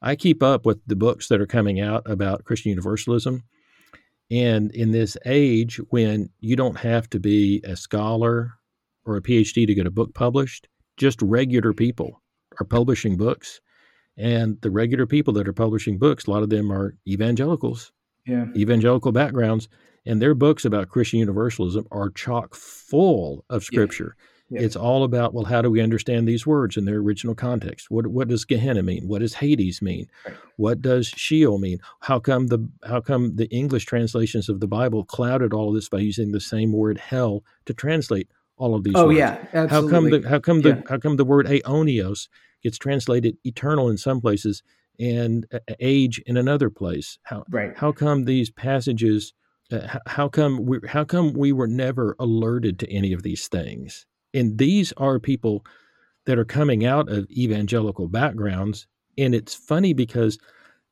[0.01, 3.43] I keep up with the books that are coming out about Christian Universalism
[4.31, 8.55] and in this age when you don't have to be a scholar
[9.05, 12.23] or a PhD to get a book published, just regular people
[12.61, 13.61] are publishing books.
[14.17, 17.93] And the regular people that are publishing books, a lot of them are evangelicals,
[18.27, 18.47] yeah.
[18.57, 19.69] evangelical backgrounds,
[20.05, 24.17] and their books about Christian universalism are chock full of scripture.
[24.19, 24.25] Yeah.
[24.51, 24.63] Yeah.
[24.63, 27.91] It's all about well, how do we understand these words in their original context?
[27.91, 29.07] What what does Gehenna mean?
[29.07, 30.09] What does Hades mean?
[30.25, 30.37] Right.
[30.57, 31.81] What does Sheol mean?
[32.01, 35.91] How come the how come the English translations of the Bible clouded all of this
[35.91, 38.95] by using the same word hell to translate all of these?
[38.97, 39.19] Oh words?
[39.19, 39.69] yeah, absolutely.
[39.69, 40.83] How come the how come the yeah.
[40.89, 42.29] how come the word aeonios
[42.63, 44.63] gets translated eternal in some places
[44.99, 45.47] and
[45.79, 47.19] age in another place?
[47.25, 47.77] How right.
[47.77, 49.35] how come these passages?
[49.71, 54.07] Uh, how come we how come we were never alerted to any of these things?
[54.35, 55.65] And these are people
[56.27, 58.87] that are coming out of evangelical backgrounds.
[59.17, 60.39] And it's funny because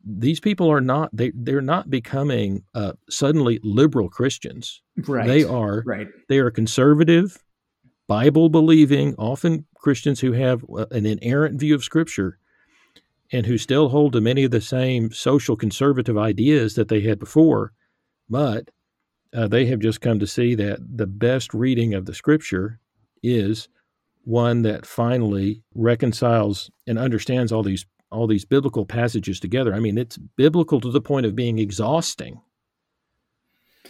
[0.07, 4.83] these people are not they they're not becoming uh, suddenly liberal Christians.
[5.07, 5.27] Right.
[5.27, 6.07] They are right.
[6.29, 7.43] They are conservative,
[8.07, 12.39] Bible believing, often Christians who have uh, an inerrant view of Scripture,
[13.33, 17.19] and who still hold to many of the same social conservative ideas that they had
[17.19, 17.73] before,
[18.31, 18.71] but
[19.35, 22.79] uh, they have just come to see that the best reading of the Scripture
[23.23, 23.69] is
[24.25, 29.75] one that finally reconciles and understands all these all these biblical passages together.
[29.75, 32.41] I mean, it's biblical to the point of being exhausting.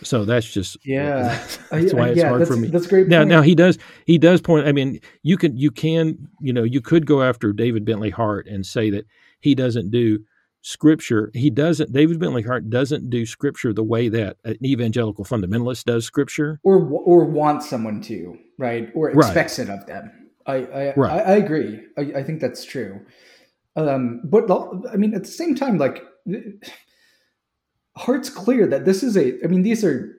[0.02, 1.42] So that's just yeah.
[1.70, 2.68] That's why it's yeah, hard for me.
[2.68, 3.08] That's great.
[3.08, 3.30] Now, point.
[3.30, 4.66] now he does he does point.
[4.66, 8.46] I mean, you can you can you know you could go after David Bentley Hart
[8.46, 9.06] and say that
[9.40, 10.20] he doesn't do
[10.60, 11.30] scripture.
[11.32, 11.92] He doesn't.
[11.92, 16.76] David Bentley Hart doesn't do scripture the way that an evangelical fundamentalist does scripture, or
[16.76, 18.90] or wants someone to, right?
[18.94, 19.68] Or expects right.
[19.68, 20.30] it of them.
[20.46, 21.12] I I, right.
[21.12, 21.80] I, I agree.
[21.98, 23.00] I, I, think that's true.
[23.74, 24.50] Um, but
[24.92, 26.02] I mean, at the same time, like
[27.96, 29.42] Hart's clear that this is a.
[29.44, 30.16] I mean, these are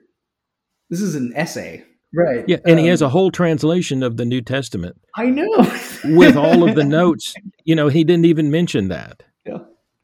[0.90, 1.84] this is an essay.
[2.14, 2.44] Right.
[2.48, 4.96] Yeah, and um, he has a whole translation of the New Testament.
[5.14, 5.46] I know.
[6.04, 7.34] with all of the notes.
[7.64, 9.22] You know, he didn't even mention that.
[9.44, 9.58] Yeah,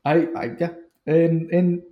[0.04, 0.70] I, I yeah,
[1.06, 1.82] and and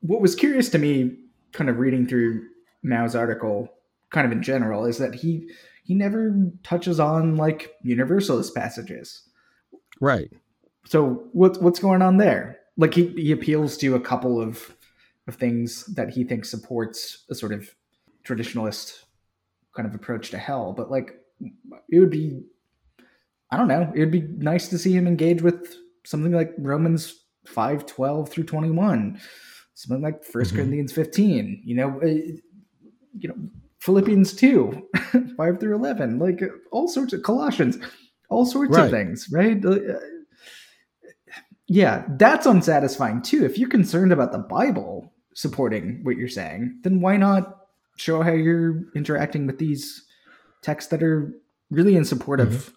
[0.00, 1.16] what was curious to me,
[1.52, 2.46] kind of reading through
[2.82, 3.68] Mouw's article,
[4.10, 5.50] kind of in general, is that he
[5.84, 9.22] he never touches on like universalist passages.
[10.00, 10.30] Right.
[10.84, 12.58] So what's what's going on there?
[12.76, 14.74] Like he he appeals to a couple of
[15.26, 17.68] of things that he thinks supports a sort of
[18.24, 19.04] traditionalist
[19.76, 21.12] kind of approach to hell, but like
[21.90, 22.42] it would be
[23.50, 25.74] I don't know, it would be nice to see him engage with
[26.04, 29.20] something like Romans 5 12 through 21
[29.74, 30.56] something like 1st mm-hmm.
[30.56, 33.36] corinthians 15 you know uh, you know
[33.78, 34.88] philippians 2
[35.36, 36.42] 5 through 11 like
[36.72, 37.78] all sorts of colossians
[38.28, 38.84] all sorts right.
[38.84, 39.78] of things right uh,
[41.66, 47.00] yeah that's unsatisfying too if you're concerned about the bible supporting what you're saying then
[47.00, 50.04] why not show how you're interacting with these
[50.62, 51.32] texts that are
[51.70, 52.54] really in support mm-hmm.
[52.54, 52.72] of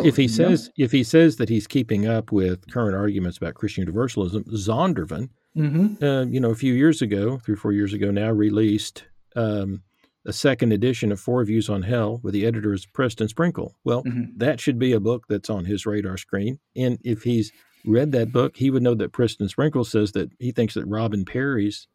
[0.00, 3.54] Or if he says if he says that he's keeping up with current arguments about
[3.54, 6.04] Christian universalism, Zondervan, mm-hmm.
[6.04, 9.04] uh, you know, a few years ago, three or four years ago now, released
[9.36, 9.82] um,
[10.26, 13.76] a second edition of Four Views on Hell with the editor is Preston Sprinkle.
[13.84, 14.38] Well, mm-hmm.
[14.38, 16.58] that should be a book that's on his radar screen.
[16.74, 17.52] And if he's
[17.84, 21.24] read that book, he would know that Preston Sprinkle says that he thinks that Robin
[21.24, 21.86] Parry's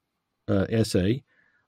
[0.47, 1.23] uh, essay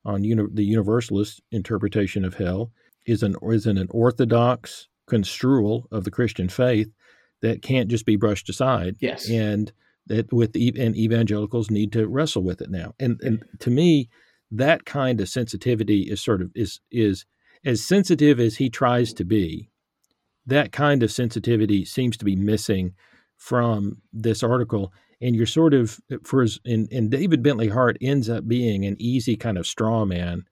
[0.05, 2.71] on uni- the Universalist interpretation of hell
[3.05, 6.89] is an is an orthodox construal of the Christian faith
[7.41, 8.95] that can't just be brushed aside.
[8.99, 9.71] Yes, and
[10.07, 12.93] that with and evangelicals need to wrestle with it now.
[12.99, 14.09] And and to me,
[14.51, 17.25] that kind of sensitivity is sort of is is
[17.65, 19.69] as sensitive as he tries to be.
[20.45, 22.93] That kind of sensitivity seems to be missing
[23.37, 24.91] from this article
[25.21, 28.95] and you're sort of for his, and, and David Bentley Hart ends up being an
[28.99, 30.45] easy kind of straw man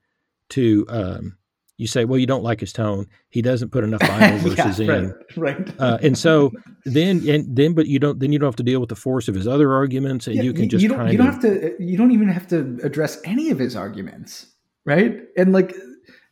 [0.50, 1.36] to um,
[1.80, 3.06] you say, well, you don't like his tone.
[3.30, 5.56] He doesn't put enough Bible verses yeah, in, right?
[5.56, 5.80] right.
[5.80, 6.52] Uh, and so
[6.84, 8.18] then, and then, but you don't.
[8.18, 10.42] Then you don't have to deal with the force of his other arguments, and yeah,
[10.42, 11.10] you can just you don't.
[11.10, 11.82] you don't of, have to.
[11.82, 14.46] You don't even have to address any of his arguments,
[14.84, 15.22] right?
[15.38, 15.74] And like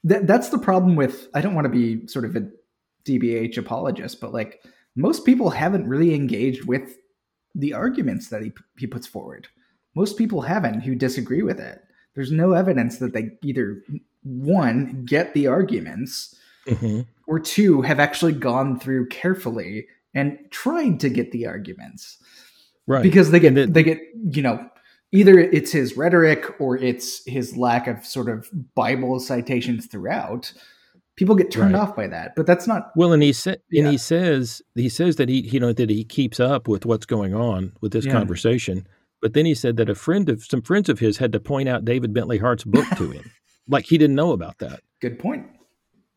[0.05, 0.27] that.
[0.27, 1.29] That's the problem with.
[1.33, 2.47] I don't want to be sort of a
[3.07, 4.63] DBH apologist, but like
[4.97, 6.95] most people haven't really engaged with
[7.55, 9.49] the arguments that he he puts forward.
[9.97, 11.81] Most people haven't who disagree with it.
[12.15, 13.83] There's no evidence that they either
[14.23, 16.35] one get the arguments
[16.67, 17.03] mm-hmm.
[17.27, 22.19] or two have actually gone through carefully and tried to get the arguments
[22.87, 24.01] right because they get it, they get
[24.31, 24.69] you know
[25.13, 30.53] either it's his rhetoric or it's his lack of sort of bible citations throughout
[31.17, 31.81] people get turned right.
[31.81, 33.83] off by that but that's not well and he said yeah.
[33.83, 37.07] and he says he says that he you know that he keeps up with what's
[37.07, 38.13] going on with this yeah.
[38.13, 38.87] conversation
[39.21, 41.69] but then he said that a friend of some friends of his had to point
[41.69, 43.31] out david bentley hart's book to him
[43.69, 44.81] like he didn't know about that.
[45.01, 45.47] Good point.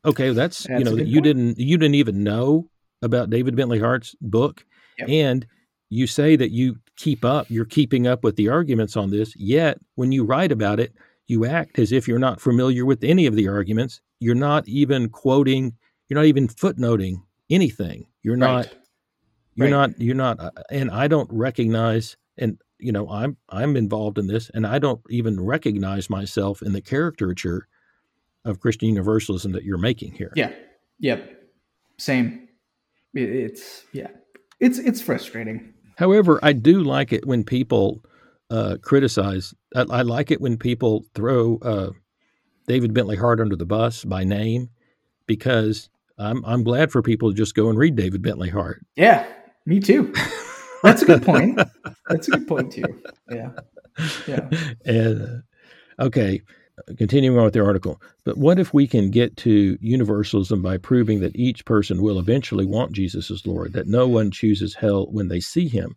[0.03, 1.23] Okay, that's, that's you know you point.
[1.23, 2.69] didn't you didn't even know
[3.01, 4.65] about David Bentley Hart's book,
[4.97, 5.09] yep.
[5.09, 5.45] and
[5.89, 9.35] you say that you keep up, you're keeping up with the arguments on this.
[9.35, 10.93] Yet when you write about it,
[11.27, 14.01] you act as if you're not familiar with any of the arguments.
[14.19, 15.73] You're not even quoting.
[16.07, 18.05] You're not even footnoting anything.
[18.23, 18.69] You're not.
[19.55, 19.89] You're right.
[19.89, 20.01] not.
[20.01, 20.39] You're not.
[20.39, 22.15] Uh, and I don't recognize.
[22.37, 26.73] And you know, I'm I'm involved in this, and I don't even recognize myself in
[26.73, 27.67] the caricature
[28.43, 30.33] of Christian universalism that you're making here.
[30.35, 30.51] Yeah.
[30.99, 31.43] Yep.
[31.97, 32.49] Same.
[33.13, 34.09] It's yeah.
[34.59, 35.73] It's it's frustrating.
[35.97, 38.03] However, I do like it when people
[38.49, 39.53] uh, criticize.
[39.75, 41.91] I, I, like it when people throw uh,
[42.67, 44.69] David Bentley Hart under the bus by name,
[45.27, 48.83] because I'm I'm glad for people to just go and read David Bentley Hart.
[48.95, 49.27] Yeah,
[49.65, 50.13] me too.
[50.83, 51.59] That's a good point.
[52.09, 53.01] That's a good point too.
[53.29, 53.51] Yeah.
[54.27, 54.49] Yeah.
[54.85, 55.43] And
[55.99, 56.41] uh, okay,
[56.97, 58.01] continuing on with the article.
[58.23, 62.65] But what if we can get to universalism by proving that each person will eventually
[62.65, 65.95] want Jesus as Lord, that no one chooses hell when they see him?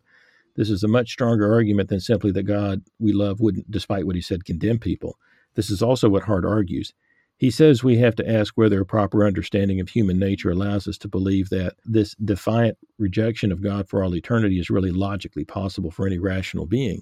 [0.55, 4.15] This is a much stronger argument than simply that God we love wouldn't, despite what
[4.15, 5.17] he said, condemn people.
[5.55, 6.93] This is also what Hart argues.
[7.37, 10.97] He says we have to ask whether a proper understanding of human nature allows us
[10.99, 15.91] to believe that this defiant rejection of God for all eternity is really logically possible
[15.91, 17.01] for any rational being.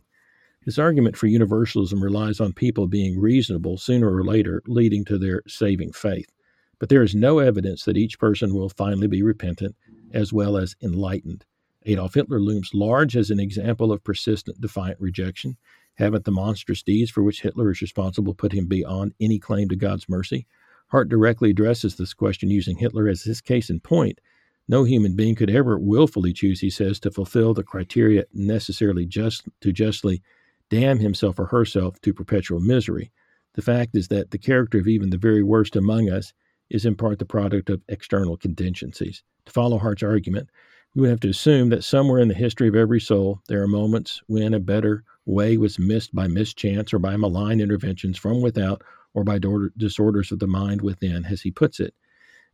[0.65, 5.43] His argument for universalism relies on people being reasonable sooner or later, leading to their
[5.47, 6.31] saving faith.
[6.79, 9.75] But there is no evidence that each person will finally be repentant
[10.13, 11.45] as well as enlightened.
[11.85, 15.57] Adolf Hitler looms large as an example of persistent defiant rejection.
[15.95, 19.75] Haven't the monstrous deeds for which Hitler is responsible put him beyond any claim to
[19.75, 20.47] God's mercy?
[20.87, 24.19] Hart directly addresses this question using Hitler as his case in point.
[24.67, 29.47] No human being could ever willfully choose, he says, to fulfill the criteria necessarily just
[29.61, 30.21] to justly
[30.69, 33.11] damn himself or herself to perpetual misery.
[33.53, 36.33] The fact is that the character of even the very worst among us
[36.69, 39.21] is in part the product of external contingencies.
[39.45, 40.49] To follow Hart's argument,
[40.95, 43.67] we would have to assume that somewhere in the history of every soul there are
[43.67, 48.83] moments when a better way was missed by mischance or by malign interventions from without
[49.13, 49.39] or by
[49.77, 51.93] disorders of the mind within, as he puts it.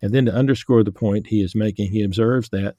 [0.02, 2.76] And then to underscore the point he is making, he observes that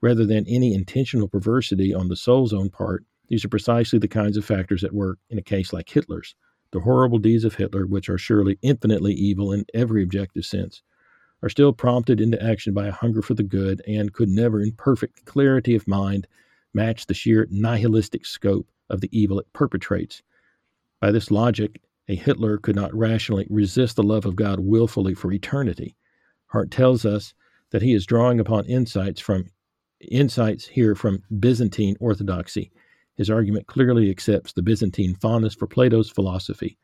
[0.00, 4.36] rather than any intentional perversity on the soul's own part, these are precisely the kinds
[4.36, 6.34] of factors at work in a case like Hitler's.
[6.72, 10.82] The horrible deeds of Hitler, which are surely infinitely evil in every objective sense,
[11.42, 14.72] are still prompted into action by a hunger for the good and could never, in
[14.72, 16.26] perfect clarity of mind,
[16.72, 20.22] match the sheer nihilistic scope of the evil it perpetrates.
[21.00, 25.32] By this logic, a Hitler could not rationally resist the love of God willfully for
[25.32, 25.96] eternity.
[26.46, 27.34] Hart tells us
[27.70, 29.46] that he is drawing upon insights from
[30.00, 32.70] insights here from Byzantine orthodoxy.
[33.16, 36.76] His argument clearly accepts the Byzantine fondness for Plato's philosophy.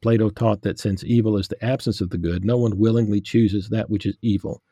[0.00, 3.68] Plato taught that since evil is the absence of the good, no one willingly chooses
[3.68, 4.62] that which is evil.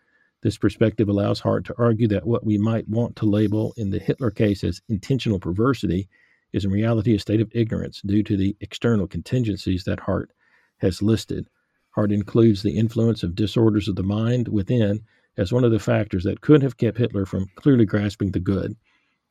[0.42, 3.98] This perspective allows Hart to argue that what we might want to label in the
[3.98, 6.08] Hitler case as intentional perversity
[6.52, 10.32] is in reality a state of ignorance due to the external contingencies that Hart
[10.78, 11.48] has listed.
[11.90, 15.02] Hart includes the influence of disorders of the mind within
[15.36, 18.76] as one of the factors that could have kept Hitler from clearly grasping the good.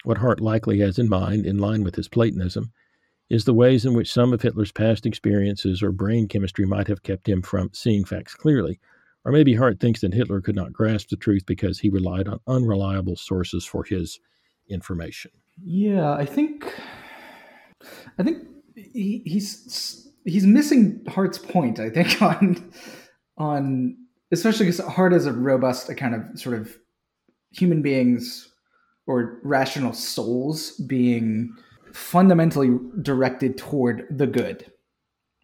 [0.04, 2.72] What Hart likely has in mind, in line with his Platonism,
[3.30, 7.02] is the ways in which some of Hitler's past experiences or brain chemistry might have
[7.02, 8.80] kept him from seeing facts clearly.
[9.24, 12.40] Or maybe Hart thinks that Hitler could not grasp the truth because he relied on
[12.46, 14.20] unreliable sources for his
[14.70, 15.32] information.
[15.64, 16.72] Yeah, I think
[18.18, 18.44] I think
[18.76, 21.80] he, he's he's missing Hart's point.
[21.80, 22.72] I think on
[23.38, 23.98] on
[24.32, 26.76] especially because Hart is a robust a kind of sort of
[27.52, 28.52] human beings
[29.08, 31.54] or rational souls being
[31.94, 34.70] fundamentally directed toward the good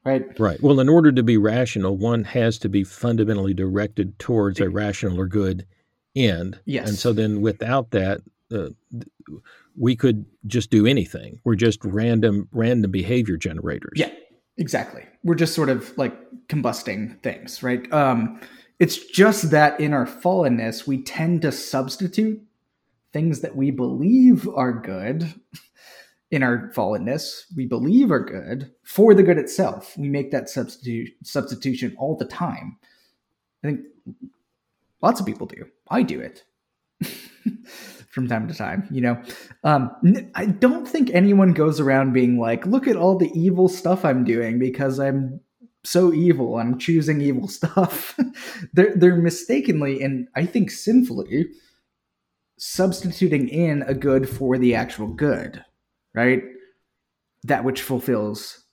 [0.03, 0.39] right?
[0.39, 0.61] Right.
[0.61, 5.19] Well, in order to be rational, one has to be fundamentally directed towards a rational
[5.19, 5.65] or good
[6.15, 6.59] end.
[6.65, 6.89] Yes.
[6.89, 8.22] And so then without that,
[8.52, 8.69] uh,
[9.78, 11.40] we could just do anything.
[11.44, 13.94] We're just random random behavior generators.
[13.95, 14.11] Yeah.
[14.57, 15.03] Exactly.
[15.23, 16.14] We're just sort of like
[16.48, 17.91] combusting things, right?
[17.94, 18.40] Um
[18.80, 22.41] it's just that in our fallenness, we tend to substitute
[23.14, 25.34] things that we believe are good
[26.32, 29.98] in our fallenness we believe are good for the good itself.
[29.98, 32.78] We make that substitution all the time.
[33.64, 33.82] I think
[35.02, 35.65] lots of people do.
[35.90, 36.44] I do it
[38.12, 38.88] from time to time.
[38.92, 39.24] You know,
[39.64, 39.92] um,
[40.36, 44.24] I don't think anyone goes around being like, "Look at all the evil stuff I'm
[44.24, 45.40] doing because I'm
[45.84, 46.58] so evil.
[46.58, 48.18] I'm choosing evil stuff."
[48.74, 51.48] they're they're mistakenly and I think sinfully
[52.58, 55.66] substituting in a good for the actual good
[56.14, 56.44] right?
[57.44, 58.66] That which fulfills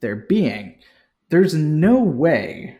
[0.00, 0.78] their being.
[1.30, 2.78] There's no way,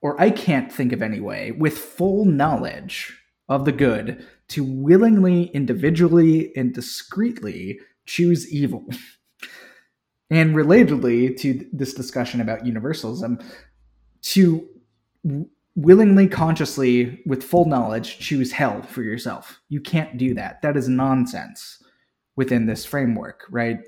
[0.00, 3.18] or I can't think of any way, with full knowledge
[3.48, 8.86] of the good to willingly, individually, and discreetly choose evil.
[10.30, 13.38] and relatedly to this discussion about universalism,
[14.22, 14.68] to
[15.76, 19.60] willingly, consciously, with full knowledge, choose hell for yourself.
[19.68, 20.62] You can't do that.
[20.62, 21.82] That is nonsense
[22.36, 23.78] within this framework, right?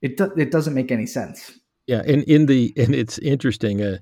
[0.00, 1.58] It do, it doesn't make any sense.
[1.86, 3.82] Yeah, and in the and it's interesting.
[3.82, 3.98] Uh,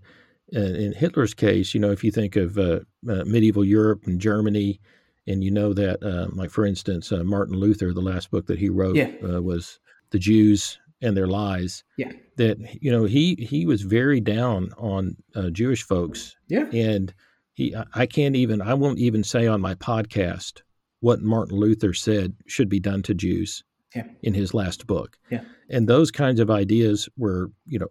[0.54, 4.20] uh, in Hitler's case, you know, if you think of uh, uh medieval Europe and
[4.20, 4.80] Germany,
[5.26, 8.58] and you know that, uh, like for instance, uh, Martin Luther, the last book that
[8.58, 9.10] he wrote yeah.
[9.20, 9.78] was
[10.10, 15.16] "The Jews and Their Lies." Yeah, that you know he he was very down on
[15.52, 16.36] Jewish folks.
[16.48, 17.12] Yeah, and
[17.54, 20.62] he I can't even I won't even say on my podcast
[21.00, 24.04] what Martin Luther said should be done to Jews yeah.
[24.22, 25.18] in his last book.
[25.30, 25.42] Yeah.
[25.70, 27.88] And those kinds of ideas were, you know,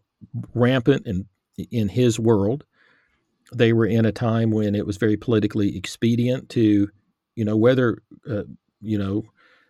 [0.54, 1.26] rampant in
[1.72, 2.64] in his world.
[3.54, 6.90] They were in a time when it was very politically expedient to,
[7.36, 8.44] you know, whether uh,
[8.82, 9.24] you know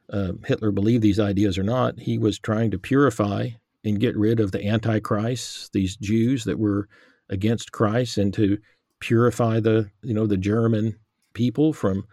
[0.10, 3.50] uh, Hitler believed these ideas or not, he was trying to purify
[3.84, 6.88] and get rid of the antichrists, these Jews that were
[7.30, 8.58] against Christ, and to
[9.00, 10.98] purify the you know the German
[11.34, 12.06] people from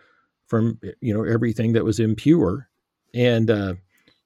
[0.46, 2.68] from you know everything that was impure.
[3.14, 3.74] And uh,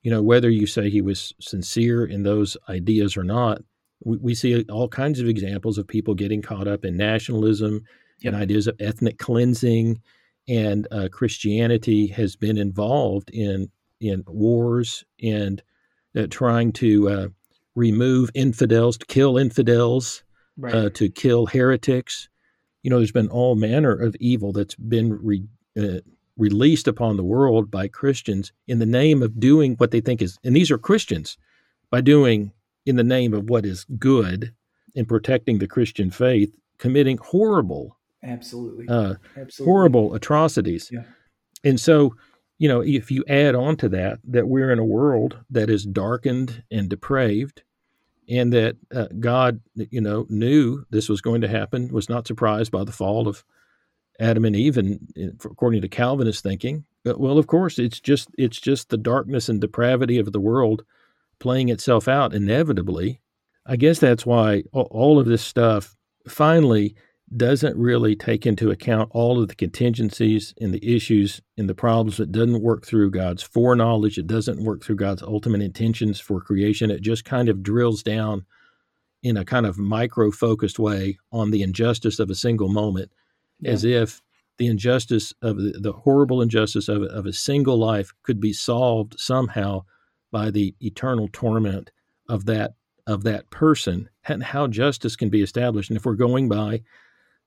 [0.03, 3.63] you know, whether you say he was sincere in those ideas or not,
[4.05, 7.83] we, we see all kinds of examples of people getting caught up in nationalism
[8.21, 8.33] yep.
[8.33, 10.01] and ideas of ethnic cleansing.
[10.49, 13.71] And uh, Christianity has been involved in
[14.01, 15.63] in wars and
[16.17, 17.29] uh, trying to uh,
[17.75, 20.23] remove infidels, to kill infidels,
[20.57, 20.75] right.
[20.75, 22.29] Uh, to kill heretics.
[22.83, 25.45] You know, there's been all manner of evil that's been re,
[25.79, 26.01] uh,
[26.37, 30.39] released upon the world by Christians in the name of doing what they think is,
[30.45, 31.37] and these are Christians,
[31.91, 32.53] by doing
[32.85, 34.55] in the name of what is good
[34.95, 37.96] and protecting the Christian faith, committing horrible,
[38.27, 39.73] absolutely, uh, absolutely.
[39.73, 40.91] horrible atrocities.
[40.93, 41.05] Yeah.
[41.65, 42.15] And so,
[42.59, 45.85] you know, if you add on to that that we're in a world that is
[45.85, 47.63] darkened and depraved,
[48.29, 52.73] and that uh, God, you know, knew this was going to happen, was not surprised
[52.73, 53.45] by the fall of
[54.19, 55.13] Adam and Eve, and,
[55.45, 59.61] according to Calvinist thinking, uh, well, of course, it's just it's just the darkness and
[59.61, 60.85] depravity of the world
[61.39, 63.21] playing itself out inevitably.
[63.67, 65.97] I guess that's why all of this stuff
[66.29, 66.95] finally
[67.35, 72.21] doesn't really take into account all of the contingencies and the issues and the problems.
[72.21, 74.17] It doesn't work through God's foreknowledge.
[74.17, 76.91] It doesn't work through God's ultimate intentions for creation.
[76.91, 78.47] It just kind of drills down
[79.23, 83.11] in a kind of micro focused way on the injustice of a single moment
[83.61, 83.73] yeah.
[83.73, 84.23] as if
[84.59, 89.19] the injustice of the, the horrible injustice of, of a single life could be solved
[89.19, 89.83] somehow
[90.31, 91.91] by the eternal torment
[92.29, 92.75] of that
[93.07, 96.83] of that person and how justice can be established and if we're going by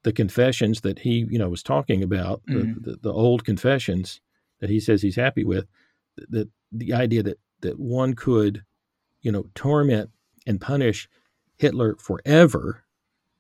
[0.03, 2.81] the confessions that he, you know, was talking about, mm-hmm.
[2.81, 4.21] the, the, the, old confessions
[4.59, 5.67] that he says he's happy with,
[6.29, 8.63] that the idea that, that one could,
[9.21, 10.09] you know, torment
[10.47, 11.09] and punish
[11.57, 12.83] Hitler forever,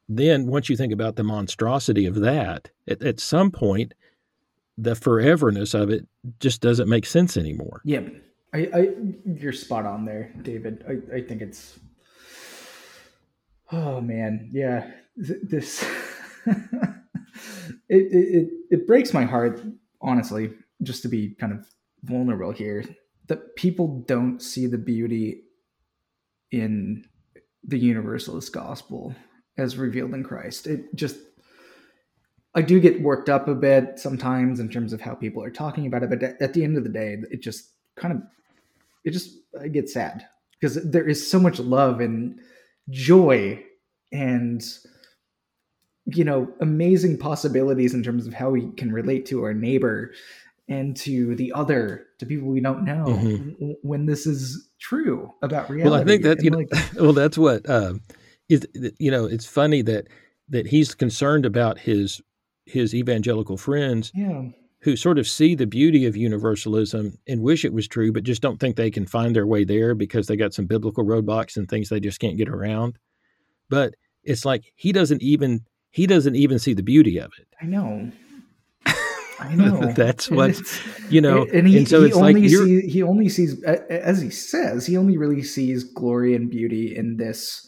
[0.09, 3.93] then once you think about the monstrosity of that, at, at some point,
[4.77, 6.07] the foreverness of it
[6.39, 7.81] just doesn't make sense anymore.
[7.83, 8.01] Yeah,
[8.53, 8.89] I, I
[9.25, 10.83] you're spot on there, David.
[10.87, 11.79] I, I think it's
[13.71, 14.89] oh man, yeah.
[15.15, 15.85] This
[17.89, 19.61] it, it it breaks my heart,
[20.01, 20.51] honestly,
[20.83, 21.67] just to be kind of
[22.03, 22.83] vulnerable here,
[23.27, 25.43] that people don't see the beauty
[26.51, 27.05] in
[27.63, 29.13] the universalist gospel
[29.57, 30.67] as revealed in Christ.
[30.67, 31.17] It just
[32.55, 35.85] I do get worked up a bit sometimes in terms of how people are talking
[35.85, 38.23] about it, but at the end of the day, it just kind of
[39.03, 40.25] it just I get sad
[40.59, 42.39] because there is so much love and
[42.89, 43.63] joy
[44.11, 44.63] and
[46.13, 50.11] you know amazing possibilities in terms of how we can relate to our neighbor
[50.67, 53.71] and to the other to people we don't know mm-hmm.
[53.81, 57.37] when this is true about reality well i think that you like, know well that's
[57.37, 57.93] what uh,
[58.49, 58.65] is
[58.99, 60.07] you know it's funny that
[60.47, 62.21] that he's concerned about his
[62.65, 64.43] his evangelical friends yeah
[64.81, 68.41] who sort of see the beauty of universalism and wish it was true, but just
[68.41, 71.67] don't think they can find their way there because they got some biblical roadblocks and
[71.67, 72.97] things they just can't get around.
[73.69, 77.47] But it's like he doesn't even he doesn't even see the beauty of it.
[77.61, 78.11] I know.
[79.39, 79.91] I know.
[79.93, 80.59] That's what
[81.09, 81.45] you know.
[81.53, 84.85] And, he, and so he it's only like see, he only sees, as he says,
[84.85, 87.65] he only really sees glory and beauty in this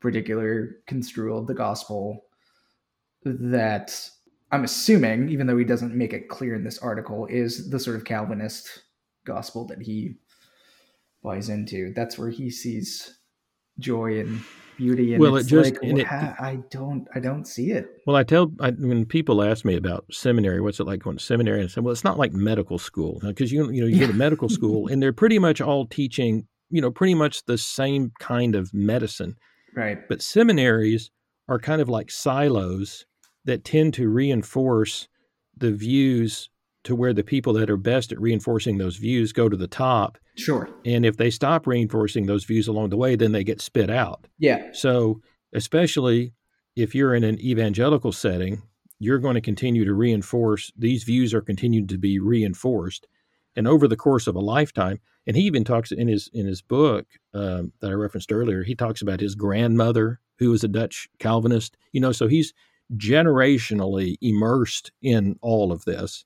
[0.00, 2.24] particular construal of the gospel
[3.24, 4.10] that
[4.52, 7.96] I'm assuming, even though he doesn't make it clear in this article, is the sort
[7.96, 8.82] of Calvinist
[9.24, 10.16] gospel that he
[11.22, 11.92] buys into.
[11.94, 13.18] That's where he sees
[13.78, 14.40] joy and
[14.80, 15.14] beauty.
[15.14, 17.86] And well, it just like, it, I don't, I don't see it.
[18.06, 21.24] Well, I tell I, when people ask me about seminary, what's it like going to
[21.24, 21.60] seminary?
[21.60, 24.06] And I say, well, it's not like medical school because you you know you go
[24.06, 28.12] to medical school and they're pretty much all teaching you know pretty much the same
[28.18, 29.36] kind of medicine,
[29.76, 29.98] right?
[30.08, 31.10] But seminaries
[31.48, 33.04] are kind of like silos
[33.44, 35.08] that tend to reinforce
[35.56, 36.48] the views
[36.84, 40.18] to where the people that are best at reinforcing those views go to the top.
[40.36, 40.68] Sure.
[40.84, 44.26] And if they stop reinforcing those views along the way, then they get spit out.
[44.38, 44.70] Yeah.
[44.72, 45.20] So,
[45.52, 46.32] especially
[46.76, 48.62] if you're in an evangelical setting,
[48.98, 53.06] you're going to continue to reinforce these views are continued to be reinforced.
[53.56, 56.62] And over the course of a lifetime, and he even talks in his in his
[56.62, 61.08] book um, that I referenced earlier, he talks about his grandmother who was a Dutch
[61.18, 61.76] Calvinist.
[61.92, 62.54] You know, so he's
[62.96, 66.24] generationally immersed in all of this.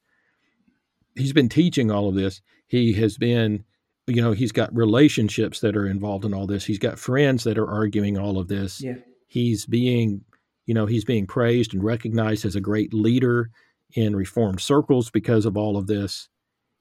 [1.16, 2.40] He's been teaching all of this.
[2.66, 3.64] He has been,
[4.06, 6.64] you know, he's got relationships that are involved in all this.
[6.64, 8.82] He's got friends that are arguing all of this.
[8.82, 8.96] Yeah.
[9.26, 10.22] He's being,
[10.66, 13.50] you know, he's being praised and recognized as a great leader
[13.94, 16.28] in reformed circles because of all of this.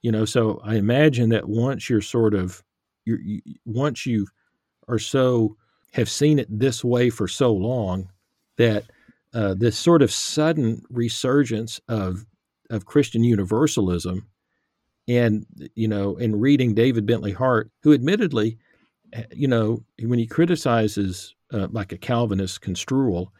[0.01, 2.63] You know, so I imagine that once you're sort of,
[3.05, 4.27] you're, you, once you
[4.87, 5.55] are so
[5.93, 8.09] have seen it this way for so long
[8.57, 8.83] that
[9.33, 12.25] uh, this sort of sudden resurgence of
[12.73, 14.27] of Christian universalism,
[15.07, 15.45] and
[15.75, 18.57] you know, in reading David Bentley Hart, who admittedly,
[19.13, 23.31] eh, you know, when he criticizes uh, like a Calvinist construal,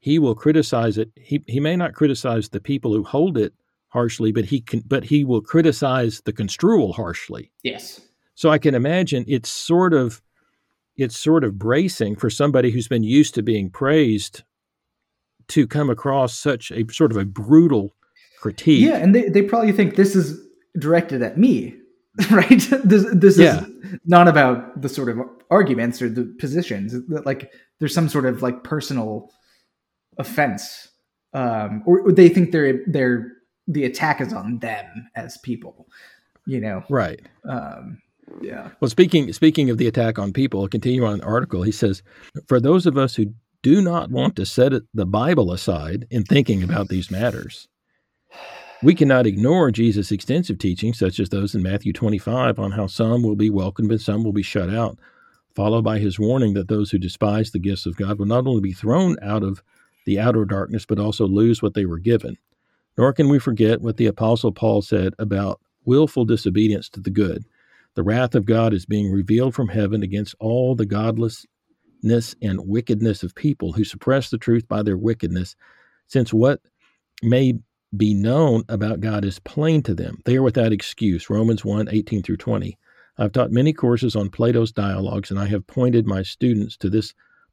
[0.00, 1.10] he will criticize it.
[1.16, 3.54] He he may not criticize the people who hold it
[3.88, 7.52] harshly, but he can, but he will criticize the construal harshly.
[7.62, 8.00] Yes.
[8.34, 10.22] So I can imagine it's sort of
[10.96, 14.42] it's sort of bracing for somebody who's been used to being praised
[15.48, 17.94] to come across such a sort of a brutal
[18.42, 18.82] critique.
[18.82, 20.38] Yeah, and they, they probably think this is
[20.78, 21.74] directed at me,
[22.30, 22.48] right?
[22.84, 23.64] this this yeah.
[23.64, 25.20] is not about the sort of
[25.50, 26.94] arguments or the positions.
[27.08, 29.30] Like there's some sort of like personal
[30.18, 30.88] offense,
[31.32, 33.32] um, or they think they're they're
[33.68, 35.88] the attack is on them as people.
[36.44, 37.20] You know, right?
[37.48, 38.02] Um,
[38.40, 38.70] yeah.
[38.80, 41.62] Well, speaking speaking of the attack on people, continue on the article.
[41.62, 42.02] He says,
[42.48, 43.32] for those of us who
[43.62, 47.68] do not want to set the Bible aside in thinking about these matters.
[48.82, 53.22] We cannot ignore Jesus' extensive teachings, such as those in Matthew 25, on how some
[53.22, 54.98] will be welcomed and some will be shut out,
[55.54, 58.60] followed by his warning that those who despise the gifts of God will not only
[58.60, 59.62] be thrown out of
[60.04, 62.36] the outer darkness, but also lose what they were given.
[62.98, 67.44] Nor can we forget what the Apostle Paul said about willful disobedience to the good.
[67.94, 71.46] The wrath of God is being revealed from heaven against all the godlessness
[72.42, 75.54] and wickedness of people who suppress the truth by their wickedness,
[76.08, 76.60] since what
[77.22, 77.54] may
[77.96, 80.18] be known about God is plain to them.
[80.24, 81.28] They are without excuse.
[81.28, 82.78] Romans 1 18 through 20.
[83.18, 87.12] I've taught many courses on Plato's dialogues, and I have pointed my students to this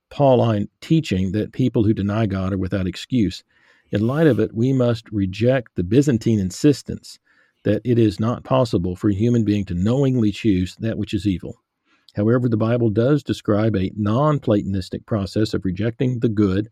[0.09, 3.43] Pauline teaching that people who deny God are without excuse.
[3.91, 7.19] In light of it, we must reject the Byzantine insistence
[7.63, 11.27] that it is not possible for a human being to knowingly choose that which is
[11.27, 11.55] evil.
[12.15, 16.69] However, the Bible does describe a non Platonistic process of rejecting the good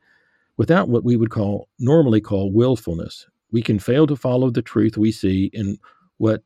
[0.55, 3.27] without what we would call normally call willfulness.
[3.51, 5.77] We can fail to follow the truth we see in
[6.17, 6.43] what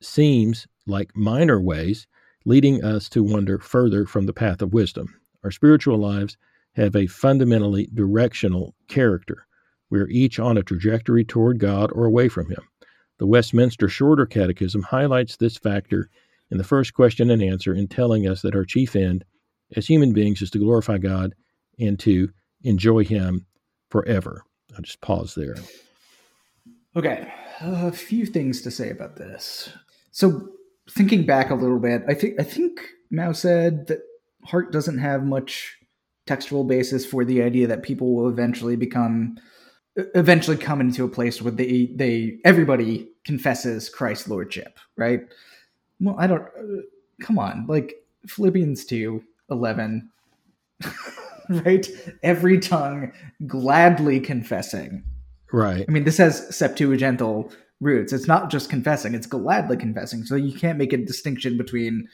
[0.00, 2.06] seems like minor ways,
[2.44, 5.14] leading us to wander further from the path of wisdom.
[5.44, 6.36] Our spiritual lives
[6.74, 9.46] have a fundamentally directional character.
[9.90, 12.62] We are each on a trajectory toward God or away from Him.
[13.18, 16.08] The Westminster Shorter Catechism highlights this factor
[16.50, 19.24] in the first question and answer in telling us that our chief end
[19.76, 21.34] as human beings is to glorify God
[21.78, 22.30] and to
[22.62, 23.46] enjoy Him
[23.90, 24.44] forever.
[24.74, 25.56] I'll just pause there.
[26.96, 29.70] Okay, a few things to say about this.
[30.10, 30.48] So,
[30.90, 32.80] thinking back a little bit, I think I think
[33.12, 34.00] Mouw said that
[34.44, 35.78] Hart doesn't have much
[36.26, 39.36] textual basis for the idea that people will eventually become
[40.14, 45.20] eventually come into a place where they they everybody confesses Christ's lordship, right?
[46.00, 46.82] Well, I don't uh,
[47.20, 47.94] come on, like
[48.26, 50.10] Philippians 2 11
[51.50, 51.88] right?
[52.22, 53.12] Every tongue
[53.46, 55.04] gladly confessing.
[55.52, 55.84] Right.
[55.88, 58.12] I mean, this has Septuagintal roots.
[58.12, 60.24] It's not just confessing, it's gladly confessing.
[60.24, 62.08] So you can't make a distinction between,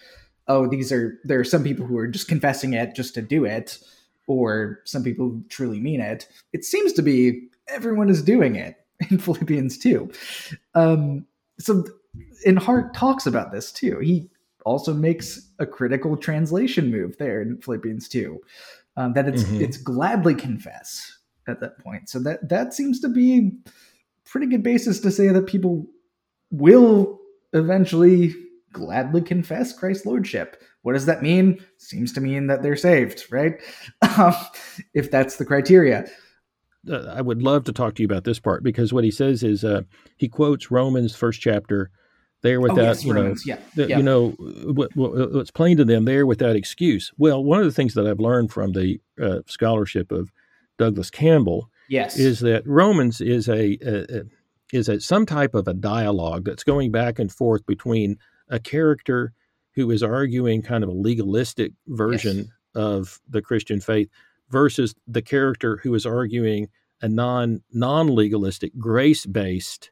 [0.49, 3.45] oh, these are, there are some people who are just confessing it just to do
[3.45, 3.79] it,
[4.27, 6.29] or some people who truly mean it.
[6.53, 8.77] It seems to be everyone is doing it
[9.11, 10.11] in Philippians 2.
[10.75, 11.27] Um,
[11.59, 11.85] so,
[12.45, 13.99] and Hart talks about this too.
[14.01, 14.29] He
[14.65, 18.41] also makes a critical translation move there in Philippians 2
[18.97, 19.63] um, that it's mm-hmm.
[19.63, 21.16] it's gladly confess
[21.47, 22.09] at that point.
[22.09, 23.53] So that that seems to be
[24.25, 25.87] pretty good basis to say that people
[26.51, 27.21] will
[27.53, 28.35] eventually
[28.73, 30.63] gladly confess Christ's lordship.
[30.83, 31.65] What does that mean?
[31.79, 33.61] Seems to mean that they're saved, right?
[34.19, 34.35] Um,
[34.95, 36.07] if that's the criteria.
[36.91, 39.43] Uh, I would love to talk to you about this part because what he says
[39.43, 39.83] is uh,
[40.17, 41.91] he quotes Romans first chapter
[42.43, 43.97] there without, oh, yes, you know, yeah, yeah.
[43.99, 47.13] you know, what, what's plain to them there without excuse.
[47.19, 50.33] Well, one of the things that I've learned from the uh, scholarship of
[50.79, 54.23] Douglas Campbell, yes, is that Romans is a, a, a
[54.73, 59.33] is a some type of a dialogue that's going back and forth between a character
[59.75, 62.47] who is arguing kind of a legalistic version yes.
[62.75, 64.09] of the Christian faith
[64.51, 66.69] versus the character who is arguing
[67.03, 69.91] a non non legalistic grace based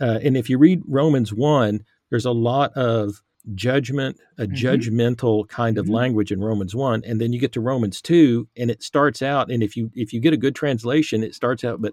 [0.00, 3.22] uh, and if you read Romans 1, there's a lot of
[3.54, 4.54] judgment, a mm-hmm.
[4.54, 5.94] judgmental kind of mm-hmm.
[5.94, 9.50] language in Romans 1 and then you get to Romans 2 and it starts out
[9.50, 11.92] and if you if you get a good translation it starts out but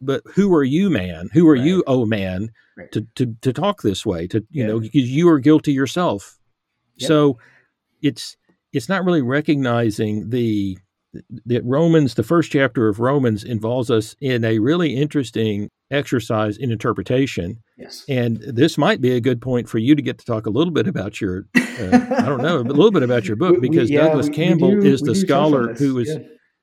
[0.00, 1.64] but who are you man who are right.
[1.64, 2.90] you oh man right.
[2.92, 4.66] to, to to talk this way to you yeah.
[4.66, 6.38] know because you are guilty yourself
[6.96, 7.08] yep.
[7.08, 7.38] so
[8.02, 8.36] it's
[8.72, 10.76] it's not really recognizing the
[11.46, 16.70] that Romans, the first chapter of Romans, involves us in a really interesting exercise in
[16.70, 17.62] interpretation.
[17.76, 18.04] Yes.
[18.08, 20.72] And this might be a good point for you to get to talk a little
[20.72, 23.96] bit about your, uh, I don't know, a little bit about your book because we,
[23.96, 26.18] yeah, Douglas we, Campbell we do, is the scholar who is, yeah.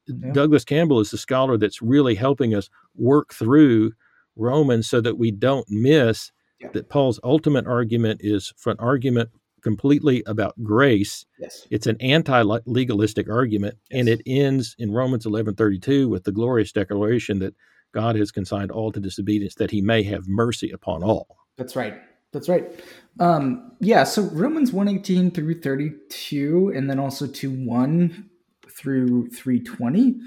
[0.08, 0.32] Yeah.
[0.34, 3.92] Douglas Campbell is the scholar that's really helping us work through
[4.36, 6.32] Romans so that we don't miss
[6.74, 9.30] that Paul's ultimate argument is for an argument
[9.62, 11.26] completely about grace.
[11.40, 11.68] Yes.
[11.70, 14.00] It's an anti-legalistic argument, yes.
[14.00, 17.54] and it ends in Romans 11:32 with the glorious declaration that
[17.94, 21.38] God has consigned all to disobedience, that He may have mercy upon all.
[21.58, 21.96] That's right.
[22.32, 22.72] That's right.
[23.20, 24.04] Um, yeah.
[24.04, 28.30] So Romans 118 through 32, and then also 2 1
[28.70, 30.20] through 320.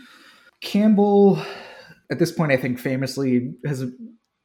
[0.60, 1.42] Campbell,
[2.10, 3.84] at this point, I think famously has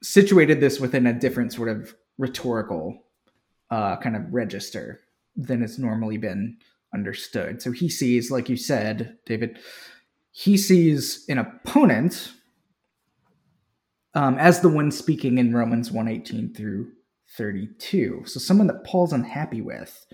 [0.02, 2.98] situated this within a different sort of rhetorical
[3.70, 5.02] uh, kind of register
[5.36, 6.58] than it's normally been
[6.94, 7.62] understood.
[7.62, 9.60] So he sees, like you said, David,
[10.32, 12.32] he sees an opponent
[14.20, 16.92] um, as the one speaking in Romans 118 through
[17.38, 18.24] 32.
[18.26, 20.06] So someone that Paul's unhappy with,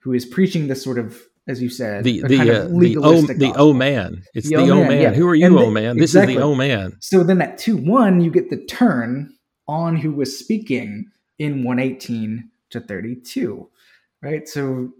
[0.00, 3.52] who is preaching this sort of, as you said, the the uh, the oh the
[3.56, 4.88] oh man, it's the, the oh man.
[4.88, 5.02] man.
[5.02, 5.12] Yeah.
[5.12, 5.96] Who are you, oh man?
[5.96, 6.34] This exactly.
[6.34, 6.96] is the oh man.
[7.00, 9.34] So then at two one, you get the turn
[9.68, 13.68] on who was speaking in 118 to 32,
[14.22, 14.48] right?
[14.48, 14.92] So,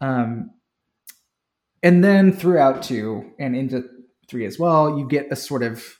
[0.00, 0.50] um,
[1.84, 3.88] and then throughout two and into
[4.28, 5.98] three as well, you get a sort of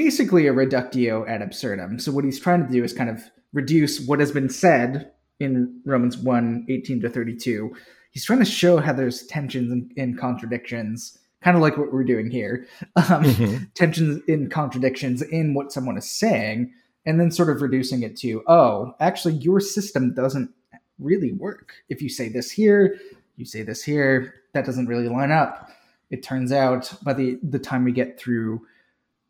[0.00, 1.98] basically a reductio ad absurdum.
[1.98, 3.22] So what he's trying to do is kind of
[3.52, 7.70] reduce what has been said in Romans 1 18 to 32.
[8.10, 12.04] He's trying to show how there's tensions and, and contradictions, kind of like what we're
[12.04, 12.66] doing here.
[12.96, 13.64] Um, mm-hmm.
[13.74, 16.72] Tensions in contradictions in what someone is saying,
[17.04, 20.50] and then sort of reducing it to, oh, actually, your system doesn't
[20.98, 21.74] really work.
[21.90, 22.98] If you say this here,
[23.36, 25.68] you say this here, that doesn't really line up.
[26.08, 28.66] It turns out by the, the time we get through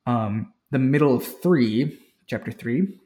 [0.06, 2.98] um, the middle of three, chapter three,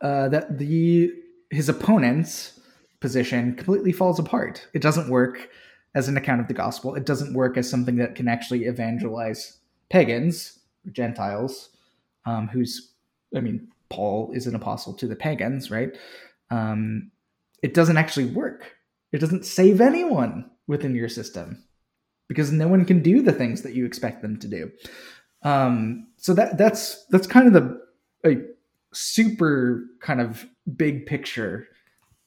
[0.00, 1.12] uh, that the
[1.50, 2.58] his opponent's
[3.00, 4.66] position completely falls apart.
[4.72, 5.50] It doesn't work
[5.94, 6.94] as an account of the gospel.
[6.94, 9.58] It doesn't work as something that can actually evangelize
[9.90, 11.68] pagans or Gentiles,
[12.24, 12.92] um, who's,
[13.36, 15.90] I mean, Paul is an apostle to the pagans, right?
[16.50, 17.10] Um,
[17.62, 18.72] it doesn't actually work.
[19.12, 21.62] It doesn't save anyone within your system
[22.28, 24.70] because no one can do the things that you expect them to do.
[25.44, 27.80] Um, so that that's that's kind of the
[28.24, 28.36] a
[28.92, 30.46] super kind of
[30.76, 31.66] big picture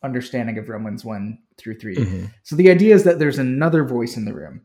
[0.03, 1.95] understanding of Romans 1 through 3.
[1.95, 2.25] Mm-hmm.
[2.43, 4.61] So the idea is that there's another voice in the room.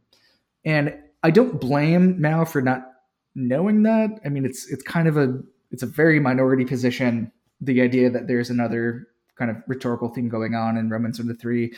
[0.64, 2.86] And I don't blame Mouw for not
[3.35, 4.10] knowing that.
[4.24, 5.40] I mean it's it's kind of a
[5.70, 9.06] it's a very minority position the idea that there's another
[9.36, 11.72] kind of rhetorical thing going on in Romans 1 to 3.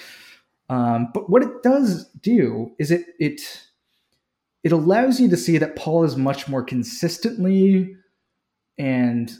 [0.69, 3.43] Um, but what it does do is it it
[4.62, 7.97] it allows you to see that Paul is much more consistently
[8.78, 9.32] and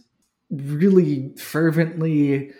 [0.51, 2.53] really fervently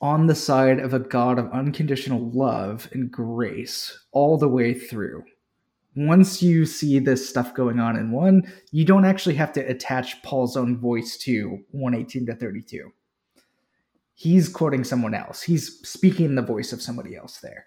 [0.00, 5.24] on the side of a God of unconditional love and grace all the way through.
[5.94, 10.22] Once you see this stuff going on in one, you don't actually have to attach
[10.22, 12.90] Paul's own voice to 118 to 32.
[14.14, 15.42] He's quoting someone else.
[15.42, 17.66] He's speaking the voice of somebody else there.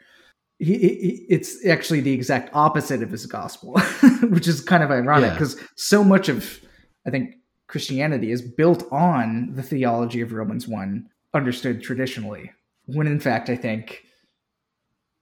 [0.57, 3.73] He, he, it's actually the exact opposite of his gospel,
[4.29, 5.67] which is kind of ironic because yeah.
[5.75, 6.59] so much of,
[7.05, 7.35] I think,
[7.67, 12.51] Christianity is built on the theology of Romans 1 understood traditionally.
[12.85, 14.03] When in fact, I think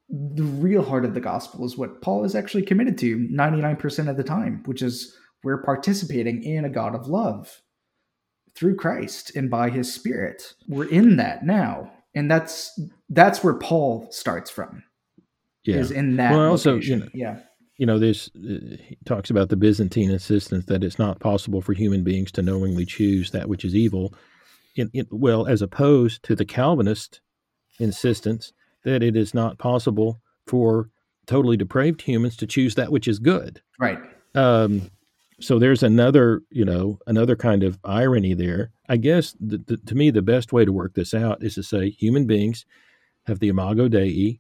[0.10, 4.18] the real heart of the gospel is what Paul is actually committed to 99% of
[4.18, 7.62] the time, which is we're participating in a God of love
[8.56, 10.54] through Christ and by his spirit.
[10.68, 11.92] We're in that now.
[12.16, 12.80] And that's
[13.10, 14.84] that's where Paul starts from.
[15.66, 15.78] Yeah.
[15.78, 17.40] Is in that well, also, you know, yeah
[17.78, 21.74] you know, this uh, he talks about the Byzantine insistence that it's not possible for
[21.74, 24.14] human beings to knowingly choose that which is evil.
[24.76, 27.22] In, in, well, as opposed to the Calvinist
[27.80, 28.54] insistence
[28.84, 30.90] that it is not possible for
[31.26, 33.62] totally depraved humans to choose that which is good.
[33.80, 34.00] Right.
[34.36, 34.90] Um,
[35.40, 38.72] so there's another, you know, another kind of irony there.
[38.88, 41.64] I guess the, the, to me, the best way to work this out is to
[41.64, 42.66] say human beings
[43.26, 44.40] have the imago Dei,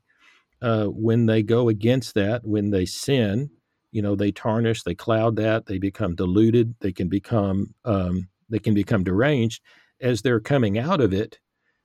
[0.63, 3.49] uh, when they go against that, when they sin,
[3.91, 8.59] you know, they tarnish, they cloud that, they become diluted, they can become um, they
[8.59, 9.61] can become deranged.
[10.01, 11.37] As they're coming out of it,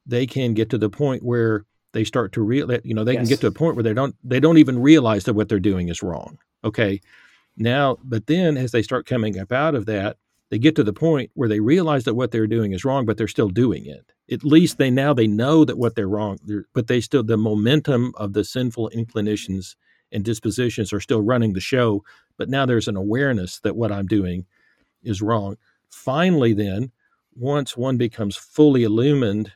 [0.06, 3.22] they can get to the point where they start to real, you know, they yes.
[3.22, 5.58] can get to a point where they don't they don't even realize that what they're
[5.58, 6.38] doing is wrong.
[6.64, 7.00] Okay,
[7.56, 10.18] now, but then as they start coming up out of that,
[10.50, 13.16] they get to the point where they realize that what they're doing is wrong, but
[13.16, 14.12] they're still doing it.
[14.30, 17.36] At least they now they know that what they're wrong, they're, but they still the
[17.36, 19.76] momentum of the sinful inclinations
[20.12, 22.04] and dispositions are still running the show.
[22.36, 24.46] But now there's an awareness that what I'm doing
[25.02, 25.56] is wrong.
[25.90, 26.92] Finally, then,
[27.34, 29.52] once one becomes fully illumined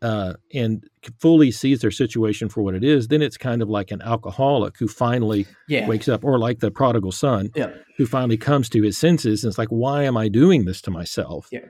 [0.00, 0.88] uh, and
[1.18, 4.78] fully sees their situation for what it is, then it's kind of like an alcoholic
[4.78, 5.88] who finally yeah.
[5.88, 7.70] wakes up, or like the prodigal son yeah.
[7.96, 10.90] who finally comes to his senses and it's like, why am I doing this to
[10.90, 11.48] myself?
[11.50, 11.66] Yeah.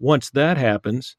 [0.00, 1.16] Once that happens,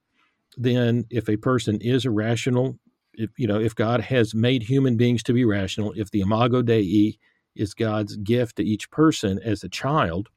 [0.57, 2.79] then if a person is irrational,
[3.13, 6.61] if you know, if God has made human beings to be rational, if the imago
[6.61, 7.17] Dei
[7.55, 10.29] is God's gift to each person as a child,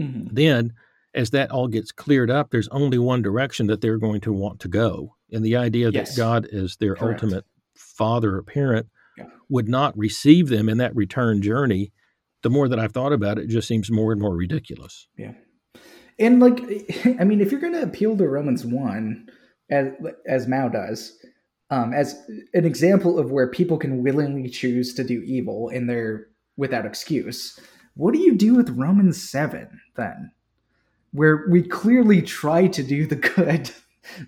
[0.00, 0.34] mm-hmm.
[0.34, 0.72] then
[1.12, 4.60] as that all gets cleared up, there's only one direction that they're going to want
[4.60, 6.10] to go and the idea yes.
[6.10, 7.22] that God is their Correct.
[7.22, 7.44] ultimate
[7.74, 9.26] father or parent yeah.
[9.48, 11.92] would not receive them in that return journey.
[12.42, 15.08] The more that I've thought about it, it just seems more and more ridiculous.
[15.16, 15.32] Yeah.
[16.18, 16.60] And like,
[17.20, 19.28] I mean, if you're going to appeal to Romans 1,
[19.70, 19.88] as,
[20.26, 21.16] as Mouw does,
[21.70, 22.20] um, as
[22.54, 26.26] an example of where people can willingly choose to do evil and they're
[26.56, 27.58] without excuse,
[27.94, 30.32] what do you do with Romans 7 then?
[31.12, 33.70] Where we clearly try to do the good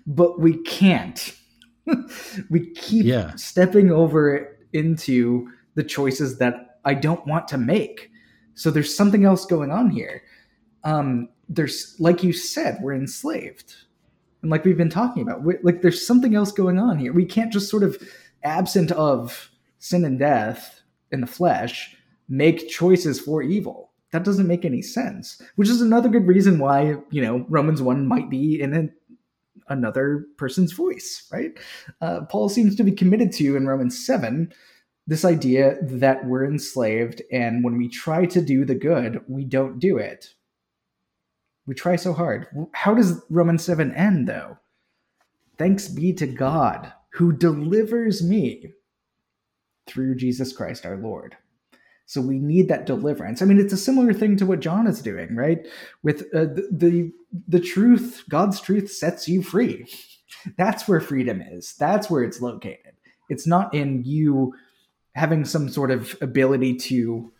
[0.05, 1.35] but we can't.
[2.49, 3.35] we keep yeah.
[3.35, 8.09] stepping over into the choices that I don't want to make.
[8.55, 10.23] So there's something else going on here.
[10.83, 13.75] Um, there's, like you said, we're enslaved.
[14.43, 17.11] And like we've been talking about, like there's something else going on here.
[17.11, 17.97] We can't just sort of,
[18.43, 19.49] absent of
[19.79, 21.95] sin and death in the flesh,
[22.29, 23.91] make choices for evil.
[24.11, 25.41] That doesn't make any sense.
[25.55, 28.93] Which is another good reason why, you know, Romans 1 might be in an
[29.69, 31.57] another person's voice, right?
[32.01, 34.53] Uh, Paul seems to be committed to in Romans 7
[35.07, 39.79] this idea that we're enslaved, and when we try to do the good, we don't
[39.79, 40.33] do it.
[41.65, 42.47] We try so hard.
[42.73, 44.57] How does Romans 7 end, though?
[45.57, 48.73] Thanks be to God who delivers me
[49.87, 51.37] through Jesus Christ our Lord.
[52.05, 53.41] So we need that deliverance.
[53.41, 55.65] I mean, it's a similar thing to what John is doing, right?
[56.01, 57.11] With uh, the, the
[57.47, 59.87] the truth, God's truth sets you free.
[60.57, 61.75] That's where freedom is.
[61.79, 62.93] That's where it's located.
[63.29, 64.53] It's not in you
[65.15, 67.31] having some sort of ability to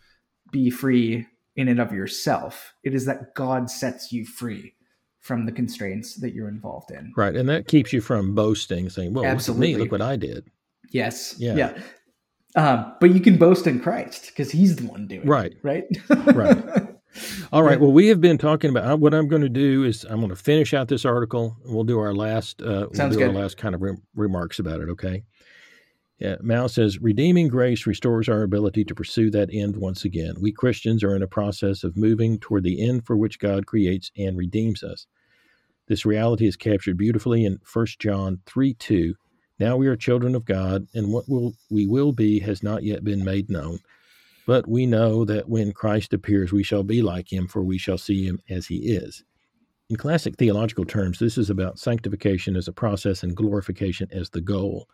[0.50, 2.74] be free in and of yourself.
[2.82, 4.74] It is that God sets you free
[5.20, 7.12] from the constraints that you're involved in.
[7.16, 7.34] Right.
[7.34, 9.68] And that keeps you from boasting, saying, well, Absolutely.
[9.68, 10.50] look at me, look what I did.
[10.90, 11.34] Yes.
[11.38, 11.54] Yeah.
[11.54, 11.78] Yeah.
[12.56, 15.52] Um, but you can boast in Christ because he's the one doing right.
[15.52, 15.58] it.
[15.62, 15.84] Right.
[16.34, 16.88] right.
[17.52, 17.80] All right.
[17.80, 20.36] Well, we have been talking about what I'm going to do is I'm going to
[20.36, 21.56] finish out this article.
[21.64, 22.60] And we'll do our last.
[22.60, 23.28] Uh, we'll do good.
[23.28, 24.88] our last kind of re- remarks about it.
[24.88, 25.24] Okay.
[26.24, 30.34] Uh, yeah, Mouw says, redeeming grace restores our ability to pursue that end once again.
[30.40, 34.10] We Christians are in a process of moving toward the end for which God creates
[34.16, 35.06] and redeems us.
[35.86, 39.14] This reality is captured beautifully in 1 John 3 2.
[39.58, 43.04] Now we are children of God, and what will, we will be has not yet
[43.04, 43.78] been made known.
[44.46, 47.98] But we know that when Christ appears, we shall be like him, for we shall
[47.98, 49.22] see him as he is.
[49.90, 54.40] In classic theological terms, this is about sanctification as a process and glorification as the
[54.40, 54.88] goal.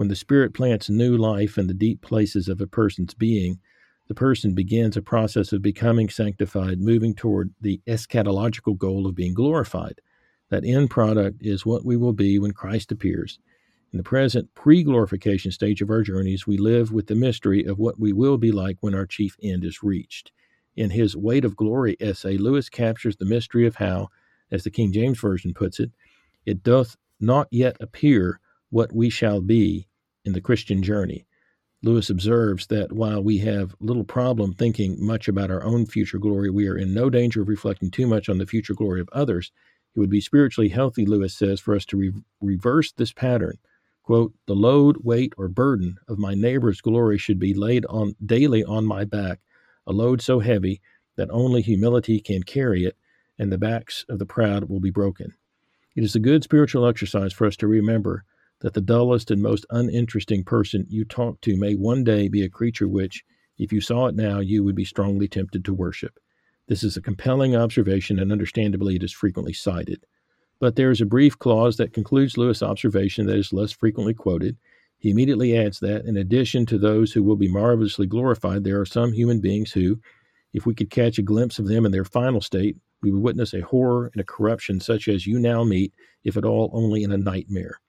[0.00, 3.60] When the Spirit plants new life in the deep places of a person's being,
[4.08, 9.34] the person begins a process of becoming sanctified, moving toward the eschatological goal of being
[9.34, 10.00] glorified.
[10.48, 13.38] That end product is what we will be when Christ appears.
[13.92, 17.78] In the present pre glorification stage of our journeys, we live with the mystery of
[17.78, 20.32] what we will be like when our chief end is reached.
[20.76, 24.08] In his Weight of Glory essay, Lewis captures the mystery of how,
[24.50, 25.90] as the King James Version puts it,
[26.46, 28.40] it doth not yet appear
[28.70, 29.88] what we shall be
[30.24, 31.26] in the Christian journey.
[31.82, 36.50] Lewis observes that while we have little problem thinking much about our own future glory,
[36.50, 39.50] we are in no danger of reflecting too much on the future glory of others.
[39.94, 43.58] It would be spiritually healthy, Lewis says, for us to re- reverse this pattern
[44.02, 48.64] Quote, the load, weight, or burden of my neighbor's glory should be laid on daily
[48.64, 49.38] on my back,
[49.86, 50.80] a load so heavy
[51.16, 52.96] that only humility can carry it,
[53.38, 55.34] and the backs of the proud will be broken.
[55.94, 58.24] It is a good spiritual exercise for us to remember
[58.60, 62.48] that the dullest and most uninteresting person you talk to may one day be a
[62.48, 63.24] creature which,
[63.58, 66.18] if you saw it now, you would be strongly tempted to worship.
[66.68, 70.04] This is a compelling observation, and understandably, it is frequently cited.
[70.60, 74.56] But there is a brief clause that concludes Lewis' observation that is less frequently quoted.
[74.98, 78.86] He immediately adds that, in addition to those who will be marvelously glorified, there are
[78.86, 79.98] some human beings who,
[80.52, 83.54] if we could catch a glimpse of them in their final state, we would witness
[83.54, 87.12] a horror and a corruption such as you now meet, if at all only in
[87.12, 87.80] a nightmare.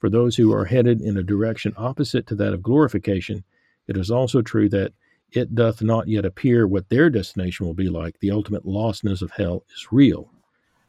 [0.00, 3.44] For those who are headed in a direction opposite to that of glorification,
[3.86, 4.94] it is also true that
[5.32, 8.18] it doth not yet appear what their destination will be like.
[8.18, 10.32] The ultimate lostness of hell is real.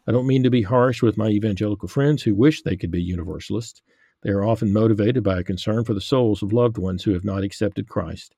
[0.07, 3.03] I don't mean to be harsh with my evangelical friends who wish they could be
[3.03, 3.81] universalists.
[4.23, 7.25] They are often motivated by a concern for the souls of loved ones who have
[7.25, 8.33] not accepted Christ.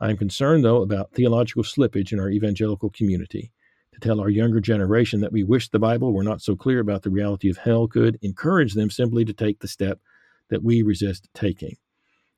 [0.00, 3.52] I am concerned, though, about theological slippage in our evangelical community.
[3.92, 7.02] To tell our younger generation that we wish the Bible were not so clear about
[7.02, 10.00] the reality of hell could encourage them simply to take the step
[10.48, 11.76] that we resist taking.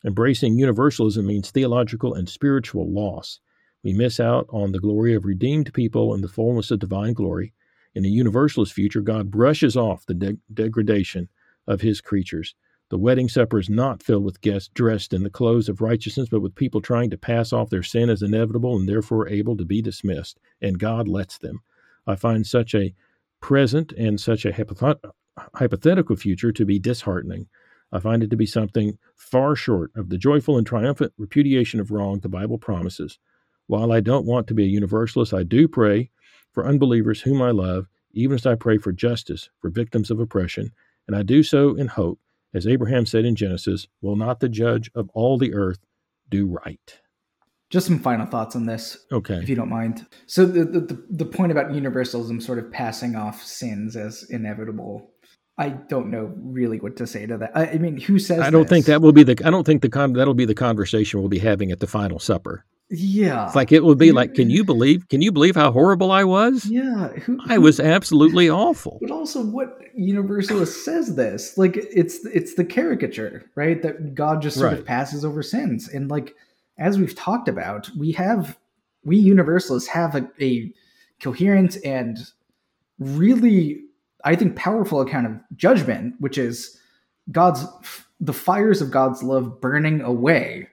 [0.04, 3.40] Embracing universalism means theological and spiritual loss.
[3.82, 7.52] We miss out on the glory of redeemed people and the fullness of divine glory
[7.94, 11.28] in a universalist future, God brushes off the de- degradation
[11.66, 12.54] of his creatures.
[12.88, 16.40] The wedding supper is not filled with guests dressed in the clothes of righteousness, but
[16.40, 19.80] with people trying to pass off their sin as inevitable and therefore able to be
[19.82, 21.60] dismissed, and God lets them.
[22.06, 22.94] I find such a
[23.40, 24.52] present and such a
[25.54, 27.48] hypothetical future to be disheartening.
[27.92, 31.90] I find it to be something far short of the joyful and triumphant repudiation of
[31.90, 33.18] wrong the Bible promises.
[33.66, 36.10] While I don't want to be a universalist, I do pray
[36.52, 40.72] for unbelievers whom I love, even as I pray for justice for victims of oppression,
[41.06, 42.20] and I do so in hope,
[42.52, 45.78] as Abraham said in Genesis, will not the judge of all the earth
[46.28, 47.00] do right?
[47.68, 50.04] Just some final thoughts on this, okay, if you don't mind.
[50.26, 55.12] So the the, the point about universalism sort of passing off sins as inevitable
[55.60, 57.52] I don't know really what to say to that.
[57.54, 58.40] I, I mean, who says?
[58.40, 58.70] I don't this?
[58.70, 59.40] think that will be the.
[59.44, 60.14] I don't think the con.
[60.14, 62.64] That'll be the conversation we'll be having at the final supper.
[62.88, 63.46] Yeah.
[63.46, 65.08] It's like it would be like, can you believe?
[65.08, 66.64] Can you believe how horrible I was?
[66.64, 67.08] Yeah.
[67.08, 68.98] Who, I was absolutely awful.
[69.00, 71.56] But also, what Universalist says this?
[71.56, 73.80] Like, it's it's the caricature, right?
[73.82, 74.78] That God just sort right.
[74.80, 76.34] of passes over sins, and like
[76.78, 78.58] as we've talked about, we have
[79.04, 80.72] we Universalists have a, a
[81.20, 82.18] coherent and
[82.98, 83.82] really,
[84.24, 86.78] I think, powerful account of judgment, which is
[87.30, 87.64] God's
[88.20, 90.68] the fires of God's love burning away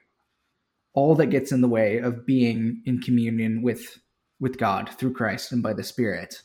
[0.94, 4.00] all that gets in the way of being in communion with
[4.40, 6.42] with God through Christ and by the Spirit,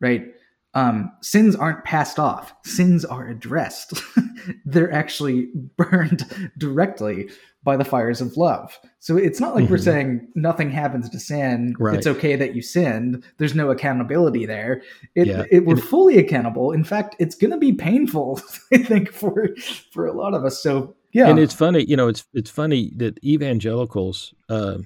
[0.00, 0.26] right?
[0.74, 2.52] Um, sins aren't passed off.
[2.64, 4.02] Sins are addressed.
[4.64, 6.24] They're actually burned
[6.58, 7.28] directly
[7.64, 8.76] by the fires of love.
[8.98, 9.72] So it's not like mm-hmm.
[9.72, 11.76] we're saying nothing happens to sin.
[11.78, 11.96] Right.
[11.96, 13.22] it's okay that you sinned.
[13.38, 14.82] There's no accountability there.
[15.14, 15.44] It, yeah.
[15.50, 16.72] it we're fully accountable.
[16.72, 18.40] In fact it's going to be painful
[18.72, 19.48] i think for
[19.92, 20.60] for a lot of us.
[20.60, 21.28] So yeah.
[21.28, 24.78] And it's funny you know it's it's funny that evangelicals uh,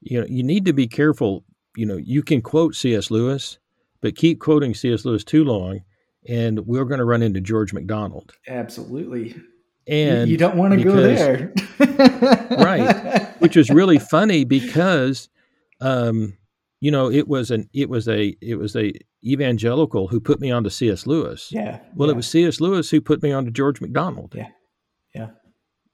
[0.00, 1.44] you know you need to be careful.
[1.74, 3.58] You know you can quote cs lewis
[4.00, 5.04] but keep quoting C.S.
[5.04, 5.80] Lewis too long,
[6.28, 8.32] and we're going to run into George MacDonald.
[8.46, 9.34] Absolutely.
[9.86, 11.52] And you don't want to go there,
[12.58, 13.40] right?
[13.40, 15.30] Which is really funny because,
[15.80, 16.36] um,
[16.80, 18.92] you know, it was an it was a it was a
[19.24, 21.06] evangelical who put me onto C.S.
[21.06, 21.50] Lewis.
[21.50, 21.80] Yeah.
[21.94, 22.12] Well, yeah.
[22.12, 22.60] it was C.S.
[22.60, 24.34] Lewis who put me onto George MacDonald.
[24.36, 24.48] Yeah.
[25.14, 25.28] Yeah.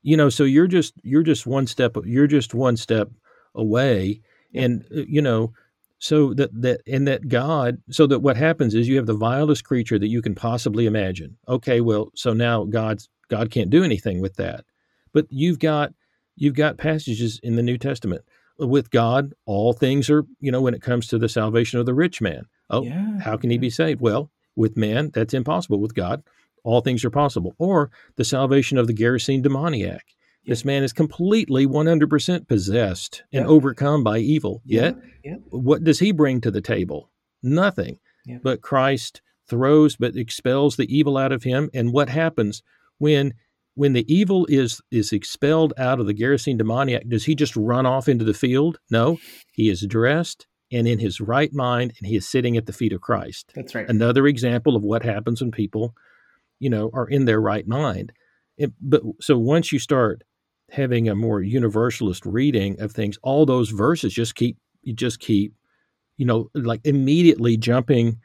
[0.03, 3.11] You know, so you're just you're just one step you're just one step
[3.55, 4.21] away,
[4.51, 4.63] yeah.
[4.63, 5.53] and uh, you know
[5.99, 9.65] so that that and that God so that what happens is you have the vilest
[9.65, 11.37] creature that you can possibly imagine.
[11.49, 14.65] Okay, well, so now God's God can't do anything with that.
[15.13, 15.93] But you've got
[16.37, 18.23] you've got passages in the New Testament
[18.59, 21.95] with God, all things are, you know, when it comes to the salvation of the
[21.95, 22.45] rich man.
[22.71, 24.01] Oh, yeah, how can he be saved?
[24.01, 25.81] Well, with man, that's impossible.
[25.81, 26.23] With God,
[26.63, 27.55] all things are possible.
[27.59, 30.05] Or the salvation of the Gerasene demoniac.
[30.47, 34.63] This man is completely 100% possessed and overcome by evil.
[34.65, 34.97] Yet,
[35.51, 37.11] what does he bring to the table?
[37.43, 37.99] Nothing.
[38.43, 41.71] But Christ throws but expels the evil out of him.
[41.75, 42.63] And what happens
[42.99, 43.35] when
[43.77, 47.09] when the evil is is expelled out of the Gerasene demoniac?
[47.09, 48.79] Does he just run off into the field?
[48.91, 49.19] No,
[49.53, 52.93] he is dressed and in his right mind, and he is sitting at the feet
[52.93, 53.53] of Christ.
[53.55, 53.89] That's right.
[53.89, 55.95] Another example of what happens when people,
[56.59, 58.13] you know, are in their right mind.
[58.57, 60.23] It, but so once you start
[60.71, 65.55] having a more universalist reading of things, all those verses just keep you just keep,
[66.17, 68.19] you know, like immediately jumping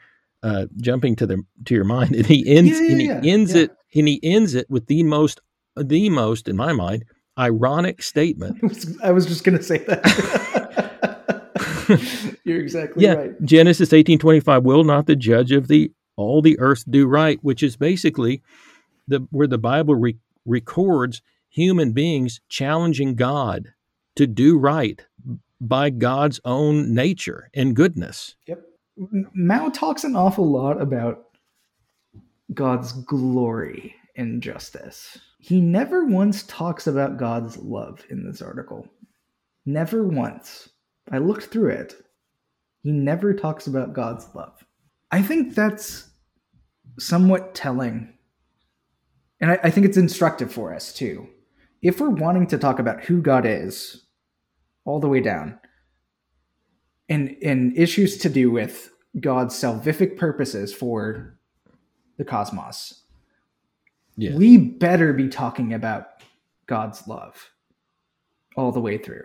[0.43, 2.15] uh jumping to the to your mind.
[2.15, 4.87] And he ends yeah, yeah, and he yeah, ends it and he ends it with
[4.87, 5.41] the most
[5.75, 7.05] the most, in my mind,
[7.37, 8.59] ironic statement.
[9.03, 11.09] I was just gonna say that.
[12.43, 13.31] You're exactly right.
[13.43, 17.39] Genesis eighteen twenty five, will not the judge of the all the earth do right,
[17.41, 18.41] which is basically
[19.07, 23.73] the where the Bible re- records human beings challenging God
[24.15, 25.05] to do right
[25.61, 28.35] by God's own nature and goodness.
[28.47, 28.63] Yep.
[29.37, 31.25] Mouw talks an awful lot about
[32.53, 35.17] God's glory and justice.
[35.39, 38.87] He never once talks about God's love in this article.
[39.65, 40.69] Never once.
[41.11, 41.95] I looked through it.
[42.83, 44.63] He never talks about God's love.
[45.11, 46.09] I think that's
[46.97, 48.13] somewhat telling.
[49.39, 51.29] And I, I think it's instructive for us too
[51.81, 54.05] if we're wanting to talk about who God is,
[54.85, 55.59] all the way down,
[57.07, 61.37] and and issues to do with God's salvific purposes for
[62.17, 63.03] the cosmos,
[64.17, 64.35] yeah.
[64.35, 66.23] we better be talking about
[66.67, 67.49] God's love
[68.55, 69.23] all the way through.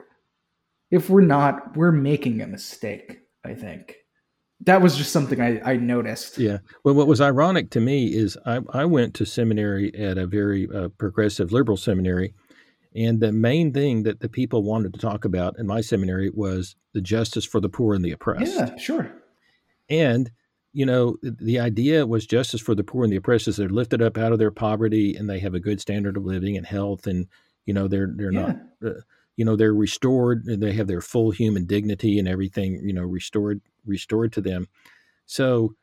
[0.90, 3.96] If we're not, we're making a mistake, I think.
[4.60, 6.38] That was just something I, I noticed.
[6.38, 6.58] Yeah.
[6.84, 10.68] Well, what was ironic to me is I, I went to seminary at a very
[10.74, 12.32] uh, progressive liberal seminary,
[12.94, 16.76] and the main thing that the people wanted to talk about in my seminary was
[16.92, 18.54] the justice for the poor and the oppressed.
[18.54, 19.12] Yeah, sure.
[19.88, 20.30] And,
[20.72, 24.00] you know, the idea was justice for the poor and the oppressed is they're lifted
[24.00, 27.06] up out of their poverty and they have a good standard of living and health
[27.06, 27.26] and,
[27.66, 28.40] you know, they're they're yeah.
[28.40, 29.00] not uh,
[29.36, 33.02] you know, they're restored and they have their full human dignity and everything, you know,
[33.02, 34.68] restored restored to them.
[35.26, 35.74] So,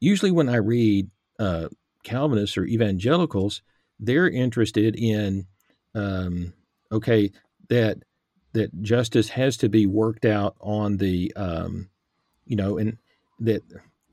[0.00, 1.68] usually when I read uh,
[2.02, 3.62] Calvinists or evangelicals,
[3.98, 5.46] they're interested in
[5.94, 6.52] um,
[6.92, 7.30] okay,
[7.68, 7.98] that
[8.52, 11.90] that justice has to be worked out on the, um,
[12.46, 12.98] you know, and
[13.40, 13.62] that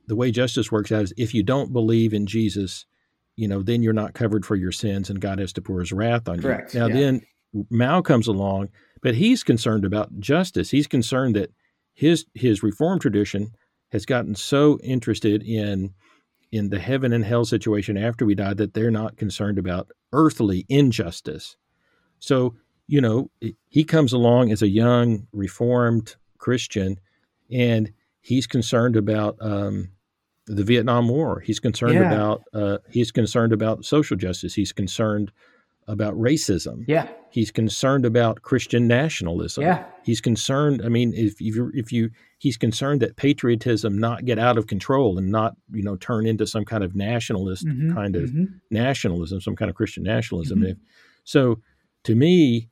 [0.07, 2.85] the way justice works out is if you don't believe in Jesus,
[3.35, 5.91] you know, then you're not covered for your sins, and God has to pour His
[5.91, 6.79] wrath on Correct, you.
[6.79, 6.93] Now, yeah.
[6.95, 7.21] then
[7.71, 8.69] Mouw comes along,
[9.01, 10.71] but he's concerned about justice.
[10.71, 11.51] He's concerned that
[11.93, 13.51] his his reform tradition
[13.91, 15.93] has gotten so interested in
[16.51, 20.65] in the heaven and hell situation after we die that they're not concerned about earthly
[20.67, 21.55] injustice.
[22.21, 22.55] So,
[22.87, 23.29] you know,
[23.67, 26.99] he comes along as a young reformed Christian
[27.51, 27.91] and
[28.21, 29.89] he's concerned about um,
[30.45, 31.39] the Vietnam War.
[31.41, 32.11] He's concerned yeah.
[32.11, 34.53] about uh, he's concerned about social justice.
[34.53, 35.31] He's concerned
[35.87, 36.85] about racism.
[36.87, 37.07] Yeah.
[37.31, 39.63] He's concerned about Christian nationalism.
[39.63, 39.85] Yeah.
[40.03, 40.81] He's concerned.
[40.85, 44.67] I mean, if, if you if you he's concerned that patriotism not get out of
[44.67, 48.45] control and not you know turn into some kind of nationalist mm-hmm, kind of mm-hmm.
[48.69, 50.59] nationalism, some kind of Christian nationalism.
[50.59, 50.71] Mm-hmm.
[50.71, 50.77] If,
[51.23, 51.59] so
[52.03, 52.69] to me,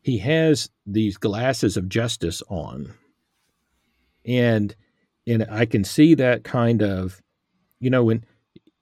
[0.00, 2.94] he has these glasses of justice on.
[4.24, 4.74] And
[5.26, 7.22] and I can see that kind of
[7.80, 8.24] you know, when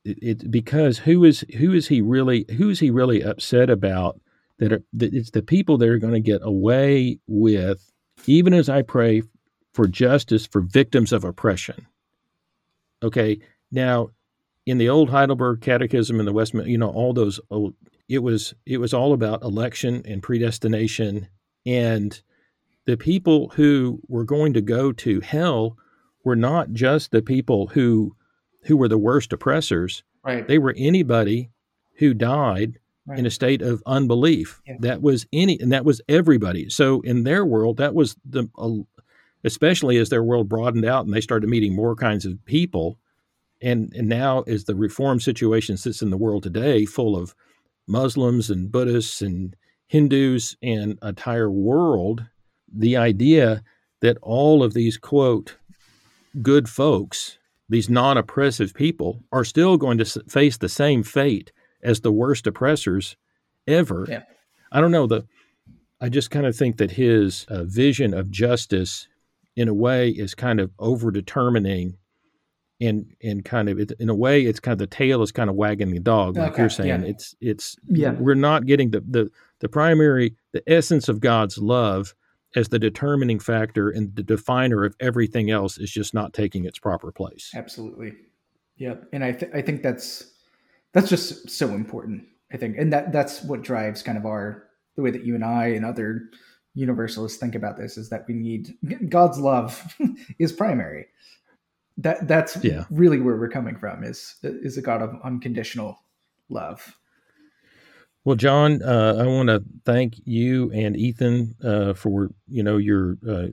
[0.05, 4.21] it, it, because who is who is he really who is he really upset about
[4.59, 7.93] that, are, that it's the people that are going to get away with
[8.27, 9.23] even as I pray
[9.75, 11.87] for justice for victims of oppression.
[13.03, 13.39] Okay,
[13.71, 14.09] now
[14.65, 17.75] in the old Heidelberg Catechism and the Westminster, you know, all those old,
[18.09, 21.29] it was it was all about election and predestination,
[21.65, 22.21] and
[22.87, 25.77] the people who were going to go to hell
[26.25, 28.15] were not just the people who
[28.65, 30.03] who were the worst oppressors.
[30.25, 30.47] Right.
[30.47, 31.51] They were anybody
[31.97, 33.19] who died right.
[33.19, 34.61] in a state of unbelief.
[34.67, 34.77] Yeah.
[34.81, 36.69] That was any, and that was everybody.
[36.69, 38.49] So in their world, that was the,
[39.45, 42.99] especially as their world broadened out and they started meeting more kinds of people.
[43.63, 47.35] And, and now, as the reform situation sits in the world today, full of
[47.87, 49.57] Muslims and Buddhists and
[49.87, 52.27] Hindus and entire world,
[52.73, 53.63] the idea
[54.01, 55.57] that all of these quote
[56.43, 57.39] good folks
[57.69, 61.53] these non oppressive people are still going to face the same fate
[61.83, 63.17] as the worst oppressors
[63.67, 64.07] ever.
[64.09, 64.23] Yeah.
[64.71, 65.07] I don't know.
[65.07, 65.27] The
[66.01, 69.09] I just kind of think that his uh, vision of justice,
[69.57, 71.97] in a way, is kind of over determining.
[72.79, 75.57] And, and kind of in a way it's kind of the tail is kind of
[75.57, 77.09] wagging the dog like okay, you're saying yeah.
[77.09, 79.31] it's it's yeah we're not getting the, the
[79.61, 82.15] the primary the essence of God's love
[82.57, 86.79] as the determining factor and the definer of everything else is just not taking its
[86.79, 87.53] proper place.
[87.55, 88.15] Absolutely.
[88.77, 90.33] yeah And I, th- I think that's,
[90.93, 92.25] that's just so important.
[92.53, 95.45] I think, and that that's what drives kind of our, the way that you and
[95.45, 96.31] I and other
[96.75, 98.75] universalists think about this is that we need
[99.11, 99.95] God's love
[100.39, 101.07] is primary.
[101.99, 102.85] That that's yeah.
[102.91, 105.99] really where we're coming from is, is a God of unconditional
[106.49, 106.97] love.
[108.25, 113.17] Well, John, uh, I want to thank you and Ethan uh, for you know your
[113.27, 113.47] uh,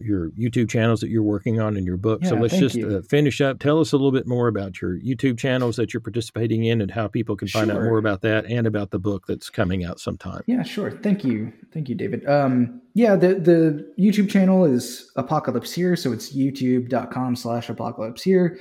[0.00, 2.20] your YouTube channels that you're working on and your book.
[2.22, 3.58] Yeah, so let's just uh, finish up.
[3.58, 6.90] Tell us a little bit more about your YouTube channels that you're participating in and
[6.90, 7.80] how people can find sure.
[7.80, 10.42] out more about that and about the book that's coming out sometime.
[10.46, 10.90] Yeah, sure.
[10.90, 12.26] Thank you, thank you, David.
[12.28, 18.58] Um, yeah, the the YouTube channel is Apocalypse Here, so it's YouTube.com/slash Apocalypse Here.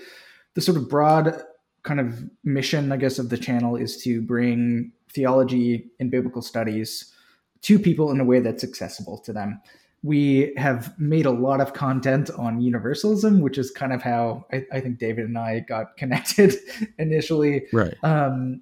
[0.54, 1.42] The sort of broad
[1.84, 7.14] kind of mission, I guess, of the channel is to bring theology and biblical studies
[7.62, 9.62] to people in a way that's accessible to them.
[10.06, 14.64] We have made a lot of content on universalism, which is kind of how I,
[14.72, 16.54] I think David and I got connected
[17.00, 17.66] initially.
[17.74, 17.96] Right.
[18.04, 18.62] Um,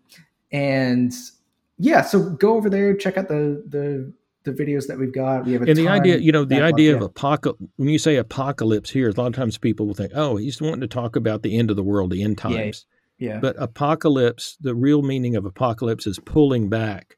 [0.52, 1.14] and
[1.78, 4.14] yeah, so go over there, check out the the
[4.44, 5.45] the videos that we've got.
[5.45, 7.61] We have and the idea, you know, the idea of apocalypse.
[7.78, 10.82] When you say apocalypse here, a lot of times people will think, "Oh, he's wanting
[10.82, 12.86] to talk about the end of the world, the end times."
[13.18, 13.40] Yeah.
[13.40, 17.18] But apocalypse, the real meaning of apocalypse is pulling back,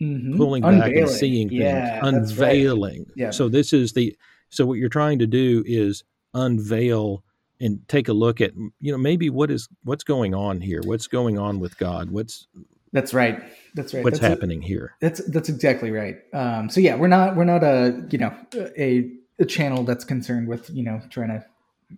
[0.00, 0.36] mm-hmm.
[0.36, 0.94] pulling unveiling.
[0.94, 3.00] back and seeing things, yeah, unveiling.
[3.00, 3.16] Right.
[3.16, 3.30] Yeah.
[3.30, 4.16] So this is the
[4.48, 6.04] so what you're trying to do is
[6.34, 7.22] unveil
[7.60, 11.06] and take a look at you know maybe what is what's going on here, what's
[11.06, 12.46] going on with God, what's
[12.92, 13.42] that's right.
[13.74, 14.02] That's right.
[14.02, 14.94] What's that's happening a, here?
[15.00, 16.16] That's that's exactly right.
[16.32, 20.48] Um, so yeah, we're not we're not a you know a a channel that's concerned
[20.48, 21.44] with you know trying to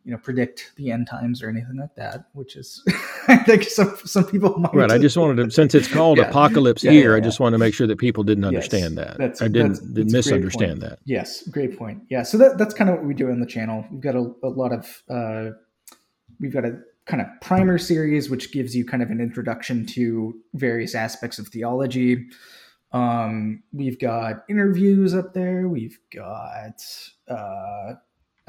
[0.04, 2.82] you know predict the end times or anything like that which is
[3.28, 6.28] i think some some people might right i just wanted to since it's called yeah.
[6.28, 9.06] apocalypse yeah, here yeah, i just want to make sure that people didn't understand yes,
[9.06, 9.18] that.
[9.18, 10.98] That's, i didn't, that's, didn't that's misunderstand that.
[11.04, 12.02] Yes great point.
[12.08, 13.84] Yeah so that, that's kind of what we do on the channel.
[13.90, 15.50] We've got a, a lot of uh,
[16.40, 20.34] we've got a kind of primer series which gives you kind of an introduction to
[20.54, 22.26] various aspects of theology.
[22.92, 25.68] Um, we've got interviews up there.
[25.68, 26.82] We've got
[27.28, 27.94] uh,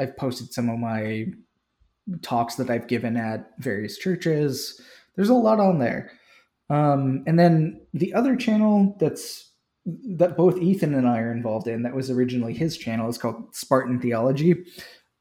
[0.04, 1.28] I've posted some of my
[2.22, 4.80] talks that I've given at various churches.
[5.16, 6.12] There's a lot on there.
[6.70, 9.52] Um, and then the other channel that's
[9.86, 13.54] that both Ethan and I are involved in, that was originally his channel, is called
[13.54, 14.66] Spartan Theology.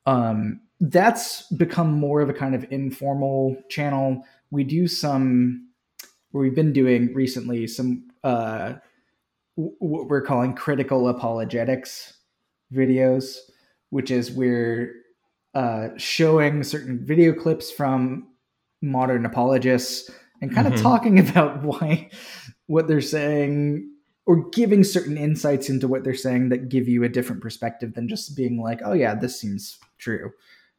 [0.06, 4.24] Um, that's become more of a kind of informal channel.
[4.50, 5.68] We do some,
[6.30, 8.74] where we've been doing recently some uh,
[9.56, 12.14] what we're calling critical apologetics
[12.72, 13.36] videos
[13.92, 14.94] which is we're
[15.54, 18.26] uh, showing certain video clips from
[18.80, 20.10] modern apologists
[20.40, 20.76] and kind mm-hmm.
[20.76, 22.08] of talking about why
[22.68, 23.86] what they're saying
[24.24, 28.08] or giving certain insights into what they're saying that give you a different perspective than
[28.08, 30.32] just being like, oh, yeah, this seems true.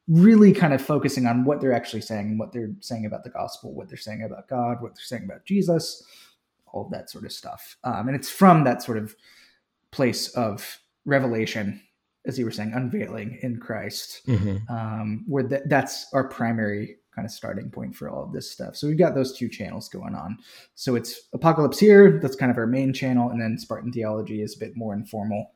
[0.07, 3.75] Really kind of focusing on what they're actually saying, what they're saying about the gospel,
[3.75, 6.03] what they're saying about God, what they're saying about Jesus,
[6.65, 7.77] all that sort of stuff.
[7.83, 9.15] Um, and it's from that sort of
[9.91, 11.79] place of revelation
[12.25, 14.73] as you were saying, unveiling in Christ, mm-hmm.
[14.73, 18.75] um, where th- that's our primary kind of starting point for all of this stuff.
[18.75, 20.37] So we've got those two channels going on.
[20.75, 24.55] So it's Apocalypse here, that's kind of our main channel, and then Spartan Theology is
[24.55, 25.51] a bit more informal.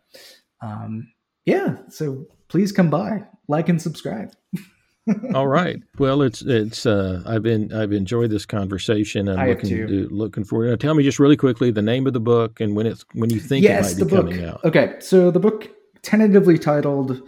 [0.62, 1.12] Um,
[1.46, 4.34] yeah, so please come by, like and subscribe.
[5.34, 5.78] All right.
[5.98, 9.30] Well, it's it's uh, I've been I've enjoyed this conversation.
[9.30, 10.70] I'm I looking to, looking forward.
[10.70, 13.30] Now, tell me just really quickly the name of the book and when it's when
[13.30, 14.32] you think yes, it the might be book.
[14.32, 14.66] coming out.
[14.66, 15.70] Okay, so the book
[16.02, 17.22] tentatively titled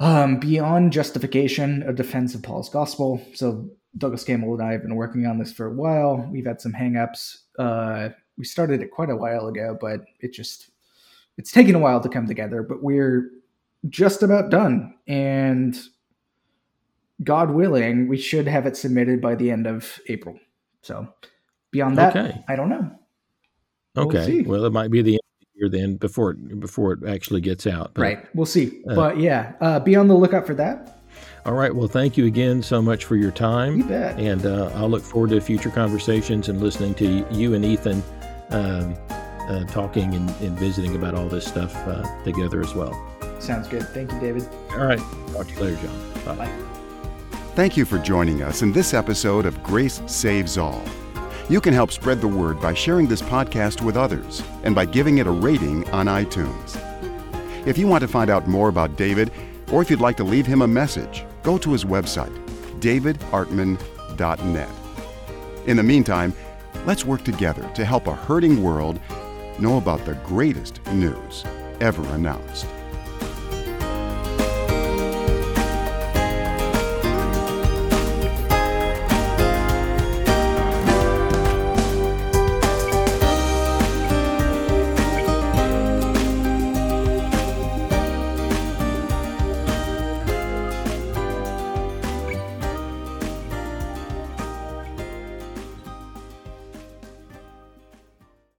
[0.00, 4.96] um, "Beyond Justification: A Defense of Paul's Gospel." So Douglas Campbell and I have been
[4.96, 6.28] working on this for a while.
[6.32, 7.38] We've had some hangups.
[7.58, 10.70] Uh, we started it quite a while ago, but it just
[11.38, 12.62] it's taken a while to come together.
[12.62, 13.30] But we're
[13.88, 15.78] just about done, and
[17.22, 20.38] God willing, we should have it submitted by the end of April.
[20.82, 21.08] So
[21.70, 22.44] beyond that, Okay.
[22.48, 22.90] I don't know.
[23.94, 24.42] We'll Okay.
[24.42, 25.23] Well, it might be the end of the
[25.54, 27.92] year then before it, before it actually gets out.
[27.94, 28.82] But- right, we'll see.
[28.88, 31.00] uh, but yeah, uh, be on the lookout for that.
[31.46, 31.74] All right.
[31.74, 33.76] Well, thank you again so much for your time.
[33.78, 34.18] You bet.
[34.18, 38.02] And uh, I'll look forward to future conversations and listening to you and Ethan
[38.50, 42.92] um, uh, talking and, and visiting about all this stuff uh, together as well.
[43.40, 43.82] Sounds good.
[43.90, 44.48] Thank you, David.
[44.70, 44.98] All right.
[45.32, 46.24] Talk to you later, John.
[46.24, 46.46] Bye.
[46.46, 46.58] Bye.
[47.54, 50.82] Thank you for joining us in this episode of Grace Saves All.
[51.50, 55.18] You can help spread the word by sharing this podcast with others and by giving
[55.18, 56.80] it a rating on iTunes.
[57.66, 59.30] If you want to find out more about David,
[59.70, 62.32] or if you'd like to leave him a message, go to his website,
[62.80, 64.68] davidartman.net.
[65.66, 66.32] In the meantime,
[66.86, 68.98] let's work together to help a hurting world
[69.58, 71.44] know about the greatest news
[71.80, 72.66] ever announced.